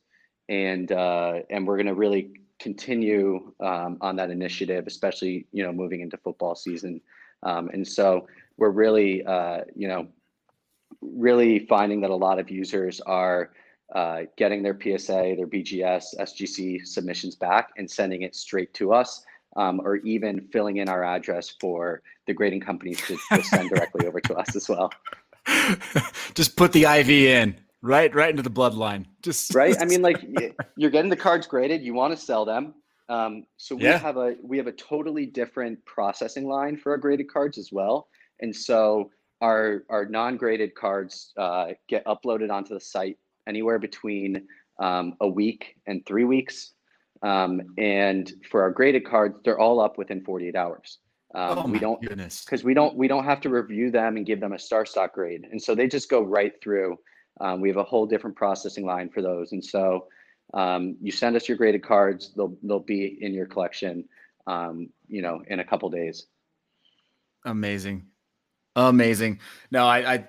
and 0.50 0.90
uh, 0.92 1.40
and 1.48 1.66
we're 1.66 1.76
going 1.76 1.86
to 1.86 1.94
really 1.94 2.32
continue 2.58 3.52
um, 3.60 3.96
on 4.02 4.16
that 4.16 4.30
initiative, 4.30 4.86
especially 4.86 5.46
you 5.52 5.62
know 5.62 5.72
moving 5.72 6.00
into 6.00 6.18
football 6.18 6.54
season. 6.54 7.00
Um, 7.42 7.70
and 7.72 7.86
so 7.86 8.26
we're 8.58 8.70
really 8.70 9.24
uh, 9.24 9.60
you 9.74 9.88
know 9.88 10.08
really 11.00 11.60
finding 11.60 12.00
that 12.02 12.10
a 12.10 12.14
lot 12.14 12.38
of 12.38 12.50
users 12.50 13.00
are 13.00 13.52
uh, 13.94 14.22
getting 14.36 14.62
their 14.62 14.78
PSA, 14.78 15.34
their 15.36 15.46
BGS, 15.46 16.16
SGC 16.18 16.86
submissions 16.86 17.36
back 17.36 17.70
and 17.78 17.90
sending 17.90 18.22
it 18.22 18.34
straight 18.34 18.74
to 18.74 18.92
us 18.92 19.24
um, 19.56 19.80
or 19.84 19.96
even 19.96 20.46
filling 20.52 20.76
in 20.76 20.88
our 20.88 21.02
address 21.02 21.48
for 21.60 22.02
the 22.26 22.34
grading 22.34 22.60
companies 22.60 23.00
to, 23.02 23.18
to 23.32 23.42
send 23.42 23.70
directly 23.74 24.06
over 24.06 24.20
to 24.20 24.34
us 24.34 24.54
as 24.54 24.68
well. 24.68 24.92
Just 26.34 26.56
put 26.56 26.72
the 26.72 26.84
IV 26.84 27.10
in 27.10 27.56
right, 27.82 28.14
right 28.14 28.30
into 28.30 28.42
the 28.42 28.50
bloodline. 28.50 29.06
Just 29.22 29.54
right. 29.54 29.76
I 29.80 29.84
mean, 29.84 30.02
like 30.02 30.24
you're 30.76 30.90
getting 30.90 31.10
the 31.10 31.16
cards 31.16 31.46
graded. 31.46 31.82
You 31.82 31.94
want 31.94 32.16
to 32.16 32.22
sell 32.22 32.44
them. 32.44 32.74
Um, 33.08 33.44
so 33.56 33.74
we 33.74 33.84
yeah. 33.84 33.98
have 33.98 34.16
a 34.16 34.36
we 34.42 34.56
have 34.56 34.68
a 34.68 34.72
totally 34.72 35.26
different 35.26 35.84
processing 35.84 36.46
line 36.46 36.76
for 36.76 36.92
our 36.92 36.98
graded 36.98 37.30
cards 37.30 37.58
as 37.58 37.72
well. 37.72 38.08
And 38.40 38.54
so 38.54 39.10
our 39.40 39.84
our 39.88 40.06
non-graded 40.06 40.74
cards 40.74 41.32
uh, 41.36 41.68
get 41.88 42.04
uploaded 42.06 42.50
onto 42.50 42.74
the 42.74 42.80
site 42.80 43.18
anywhere 43.46 43.78
between 43.78 44.46
um, 44.78 45.14
a 45.20 45.28
week 45.28 45.76
and 45.86 46.04
three 46.06 46.24
weeks. 46.24 46.72
Um, 47.22 47.60
and 47.76 48.32
for 48.50 48.62
our 48.62 48.70
graded 48.70 49.04
cards, 49.04 49.36
they're 49.44 49.58
all 49.58 49.80
up 49.80 49.98
within 49.98 50.24
48 50.24 50.56
hours. 50.56 50.98
Um, 51.34 51.58
oh 51.58 51.66
we 51.66 51.78
don't 51.78 52.00
because 52.00 52.64
we 52.64 52.74
don't 52.74 52.96
we 52.96 53.06
don't 53.06 53.24
have 53.24 53.40
to 53.42 53.50
review 53.50 53.90
them 53.90 54.16
and 54.16 54.26
give 54.26 54.40
them 54.40 54.52
a 54.52 54.56
StarStock 54.56 55.12
grade, 55.12 55.46
and 55.50 55.62
so 55.62 55.74
they 55.74 55.86
just 55.86 56.08
go 56.08 56.22
right 56.22 56.52
through. 56.60 56.98
Um, 57.40 57.60
we 57.60 57.68
have 57.68 57.78
a 57.78 57.84
whole 57.84 58.06
different 58.06 58.36
processing 58.36 58.84
line 58.84 59.08
for 59.08 59.22
those, 59.22 59.52
and 59.52 59.64
so 59.64 60.08
Um, 60.52 60.96
you 61.00 61.12
send 61.12 61.36
us 61.36 61.48
your 61.48 61.56
graded 61.56 61.82
cards; 61.84 62.32
they'll 62.36 62.56
they'll 62.62 62.80
be 62.80 63.18
in 63.20 63.32
your 63.32 63.46
collection. 63.46 64.08
Um, 64.46 64.90
you 65.06 65.22
know, 65.22 65.42
in 65.46 65.60
a 65.60 65.64
couple 65.64 65.88
days. 65.90 66.26
Amazing. 67.44 68.06
Amazing. 68.76 69.40
No, 69.70 69.86
I, 69.86 70.14
I 70.14 70.28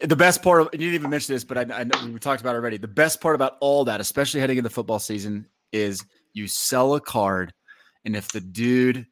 the 0.06 0.16
best 0.16 0.42
part 0.42 0.62
of 0.62 0.68
you 0.72 0.78
didn't 0.78 0.94
even 0.94 1.10
mention 1.10 1.34
this, 1.34 1.44
but 1.44 1.58
I, 1.58 1.80
I 1.80 1.84
know 1.84 2.12
we 2.12 2.18
talked 2.18 2.40
about 2.40 2.54
already. 2.54 2.78
The 2.78 2.88
best 2.88 3.20
part 3.20 3.34
about 3.34 3.56
all 3.60 3.84
that, 3.84 4.00
especially 4.00 4.40
heading 4.40 4.58
into 4.58 4.70
football 4.70 4.98
season, 4.98 5.46
is 5.72 6.04
you 6.32 6.46
sell 6.46 6.94
a 6.94 7.00
card, 7.00 7.52
and 8.04 8.14
if 8.14 8.28
the 8.28 8.40
dude, 8.40 9.06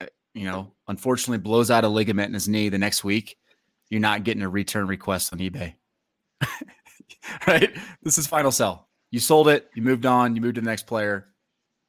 uh, 0.00 0.06
you 0.34 0.44
know, 0.44 0.72
unfortunately 0.88 1.38
blows 1.38 1.70
out 1.70 1.84
a 1.84 1.88
ligament 1.88 2.28
in 2.28 2.34
his 2.34 2.48
knee 2.48 2.68
the 2.68 2.78
next 2.78 3.04
week, 3.04 3.36
you're 3.88 4.00
not 4.00 4.24
getting 4.24 4.42
a 4.42 4.48
return 4.48 4.86
request 4.86 5.32
on 5.32 5.38
eBay. 5.38 5.74
right? 7.46 7.76
This 8.02 8.18
is 8.18 8.26
final 8.26 8.50
sell. 8.50 8.88
You 9.10 9.20
sold 9.20 9.48
it, 9.48 9.70
you 9.74 9.82
moved 9.82 10.06
on, 10.06 10.36
you 10.36 10.40
moved 10.40 10.54
to 10.56 10.60
the 10.60 10.66
next 10.66 10.86
player. 10.86 11.28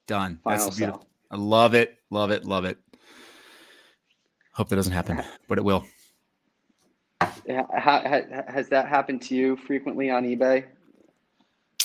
Done. 0.07 0.39
Final 0.43 0.65
That's 0.65 0.77
beautiful. 0.77 1.01
Sell. 1.01 1.07
I 1.31 1.35
love 1.37 1.73
it, 1.73 1.97
love 2.09 2.31
it, 2.31 2.45
love 2.45 2.65
it. 2.65 2.77
Hope 4.53 4.69
that 4.69 4.75
doesn't 4.75 4.93
happen, 4.93 5.21
but 5.47 5.57
it 5.57 5.63
will. 5.63 5.85
Has 7.47 8.69
that 8.69 8.87
happened 8.87 9.21
to 9.23 9.35
you 9.35 9.55
frequently 9.55 10.09
on 10.09 10.23
eBay? 10.25 10.65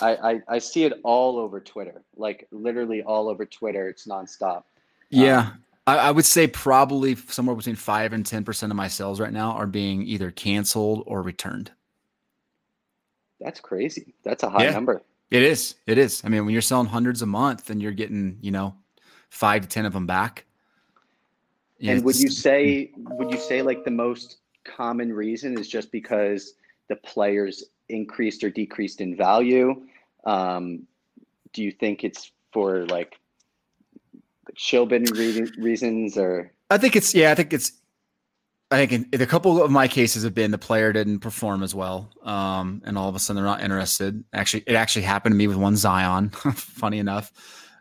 I, 0.01 0.17
I, 0.17 0.43
I 0.49 0.59
see 0.59 0.85
it 0.85 0.95
all 1.05 1.39
over 1.39 1.61
Twitter, 1.61 2.03
like 2.17 2.47
literally 2.51 3.03
all 3.03 3.29
over 3.29 3.47
Twitter. 3.47 3.89
It's 3.89 4.07
nonstop. 4.07 4.65
Yeah, 5.11 5.39
um, 5.39 5.65
I, 5.87 5.99
I, 5.99 6.11
would 6.11 6.25
say 6.25 6.47
probably 6.47 7.15
somewhere 7.15 7.57
between 7.57 7.77
five 7.77 8.13
and 8.13 8.25
ten 8.25 8.45
percent 8.45 8.73
of 8.73 8.77
my 8.77 8.89
sales 8.89 9.21
right 9.21 9.33
now 9.33 9.53
are 9.53 9.67
being 9.67 10.03
either 10.03 10.31
canceled 10.31 11.05
or 11.07 11.23
returned. 11.23 11.71
That's 13.41 13.61
crazy. 13.61 14.15
That's 14.25 14.43
a 14.43 14.51
high 14.51 14.65
yeah, 14.65 14.71
number. 14.73 15.03
It 15.31 15.43
is. 15.43 15.75
It 15.87 15.99
is. 15.99 16.23
I 16.25 16.29
mean, 16.29 16.45
when 16.45 16.53
you're 16.53 16.63
selling 16.63 16.87
hundreds 16.87 17.23
a 17.23 17.27
month 17.27 17.71
and 17.71 17.83
you're 17.83 17.93
getting, 17.93 18.39
you 18.41 18.51
know, 18.51 18.75
five 19.31 19.63
to 19.63 19.69
ten 19.69 19.85
of 19.85 19.93
them 19.93 20.07
back, 20.07 20.47
and 21.81 22.05
would 22.05 22.19
you 22.19 22.31
say 22.31 22.91
would 22.97 23.31
you 23.31 23.39
say 23.39 23.63
like 23.63 23.85
the 23.85 23.91
most 23.91 24.39
common 24.65 25.13
reason 25.13 25.59
is 25.59 25.69
just 25.69 25.93
because 25.93 26.55
the 26.89 26.97
players 26.97 27.65
increased 27.89 28.43
or 28.45 28.51
decreased 28.51 29.01
in 29.01 29.17
value? 29.17 29.83
Um, 30.25 30.87
do 31.53 31.63
you 31.63 31.73
think 31.73 32.05
it's 32.05 32.31
for 32.53 32.87
like 32.87 33.19
bidding 34.71 35.51
reasons 35.59 36.17
or? 36.17 36.53
I 36.71 36.79
think 36.79 36.97
it's 36.97 37.15
yeah. 37.15 37.31
I 37.31 37.35
think 37.35 37.53
it's. 37.53 37.73
I 38.71 38.85
think 38.85 39.09
in, 39.13 39.21
a 39.21 39.27
couple 39.27 39.63
of 39.63 39.71
my 39.71 39.87
cases 39.87 40.25
have 40.25 40.35
been 40.35 40.51
the 40.51 40.59
player 40.59 40.93
didn't 40.93 41.21
perform 41.21 41.63
as 41.63 41.75
well, 41.75 42.11
um, 42.23 42.83
and 42.85 42.99
all 42.99 43.09
of 43.09 43.15
a 43.15 43.19
sudden 43.21 43.41
they're 43.41 43.51
not 43.51 43.63
interested. 43.63 44.25
Actually, 44.33 44.65
it 44.67 44.75
actually 44.75 45.03
happened 45.03 45.35
to 45.35 45.37
me 45.37 45.47
with 45.47 45.57
one 45.57 45.77
Zion. 45.77 46.31
funny 46.55 46.99
enough, 46.99 47.33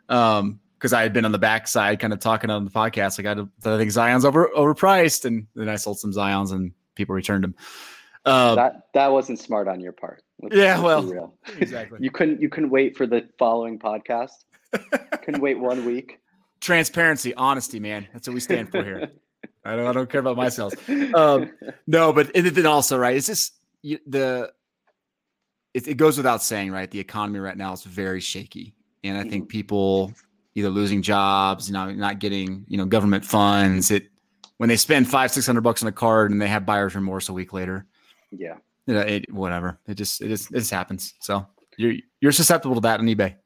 um, 0.08 0.60
because 0.78 0.92
I 0.92 1.02
had 1.02 1.12
been 1.12 1.24
on 1.24 1.32
the 1.32 1.38
backside, 1.38 1.98
kind 1.98 2.12
of 2.12 2.20
talking 2.20 2.50
on 2.50 2.64
the 2.64 2.70
podcast. 2.70 3.18
Like 3.18 3.36
I, 3.36 3.74
I 3.74 3.78
think 3.78 3.90
Zion's 3.90 4.24
over 4.24 4.48
overpriced, 4.56 5.24
and 5.24 5.48
then 5.56 5.68
I 5.68 5.74
sold 5.74 5.98
some 5.98 6.12
Zions, 6.12 6.52
and 6.52 6.72
people 6.94 7.16
returned 7.16 7.42
them. 7.42 7.56
Um, 8.24 8.54
that 8.54 8.82
that 8.94 9.10
wasn't 9.10 9.40
smart 9.40 9.66
on 9.66 9.80
your 9.80 9.92
part. 9.92 10.22
Yeah, 10.52 10.80
well, 10.80 11.34
exactly. 11.58 11.98
you 12.00 12.12
couldn't 12.12 12.40
you 12.40 12.48
couldn't 12.48 12.70
wait 12.70 12.96
for 12.96 13.06
the 13.06 13.28
following 13.38 13.78
podcast. 13.78 14.44
couldn't 15.22 15.40
wait 15.40 15.58
one 15.58 15.84
week. 15.84 16.20
Transparency, 16.60 17.34
honesty, 17.34 17.80
man. 17.80 18.06
That's 18.12 18.28
what 18.28 18.34
we 18.34 18.40
stand 18.40 18.70
for 18.70 18.84
here. 18.84 19.10
I 19.66 19.76
don't 19.76 19.86
I 19.86 19.92
don't 19.92 20.08
care 20.08 20.20
about 20.20 20.36
my 20.36 20.48
sales. 20.48 20.74
Um, 21.14 21.52
no, 21.86 22.12
but 22.12 22.30
and 22.34 22.46
then 22.46 22.66
also 22.66 22.96
right, 22.96 23.16
it's 23.16 23.26
just 23.26 23.54
you, 23.82 23.98
the. 24.06 24.52
It, 25.74 25.88
it 25.88 25.94
goes 25.98 26.16
without 26.16 26.42
saying, 26.42 26.72
right? 26.72 26.90
The 26.90 27.00
economy 27.00 27.38
right 27.38 27.56
now 27.56 27.74
is 27.74 27.82
very 27.82 28.20
shaky, 28.20 28.74
and 29.04 29.18
I 29.18 29.24
think 29.24 29.44
mm-hmm. 29.44 29.48
people 29.48 30.14
either 30.54 30.70
losing 30.70 31.02
jobs, 31.02 31.68
you 31.68 31.74
know, 31.74 31.92
not 31.92 32.18
getting, 32.18 32.64
you 32.66 32.78
know, 32.78 32.86
government 32.86 33.24
funds. 33.24 33.90
It 33.90 34.08
when 34.56 34.70
they 34.70 34.76
spend 34.76 35.06
five, 35.08 35.30
six 35.30 35.46
hundred 35.46 35.60
bucks 35.60 35.82
on 35.82 35.88
a 35.88 35.92
card 35.92 36.30
and 36.30 36.40
they 36.40 36.48
have 36.48 36.64
buyer's 36.64 36.94
remorse 36.94 37.28
a 37.28 37.32
week 37.34 37.52
later. 37.52 37.86
Yeah. 38.30 38.54
You 38.86 38.94
know, 38.94 39.00
it 39.00 39.30
whatever. 39.30 39.78
It 39.86 39.94
just 39.94 40.22
it 40.22 40.28
just 40.28 40.50
it 40.50 40.60
just 40.60 40.70
happens. 40.70 41.14
So 41.20 41.46
you're 41.76 41.96
you're 42.22 42.32
susceptible 42.32 42.76
to 42.76 42.80
that 42.80 43.00
on 43.00 43.06
eBay. 43.06 43.36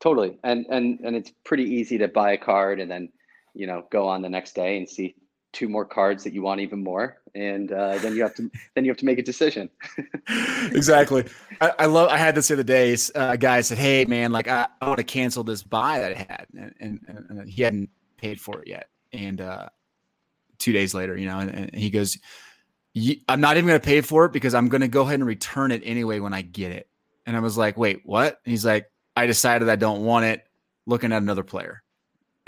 Totally. 0.00 0.38
And 0.42 0.66
and 0.70 0.98
and 1.00 1.14
it's 1.14 1.32
pretty 1.44 1.64
easy 1.64 1.98
to 1.98 2.08
buy 2.08 2.32
a 2.32 2.38
card 2.38 2.80
and 2.80 2.90
then, 2.90 3.10
you 3.54 3.66
know, 3.66 3.86
go 3.90 4.08
on 4.08 4.22
the 4.22 4.28
next 4.28 4.54
day 4.54 4.76
and 4.76 4.88
see 4.88 5.14
two 5.52 5.68
more 5.68 5.84
cards 5.84 6.24
that 6.24 6.32
you 6.32 6.42
want 6.42 6.60
even 6.60 6.82
more. 6.82 7.18
And 7.34 7.72
uh, 7.72 7.98
then 7.98 8.14
you 8.14 8.22
have 8.22 8.34
to 8.36 8.50
then 8.74 8.84
you 8.84 8.90
have 8.90 8.98
to 8.98 9.04
make 9.04 9.18
a 9.18 9.22
decision. 9.22 9.70
Exactly. 10.70 11.24
I, 11.60 11.72
I, 11.78 11.86
love 11.86 12.10
i 12.10 12.18
had 12.18 12.34
this 12.34 12.48
the 12.48 12.54
other 12.54 12.62
day. 12.62 12.92
Uh, 12.92 13.30
a 13.32 13.38
guy 13.38 13.62
said 13.62 13.78
hey 13.78 14.04
man 14.04 14.30
like 14.30 14.46
i, 14.46 14.68
I 14.80 14.86
want 14.86 14.98
to 14.98 15.04
cancel 15.04 15.42
this 15.42 15.62
buy 15.62 16.00
that 16.00 16.12
i 16.12 16.14
had. 16.14 16.46
And, 16.52 16.74
and, 16.78 17.26
and, 17.30 17.48
he 17.48 17.62
hadn't 17.62 17.88
paid 18.18 18.40
for 18.40 18.60
it 18.60 18.68
yet. 18.68 18.88
And 19.12 19.40
uh, 19.40 19.68
two 20.58 20.72
days 20.72 20.94
later 20.94 21.16
you 21.16 21.26
know 21.26 21.38
and, 21.38 21.50
and 21.50 21.74
he 21.74 21.88
goes 21.88 22.18
i'm 23.28 23.40
not 23.40 23.56
even 23.56 23.66
going 23.66 23.80
to 23.80 23.84
pay 23.84 24.02
for 24.02 24.26
it 24.26 24.32
because 24.32 24.54
i'm 24.54 24.68
going 24.68 24.82
to 24.82 24.88
go 24.88 25.02
ahead 25.02 25.14
and 25.14 25.26
return 25.26 25.70
it 25.70 25.82
anyway 25.84 26.20
when 26.20 26.34
i 26.34 26.42
get 26.42 26.72
it. 26.72 26.88
And 27.26 27.34
i 27.36 27.40
was 27.40 27.56
like 27.56 27.78
wait 27.78 28.02
what? 28.04 28.40
And 28.44 28.50
he's 28.50 28.66
like 28.66 28.90
i 29.16 29.26
decided 29.26 29.68
i 29.68 29.76
don't 29.76 30.04
want 30.04 30.26
it. 30.26 30.44
Looking 30.86 31.12
at 31.12 31.22
another 31.22 31.44
player 31.44 31.82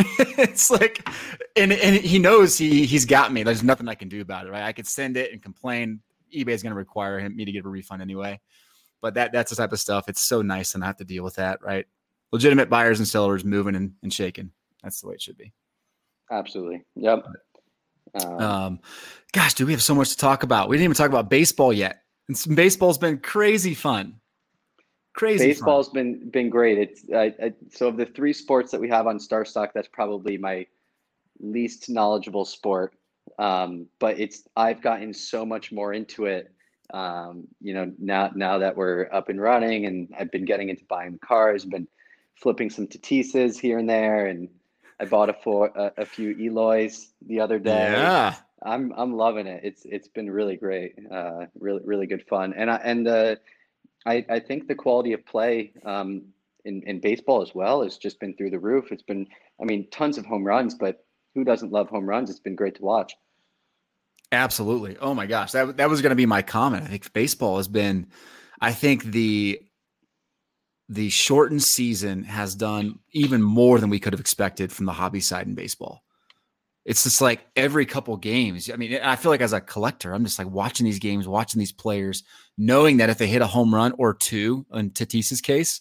it's 0.38 0.70
like, 0.70 1.08
and 1.56 1.72
and 1.72 1.96
he 1.96 2.18
knows 2.18 2.56
he 2.58 2.86
he's 2.86 3.04
got 3.04 3.32
me. 3.32 3.42
There's 3.42 3.62
nothing 3.62 3.88
I 3.88 3.94
can 3.94 4.08
do 4.08 4.20
about 4.20 4.46
it, 4.46 4.50
right? 4.50 4.62
I 4.62 4.72
could 4.72 4.86
send 4.86 5.16
it 5.16 5.32
and 5.32 5.42
complain. 5.42 6.00
eBay 6.34 6.50
is 6.50 6.62
going 6.62 6.72
to 6.72 6.76
require 6.76 7.18
him 7.18 7.36
me 7.36 7.44
to 7.44 7.52
get 7.52 7.64
a 7.64 7.68
refund 7.68 8.02
anyway. 8.02 8.40
But 9.00 9.14
that 9.14 9.32
that's 9.32 9.50
the 9.50 9.56
type 9.56 9.72
of 9.72 9.80
stuff. 9.80 10.08
It's 10.08 10.20
so 10.20 10.42
nice 10.42 10.72
to 10.72 10.78
not 10.78 10.86
have 10.86 10.96
to 10.98 11.04
deal 11.04 11.24
with 11.24 11.36
that, 11.36 11.62
right? 11.62 11.86
Legitimate 12.32 12.68
buyers 12.68 12.98
and 12.98 13.08
sellers 13.08 13.44
moving 13.44 13.74
and, 13.74 13.92
and 14.02 14.12
shaking. 14.12 14.50
That's 14.82 15.00
the 15.00 15.08
way 15.08 15.14
it 15.14 15.22
should 15.22 15.36
be. 15.36 15.52
Absolutely. 16.30 16.84
Yep. 16.94 17.26
Um, 18.14 18.40
um, 18.40 18.80
gosh, 19.32 19.54
dude, 19.54 19.66
we 19.66 19.72
have 19.72 19.82
so 19.82 19.94
much 19.94 20.10
to 20.10 20.16
talk 20.16 20.42
about? 20.42 20.68
We 20.68 20.76
didn't 20.76 20.84
even 20.84 20.96
talk 20.96 21.08
about 21.08 21.30
baseball 21.30 21.72
yet. 21.72 22.02
And 22.28 22.38
some 22.38 22.54
baseball's 22.54 22.98
been 22.98 23.18
crazy 23.18 23.74
fun. 23.74 24.20
Crazy. 25.20 25.48
Baseball's 25.48 25.88
fun. 25.88 25.94
been 25.94 26.30
been 26.30 26.48
great. 26.48 26.78
It's 26.78 27.04
I, 27.14 27.34
I, 27.42 27.52
so 27.70 27.88
of 27.88 27.98
the 27.98 28.06
three 28.06 28.32
sports 28.32 28.70
that 28.70 28.80
we 28.80 28.88
have 28.88 29.06
on 29.06 29.18
StarStock, 29.18 29.74
that's 29.74 29.86
probably 29.86 30.38
my 30.38 30.64
least 31.40 31.90
knowledgeable 31.90 32.46
sport. 32.46 32.94
Um, 33.38 33.86
but 33.98 34.18
it's 34.18 34.48
I've 34.56 34.80
gotten 34.80 35.12
so 35.12 35.44
much 35.44 35.72
more 35.72 35.92
into 35.92 36.24
it. 36.24 36.50
Um, 36.94 37.46
you 37.60 37.74
know, 37.74 37.92
now 37.98 38.30
now 38.34 38.56
that 38.56 38.74
we're 38.74 39.10
up 39.12 39.28
and 39.28 39.38
running, 39.38 39.84
and 39.84 40.08
I've 40.18 40.30
been 40.30 40.46
getting 40.46 40.70
into 40.70 40.86
buying 40.86 41.18
cars, 41.18 41.66
been 41.66 41.86
flipping 42.36 42.70
some 42.70 42.86
Tatises 42.86 43.60
here 43.60 43.76
and 43.76 43.86
there, 43.86 44.24
and 44.24 44.48
I 45.00 45.04
bought 45.04 45.28
a 45.28 45.34
for 45.34 45.66
a, 45.66 45.92
a 45.98 46.06
few 46.06 46.34
Eloys 46.38 47.12
the 47.26 47.40
other 47.40 47.58
day. 47.58 47.92
Yeah. 47.92 48.36
I'm 48.62 48.94
I'm 48.96 49.12
loving 49.12 49.46
it. 49.46 49.60
It's 49.64 49.82
it's 49.84 50.08
been 50.08 50.30
really 50.30 50.56
great. 50.56 50.94
Uh, 51.12 51.44
really 51.58 51.82
really 51.84 52.06
good 52.06 52.26
fun. 52.26 52.54
And 52.54 52.70
I 52.70 52.76
and 52.76 53.06
uh, 53.06 53.36
I, 54.06 54.24
I 54.28 54.38
think 54.38 54.66
the 54.66 54.74
quality 54.74 55.12
of 55.12 55.24
play 55.26 55.72
um, 55.84 56.24
in, 56.64 56.82
in 56.86 57.00
baseball 57.00 57.42
as 57.42 57.54
well 57.54 57.82
has 57.82 57.98
just 57.98 58.18
been 58.20 58.34
through 58.34 58.50
the 58.50 58.58
roof. 58.58 58.92
It's 58.92 59.02
been, 59.02 59.26
I 59.60 59.64
mean, 59.64 59.88
tons 59.90 60.18
of 60.18 60.26
home 60.26 60.44
runs, 60.44 60.74
but 60.74 61.04
who 61.34 61.44
doesn't 61.44 61.72
love 61.72 61.88
home 61.88 62.08
runs? 62.08 62.30
It's 62.30 62.40
been 62.40 62.56
great 62.56 62.76
to 62.76 62.82
watch. 62.82 63.14
Absolutely. 64.32 64.96
Oh 64.98 65.14
my 65.14 65.26
gosh. 65.26 65.52
That, 65.52 65.76
that 65.76 65.90
was 65.90 66.02
going 66.02 66.10
to 66.10 66.16
be 66.16 66.26
my 66.26 66.42
comment. 66.42 66.84
I 66.84 66.86
think 66.86 67.12
baseball 67.12 67.56
has 67.56 67.68
been, 67.68 68.06
I 68.60 68.72
think 68.72 69.04
the, 69.04 69.60
the 70.88 71.10
shortened 71.10 71.62
season 71.62 72.24
has 72.24 72.54
done 72.54 73.00
even 73.12 73.42
more 73.42 73.78
than 73.78 73.90
we 73.90 74.00
could 74.00 74.12
have 74.12 74.20
expected 74.20 74.72
from 74.72 74.86
the 74.86 74.92
hobby 74.92 75.20
side 75.20 75.46
in 75.46 75.54
baseball 75.54 76.02
it's 76.84 77.04
just 77.04 77.20
like 77.20 77.46
every 77.56 77.84
couple 77.86 78.16
games. 78.16 78.70
I 78.70 78.76
mean, 78.76 78.98
I 79.02 79.16
feel 79.16 79.30
like 79.30 79.42
as 79.42 79.52
a 79.52 79.60
collector, 79.60 80.12
I'm 80.12 80.24
just 80.24 80.38
like 80.38 80.48
watching 80.48 80.86
these 80.86 80.98
games, 80.98 81.28
watching 81.28 81.58
these 81.58 81.72
players, 81.72 82.24
knowing 82.56 82.96
that 82.98 83.10
if 83.10 83.18
they 83.18 83.26
hit 83.26 83.42
a 83.42 83.46
home 83.46 83.74
run 83.74 83.92
or 83.98 84.14
two 84.14 84.64
in 84.72 84.90
Tatis's 84.90 85.40
case, 85.40 85.80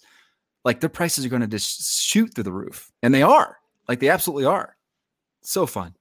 like 0.66 0.82
their 0.82 0.90
prices 0.90 1.26
are 1.26 1.30
going 1.30 1.42
to 1.42 1.48
just 1.48 2.02
shoot 2.02 2.34
through 2.34 2.44
the 2.44 2.52
roof, 2.52 2.92
and 3.02 3.14
they 3.14 3.24
are. 3.24 3.58
Like 3.88 4.00
they 4.00 4.10
absolutely 4.10 4.46
are. 4.46 4.76
So 5.42 5.66
fun. 5.66 5.96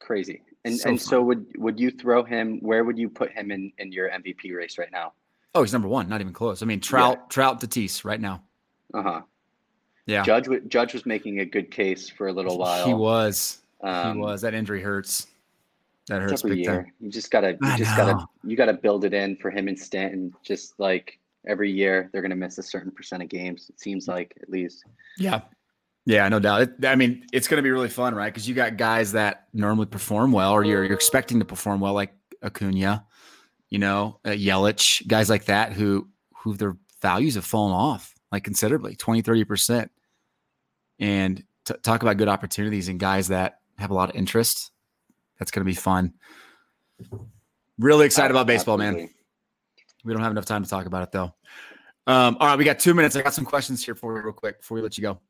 Crazy. 0.00 0.42
And 0.64 0.78
so 0.78 0.88
and 0.90 1.00
fun. 1.00 1.08
so 1.08 1.22
would 1.22 1.46
would 1.56 1.80
you 1.80 1.90
throw 1.90 2.22
him? 2.22 2.58
Where 2.60 2.84
would 2.84 2.96
you 2.96 3.08
put 3.08 3.32
him 3.32 3.50
in 3.50 3.72
in 3.78 3.90
your 3.90 4.08
MVP 4.08 4.54
race 4.54 4.78
right 4.78 4.90
now? 4.92 5.12
Oh, 5.54 5.62
he's 5.62 5.72
number 5.72 5.88
one. 5.88 6.08
Not 6.08 6.20
even 6.20 6.32
close. 6.32 6.62
I 6.62 6.66
mean, 6.66 6.80
Trout, 6.80 7.18
yeah. 7.20 7.26
Trout, 7.28 7.60
Tatis 7.60 8.04
right 8.04 8.20
now. 8.20 8.44
Uh 8.94 9.02
huh. 9.02 9.20
Yeah. 10.06 10.22
Judge 10.22 10.48
Judge 10.68 10.94
was 10.94 11.04
making 11.04 11.40
a 11.40 11.44
good 11.44 11.70
case 11.70 12.08
for 12.08 12.28
a 12.28 12.32
little 12.32 12.58
while. 12.58 12.86
He 12.86 12.94
was. 12.94 13.61
Um, 13.82 14.16
he 14.16 14.20
was. 14.20 14.42
That 14.42 14.54
injury 14.54 14.80
hurts. 14.82 15.26
That 16.08 16.22
hurts 16.22 16.44
every 16.44 16.62
year. 16.62 16.82
Time. 16.82 16.92
You 17.00 17.10
just 17.10 17.30
gotta, 17.30 17.56
you 17.60 17.76
just 17.76 17.96
gotta, 17.96 18.26
you 18.44 18.56
gotta 18.56 18.72
build 18.72 19.04
it 19.04 19.14
in 19.14 19.36
for 19.36 19.50
him 19.50 19.68
and 19.68 19.78
Stanton. 19.78 20.34
Just 20.44 20.78
like 20.78 21.18
every 21.46 21.70
year, 21.70 22.10
they're 22.12 22.22
gonna 22.22 22.36
miss 22.36 22.58
a 22.58 22.62
certain 22.62 22.90
percent 22.90 23.22
of 23.22 23.28
games. 23.28 23.66
It 23.68 23.80
seems 23.80 24.08
like 24.08 24.34
at 24.42 24.50
least. 24.50 24.84
Yeah. 25.18 25.42
Yeah, 26.04 26.28
no 26.28 26.40
doubt. 26.40 26.62
It, 26.62 26.84
I 26.84 26.96
mean, 26.96 27.26
it's 27.32 27.46
going 27.46 27.58
to 27.58 27.62
be 27.62 27.70
really 27.70 27.88
fun, 27.88 28.12
right? 28.12 28.32
Because 28.32 28.48
you 28.48 28.56
got 28.56 28.76
guys 28.76 29.12
that 29.12 29.46
normally 29.52 29.86
perform 29.86 30.32
well, 30.32 30.50
or 30.50 30.64
you're 30.64 30.82
you're 30.82 30.94
expecting 30.94 31.38
to 31.38 31.44
perform 31.44 31.78
well, 31.78 31.92
like 31.92 32.12
Acuna, 32.42 33.06
you 33.70 33.78
know, 33.78 34.18
uh, 34.24 34.30
Yelich, 34.30 35.06
guys 35.06 35.30
like 35.30 35.44
that 35.44 35.72
who 35.72 36.08
who 36.34 36.56
their 36.56 36.76
values 37.00 37.36
have 37.36 37.44
fallen 37.44 37.72
off. 37.72 38.14
like 38.32 38.44
considerably 38.44 38.96
20, 38.96 39.22
30%. 39.22 39.88
And 40.98 41.44
t- 41.64 41.74
talk 41.82 42.02
about 42.02 42.16
good 42.16 42.28
opportunities 42.28 42.88
and 42.88 42.98
guys 42.98 43.28
that 43.28 43.60
have 43.82 43.90
a 43.90 43.94
lot 43.94 44.10
of 44.10 44.16
interest. 44.16 44.70
That's 45.38 45.50
going 45.50 45.60
to 45.60 45.70
be 45.70 45.74
fun. 45.74 46.14
Really 47.78 48.06
excited 48.06 48.30
about 48.30 48.46
baseball, 48.46 48.78
man. 48.78 49.08
We 50.04 50.12
don't 50.12 50.22
have 50.22 50.32
enough 50.32 50.46
time 50.46 50.62
to 50.62 50.70
talk 50.70 50.86
about 50.86 51.02
it 51.02 51.12
though. 51.12 51.34
Um, 52.06 52.36
all 52.40 52.48
right, 52.48 52.58
we 52.58 52.64
got 52.64 52.78
two 52.78 52.94
minutes. 52.94 53.14
I 53.14 53.22
got 53.22 53.34
some 53.34 53.44
questions 53.44 53.84
here 53.84 53.94
for 53.94 54.16
you, 54.16 54.24
real 54.24 54.32
quick, 54.32 54.60
before 54.60 54.76
we 54.76 54.82
let 54.82 54.98
you 54.98 55.02
go. 55.02 55.20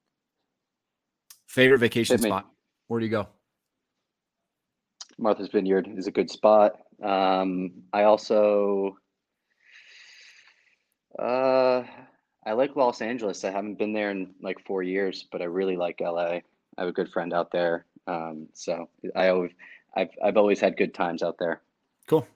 Favorite 1.47 1.79
vacation 1.79 2.17
spot? 2.19 2.47
Where 2.89 2.99
do 2.99 3.05
you 3.05 3.11
go? 3.11 3.29
Martha's 5.19 5.49
Vineyard 5.49 5.89
is 5.97 6.07
a 6.07 6.11
good 6.11 6.31
spot. 6.31 6.77
Um, 7.03 7.73
I 7.93 8.05
also 8.05 8.97
uh, 11.19 11.83
I 12.47 12.53
like 12.53 12.75
Los 12.77 13.03
Angeles. 13.03 13.45
I 13.45 13.51
haven't 13.51 13.79
been 13.79 13.93
there 13.93 14.11
in 14.11 14.35
like 14.41 14.65
four 14.67 14.83
years, 14.83 15.27
but 15.31 15.43
I 15.43 15.45
really 15.45 15.77
like 15.77 16.01
LA. 16.01 16.25
I 16.25 16.43
have 16.79 16.89
a 16.89 16.93
good 16.93 17.11
friend 17.13 17.33
out 17.33 17.51
there, 17.53 17.87
um, 18.07 18.49
so 18.53 18.89
I 19.15 19.29
always 19.29 19.53
I've 19.97 20.11
I've 20.23 20.37
always 20.37 20.61
had 20.61 20.77
good 20.77 20.95
times 20.95 21.23
out 21.23 21.37
there. 21.39 21.63
Cool. 22.09 22.27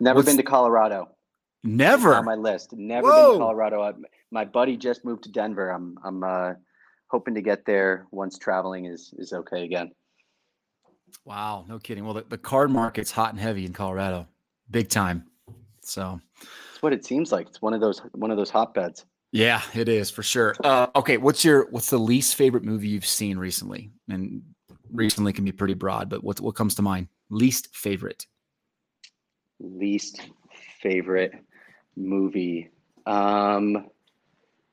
Never 0.00 0.18
What's... 0.18 0.28
been 0.28 0.36
to 0.36 0.42
Colorado. 0.42 1.10
Never 1.64 2.14
on 2.14 2.24
my 2.24 2.34
list. 2.34 2.72
Never 2.72 3.08
Whoa. 3.08 3.30
been 3.30 3.32
to 3.40 3.44
Colorado. 3.44 3.82
I, 3.82 3.92
my 4.30 4.44
buddy 4.44 4.76
just 4.76 5.04
moved 5.04 5.24
to 5.24 5.30
Denver. 5.30 5.70
I'm 5.70 5.98
I'm 6.04 6.22
uh, 6.22 6.54
hoping 7.08 7.34
to 7.34 7.42
get 7.42 7.64
there 7.64 8.06
once 8.10 8.38
traveling 8.38 8.86
is 8.86 9.12
is 9.18 9.32
okay 9.32 9.64
again. 9.64 9.90
Wow, 11.24 11.64
no 11.68 11.78
kidding. 11.78 12.04
Well, 12.04 12.14
the, 12.14 12.24
the 12.28 12.38
card 12.38 12.70
market's 12.70 13.10
hot 13.10 13.30
and 13.30 13.40
heavy 13.40 13.64
in 13.64 13.72
Colorado, 13.72 14.26
big 14.70 14.88
time. 14.88 15.24
So 15.82 16.20
that's 16.40 16.82
what 16.82 16.92
it 16.92 17.04
seems 17.04 17.32
like. 17.32 17.48
It's 17.48 17.62
one 17.62 17.74
of 17.74 17.80
those 17.80 18.00
one 18.12 18.30
of 18.30 18.36
those 18.36 18.50
hotbeds. 18.50 19.04
Yeah, 19.32 19.60
it 19.74 19.88
is 19.88 20.10
for 20.10 20.22
sure. 20.22 20.54
Uh, 20.62 20.86
okay, 20.96 21.16
what's 21.16 21.44
your 21.44 21.68
what's 21.70 21.90
the 21.90 21.98
least 21.98 22.36
favorite 22.36 22.64
movie 22.64 22.88
you've 22.88 23.06
seen 23.06 23.38
recently? 23.38 23.90
And 24.08 24.42
recently 24.96 25.32
can 25.32 25.44
be 25.44 25.52
pretty 25.52 25.74
broad, 25.74 26.08
but 26.08 26.24
what 26.24 26.40
what 26.40 26.54
comes 26.54 26.74
to 26.76 26.82
mind? 26.82 27.08
Least 27.30 27.74
favorite. 27.74 28.26
Least 29.60 30.20
favorite 30.82 31.32
movie. 31.96 32.70
Um, 33.06 33.88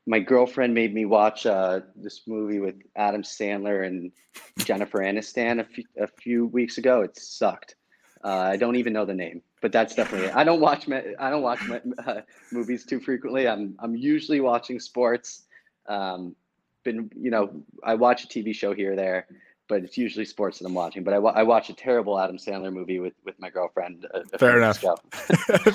my 0.05 0.19
girlfriend 0.19 0.73
made 0.73 0.93
me 0.93 1.05
watch 1.05 1.45
uh, 1.45 1.81
this 1.95 2.21
movie 2.27 2.59
with 2.59 2.75
Adam 2.95 3.21
Sandler 3.21 3.87
and 3.87 4.11
Jennifer 4.59 4.99
Aniston 4.99 5.61
a 5.61 5.63
few, 5.63 5.85
a 5.97 6.07
few 6.07 6.47
weeks 6.47 6.77
ago. 6.77 7.01
It 7.01 7.17
sucked. 7.17 7.75
Uh, 8.23 8.49
I 8.51 8.57
don't 8.57 8.75
even 8.75 8.93
know 8.93 9.05
the 9.05 9.13
name, 9.13 9.41
but 9.61 9.71
that's 9.71 9.95
definitely 9.95 10.27
it. 10.27 10.35
I 10.35 10.43
don't 10.43 10.61
watch 10.61 10.89
I 10.89 11.29
don't 11.29 11.41
watch 11.41 11.59
uh, 12.05 12.21
movies 12.51 12.85
too 12.85 12.99
frequently. 12.99 13.47
I'm 13.47 13.75
I'm 13.79 13.95
usually 13.95 14.39
watching 14.39 14.79
sports. 14.79 15.43
Um, 15.87 16.35
been 16.83 17.09
you 17.15 17.31
know 17.31 17.63
I 17.83 17.95
watch 17.95 18.23
a 18.25 18.27
TV 18.27 18.53
show 18.53 18.73
here 18.73 18.93
or 18.93 18.95
there, 18.95 19.27
but 19.73 19.83
it's 19.83 19.97
usually 19.97 20.23
sports 20.23 20.59
that 20.59 20.67
I'm 20.67 20.75
watching. 20.75 21.03
But 21.03 21.15
I, 21.15 21.17
I 21.17 21.41
watched 21.41 21.71
a 21.71 21.73
terrible 21.73 22.19
Adam 22.19 22.37
Sandler 22.37 22.71
movie 22.71 22.99
with 22.99 23.13
with 23.25 23.33
my 23.39 23.49
girlfriend. 23.49 24.05
A, 24.13 24.19
a 24.31 24.37
Fair 24.37 24.57
enough. 24.57 24.77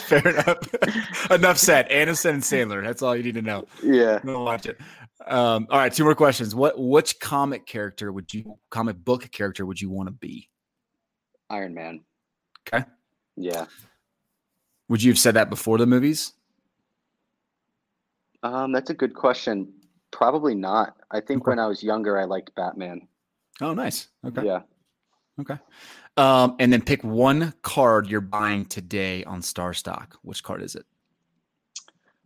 Fair 0.02 0.28
enough. 0.28 1.30
enough 1.32 1.58
said. 1.58 1.88
Aniston 1.90 2.34
and 2.34 2.42
Sandler. 2.42 2.84
That's 2.84 3.02
all 3.02 3.16
you 3.16 3.24
need 3.24 3.34
to 3.34 3.42
know. 3.42 3.66
Yeah. 3.82 4.20
Don't 4.24 4.44
watch 4.44 4.66
it. 4.66 4.78
Um, 5.26 5.66
all 5.68 5.78
right, 5.78 5.92
two 5.92 6.04
more 6.04 6.14
questions. 6.14 6.54
What 6.54 6.78
which 6.78 7.18
comic 7.18 7.66
character 7.66 8.12
would 8.12 8.32
you 8.32 8.56
comic 8.70 9.04
book 9.04 9.28
character 9.32 9.66
would 9.66 9.80
you 9.80 9.90
want 9.90 10.06
to 10.06 10.12
be? 10.12 10.48
Iron 11.50 11.74
Man. 11.74 12.04
Okay. 12.72 12.84
Yeah. 13.36 13.66
Would 14.88 15.02
you 15.02 15.10
have 15.10 15.18
said 15.18 15.34
that 15.34 15.50
before 15.50 15.76
the 15.78 15.86
movies? 15.86 16.34
Um, 18.44 18.70
that's 18.70 18.90
a 18.90 18.94
good 18.94 19.14
question. 19.14 19.72
Probably 20.12 20.54
not. 20.54 20.96
I 21.10 21.18
think 21.20 21.42
okay. 21.42 21.50
when 21.50 21.58
I 21.58 21.66
was 21.66 21.82
younger, 21.82 22.16
I 22.16 22.24
liked 22.24 22.54
Batman. 22.54 23.08
Oh, 23.60 23.74
nice. 23.74 24.08
Okay. 24.24 24.44
Yeah. 24.44 24.60
Okay. 25.40 25.56
Um, 26.16 26.56
and 26.58 26.72
then 26.72 26.82
pick 26.82 27.04
one 27.04 27.54
card 27.62 28.08
you're 28.08 28.20
buying 28.20 28.64
today 28.64 29.24
on 29.24 29.40
StarStock. 29.40 30.14
Which 30.22 30.42
card 30.42 30.62
is 30.62 30.74
it? 30.74 30.84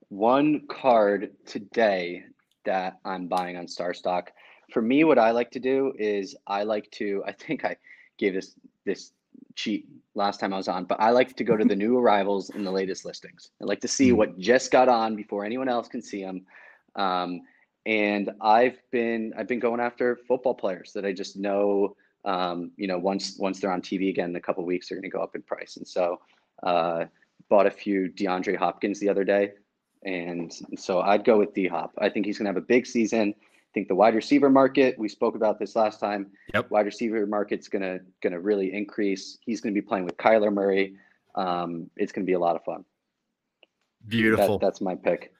One 0.08 0.66
card 0.68 1.30
today 1.46 2.24
that 2.64 2.98
I'm 3.04 3.28
buying 3.28 3.56
on 3.56 3.66
StarStock. 3.66 4.28
For 4.72 4.80
me, 4.80 5.04
what 5.04 5.18
I 5.18 5.30
like 5.30 5.50
to 5.52 5.60
do 5.60 5.92
is 5.98 6.34
I 6.46 6.62
like 6.62 6.90
to. 6.92 7.22
I 7.26 7.32
think 7.32 7.64
I 7.64 7.76
gave 8.18 8.34
this 8.34 8.54
this 8.84 9.12
cheat 9.54 9.86
last 10.14 10.40
time 10.40 10.52
I 10.52 10.56
was 10.56 10.68
on, 10.68 10.84
but 10.84 11.00
I 11.00 11.10
like 11.10 11.36
to 11.36 11.44
go 11.44 11.56
to 11.56 11.64
the 11.64 11.76
new 11.84 11.98
arrivals 11.98 12.50
in 12.50 12.64
the 12.64 12.70
latest 12.70 13.04
listings. 13.04 13.50
I 13.60 13.64
like 13.64 13.80
to 13.80 13.88
see 13.88 14.10
mm. 14.10 14.16
what 14.16 14.38
just 14.38 14.70
got 14.70 14.88
on 14.88 15.16
before 15.16 15.44
anyone 15.44 15.68
else 15.68 15.88
can 15.88 16.02
see 16.02 16.22
them. 16.22 16.44
Um, 16.96 17.40
and 17.86 18.30
I've 18.40 18.78
been 18.90 19.32
I've 19.36 19.48
been 19.48 19.58
going 19.58 19.80
after 19.80 20.16
football 20.28 20.54
players 20.54 20.92
that 20.92 21.04
I 21.04 21.12
just 21.12 21.36
know. 21.36 21.96
Um, 22.24 22.70
you 22.76 22.86
know, 22.86 22.98
once 22.98 23.36
once 23.38 23.60
they're 23.60 23.72
on 23.72 23.82
TV 23.82 24.08
again 24.08 24.30
in 24.30 24.36
a 24.36 24.40
couple 24.40 24.64
weeks, 24.64 24.88
they're 24.88 24.96
going 24.96 25.10
to 25.10 25.16
go 25.16 25.22
up 25.22 25.34
in 25.34 25.42
price. 25.42 25.76
And 25.76 25.86
so, 25.86 26.20
uh, 26.62 27.06
bought 27.48 27.66
a 27.66 27.70
few 27.70 28.08
DeAndre 28.10 28.56
Hopkins 28.56 29.00
the 29.00 29.08
other 29.08 29.24
day, 29.24 29.52
and 30.04 30.52
so 30.76 31.00
I'd 31.00 31.24
go 31.24 31.38
with 31.38 31.52
D 31.52 31.66
Hop. 31.66 31.92
I 31.98 32.08
think 32.08 32.26
he's 32.26 32.38
going 32.38 32.44
to 32.44 32.50
have 32.50 32.62
a 32.62 32.66
big 32.66 32.86
season. 32.86 33.34
I 33.38 33.70
think 33.74 33.88
the 33.88 33.94
wide 33.94 34.14
receiver 34.14 34.50
market 34.50 34.96
we 34.98 35.08
spoke 35.08 35.34
about 35.34 35.58
this 35.58 35.74
last 35.74 35.98
time. 35.98 36.30
Yep. 36.54 36.70
Wide 36.70 36.86
receiver 36.86 37.26
market's 37.26 37.68
going 37.68 37.82
to 37.82 38.00
going 38.20 38.34
to 38.34 38.40
really 38.40 38.72
increase. 38.72 39.38
He's 39.40 39.60
going 39.60 39.74
to 39.74 39.80
be 39.80 39.84
playing 39.84 40.04
with 40.04 40.16
Kyler 40.16 40.52
Murray. 40.52 40.94
Um, 41.34 41.90
it's 41.96 42.12
going 42.12 42.24
to 42.24 42.30
be 42.30 42.34
a 42.34 42.38
lot 42.38 42.54
of 42.54 42.62
fun. 42.62 42.84
Beautiful. 44.06 44.58
That, 44.58 44.66
that's 44.66 44.80
my 44.80 44.94
pick. 44.94 45.32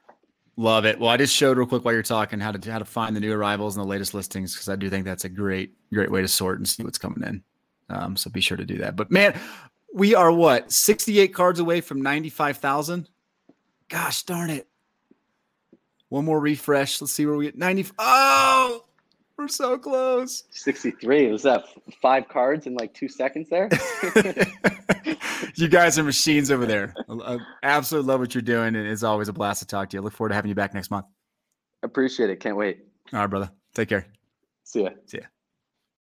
Love 0.56 0.84
it. 0.84 0.98
Well, 0.98 1.08
I 1.08 1.16
just 1.16 1.34
showed 1.34 1.56
real 1.56 1.66
quick 1.66 1.84
while 1.84 1.94
you're 1.94 2.02
talking 2.02 2.38
how 2.38 2.52
to 2.52 2.70
how 2.70 2.78
to 2.78 2.84
find 2.84 3.16
the 3.16 3.20
new 3.20 3.32
arrivals 3.32 3.76
and 3.76 3.84
the 3.84 3.88
latest 3.88 4.12
listings 4.12 4.52
because 4.54 4.68
I 4.68 4.76
do 4.76 4.90
think 4.90 5.04
that's 5.04 5.24
a 5.24 5.28
great 5.28 5.72
great 5.92 6.10
way 6.10 6.20
to 6.20 6.28
sort 6.28 6.58
and 6.58 6.68
see 6.68 6.82
what's 6.82 6.98
coming 6.98 7.26
in. 7.26 7.42
Um, 7.88 8.16
so 8.16 8.30
be 8.30 8.40
sure 8.40 8.56
to 8.56 8.64
do 8.64 8.78
that. 8.78 8.94
But 8.94 9.10
man, 9.10 9.38
we 9.94 10.14
are 10.14 10.30
what 10.30 10.70
68 10.70 11.34
cards 11.34 11.58
away 11.58 11.80
from 11.80 12.02
95,000. 12.02 13.08
Gosh 13.88 14.24
darn 14.24 14.50
it! 14.50 14.68
One 16.10 16.26
more 16.26 16.40
refresh. 16.40 17.00
Let's 17.00 17.12
see 17.12 17.24
where 17.24 17.36
we 17.36 17.46
get 17.46 17.56
90. 17.56 17.86
Oh, 17.98 18.84
we're 19.42 19.48
so 19.48 19.76
close. 19.76 20.44
63. 20.50 21.30
Was 21.30 21.42
that 21.42 21.64
five 22.00 22.28
cards 22.28 22.66
in 22.66 22.74
like 22.74 22.94
two 22.94 23.08
seconds 23.08 23.48
there? 23.48 23.68
you 25.56 25.68
guys 25.68 25.98
are 25.98 26.04
machines 26.04 26.50
over 26.50 26.64
there. 26.64 26.94
Uh, 27.08 27.38
I 27.62 27.66
absolutely 27.66 28.08
love 28.08 28.20
what 28.20 28.34
you're 28.34 28.42
doing. 28.42 28.76
And 28.76 28.86
it's 28.86 29.02
always 29.02 29.28
a 29.28 29.32
blast 29.32 29.60
to 29.60 29.66
talk 29.66 29.90
to 29.90 29.96
you. 29.96 30.00
I 30.00 30.04
look 30.04 30.12
forward 30.12 30.30
to 30.30 30.34
having 30.34 30.48
you 30.48 30.54
back 30.54 30.74
next 30.74 30.90
month. 30.90 31.06
Appreciate 31.82 32.30
it. 32.30 32.40
Can't 32.40 32.56
wait. 32.56 32.84
All 33.12 33.20
right, 33.20 33.26
brother. 33.26 33.50
Take 33.74 33.88
care. 33.88 34.06
See 34.64 34.84
ya. 34.84 34.90
See 35.06 35.18
ya. 35.18 35.24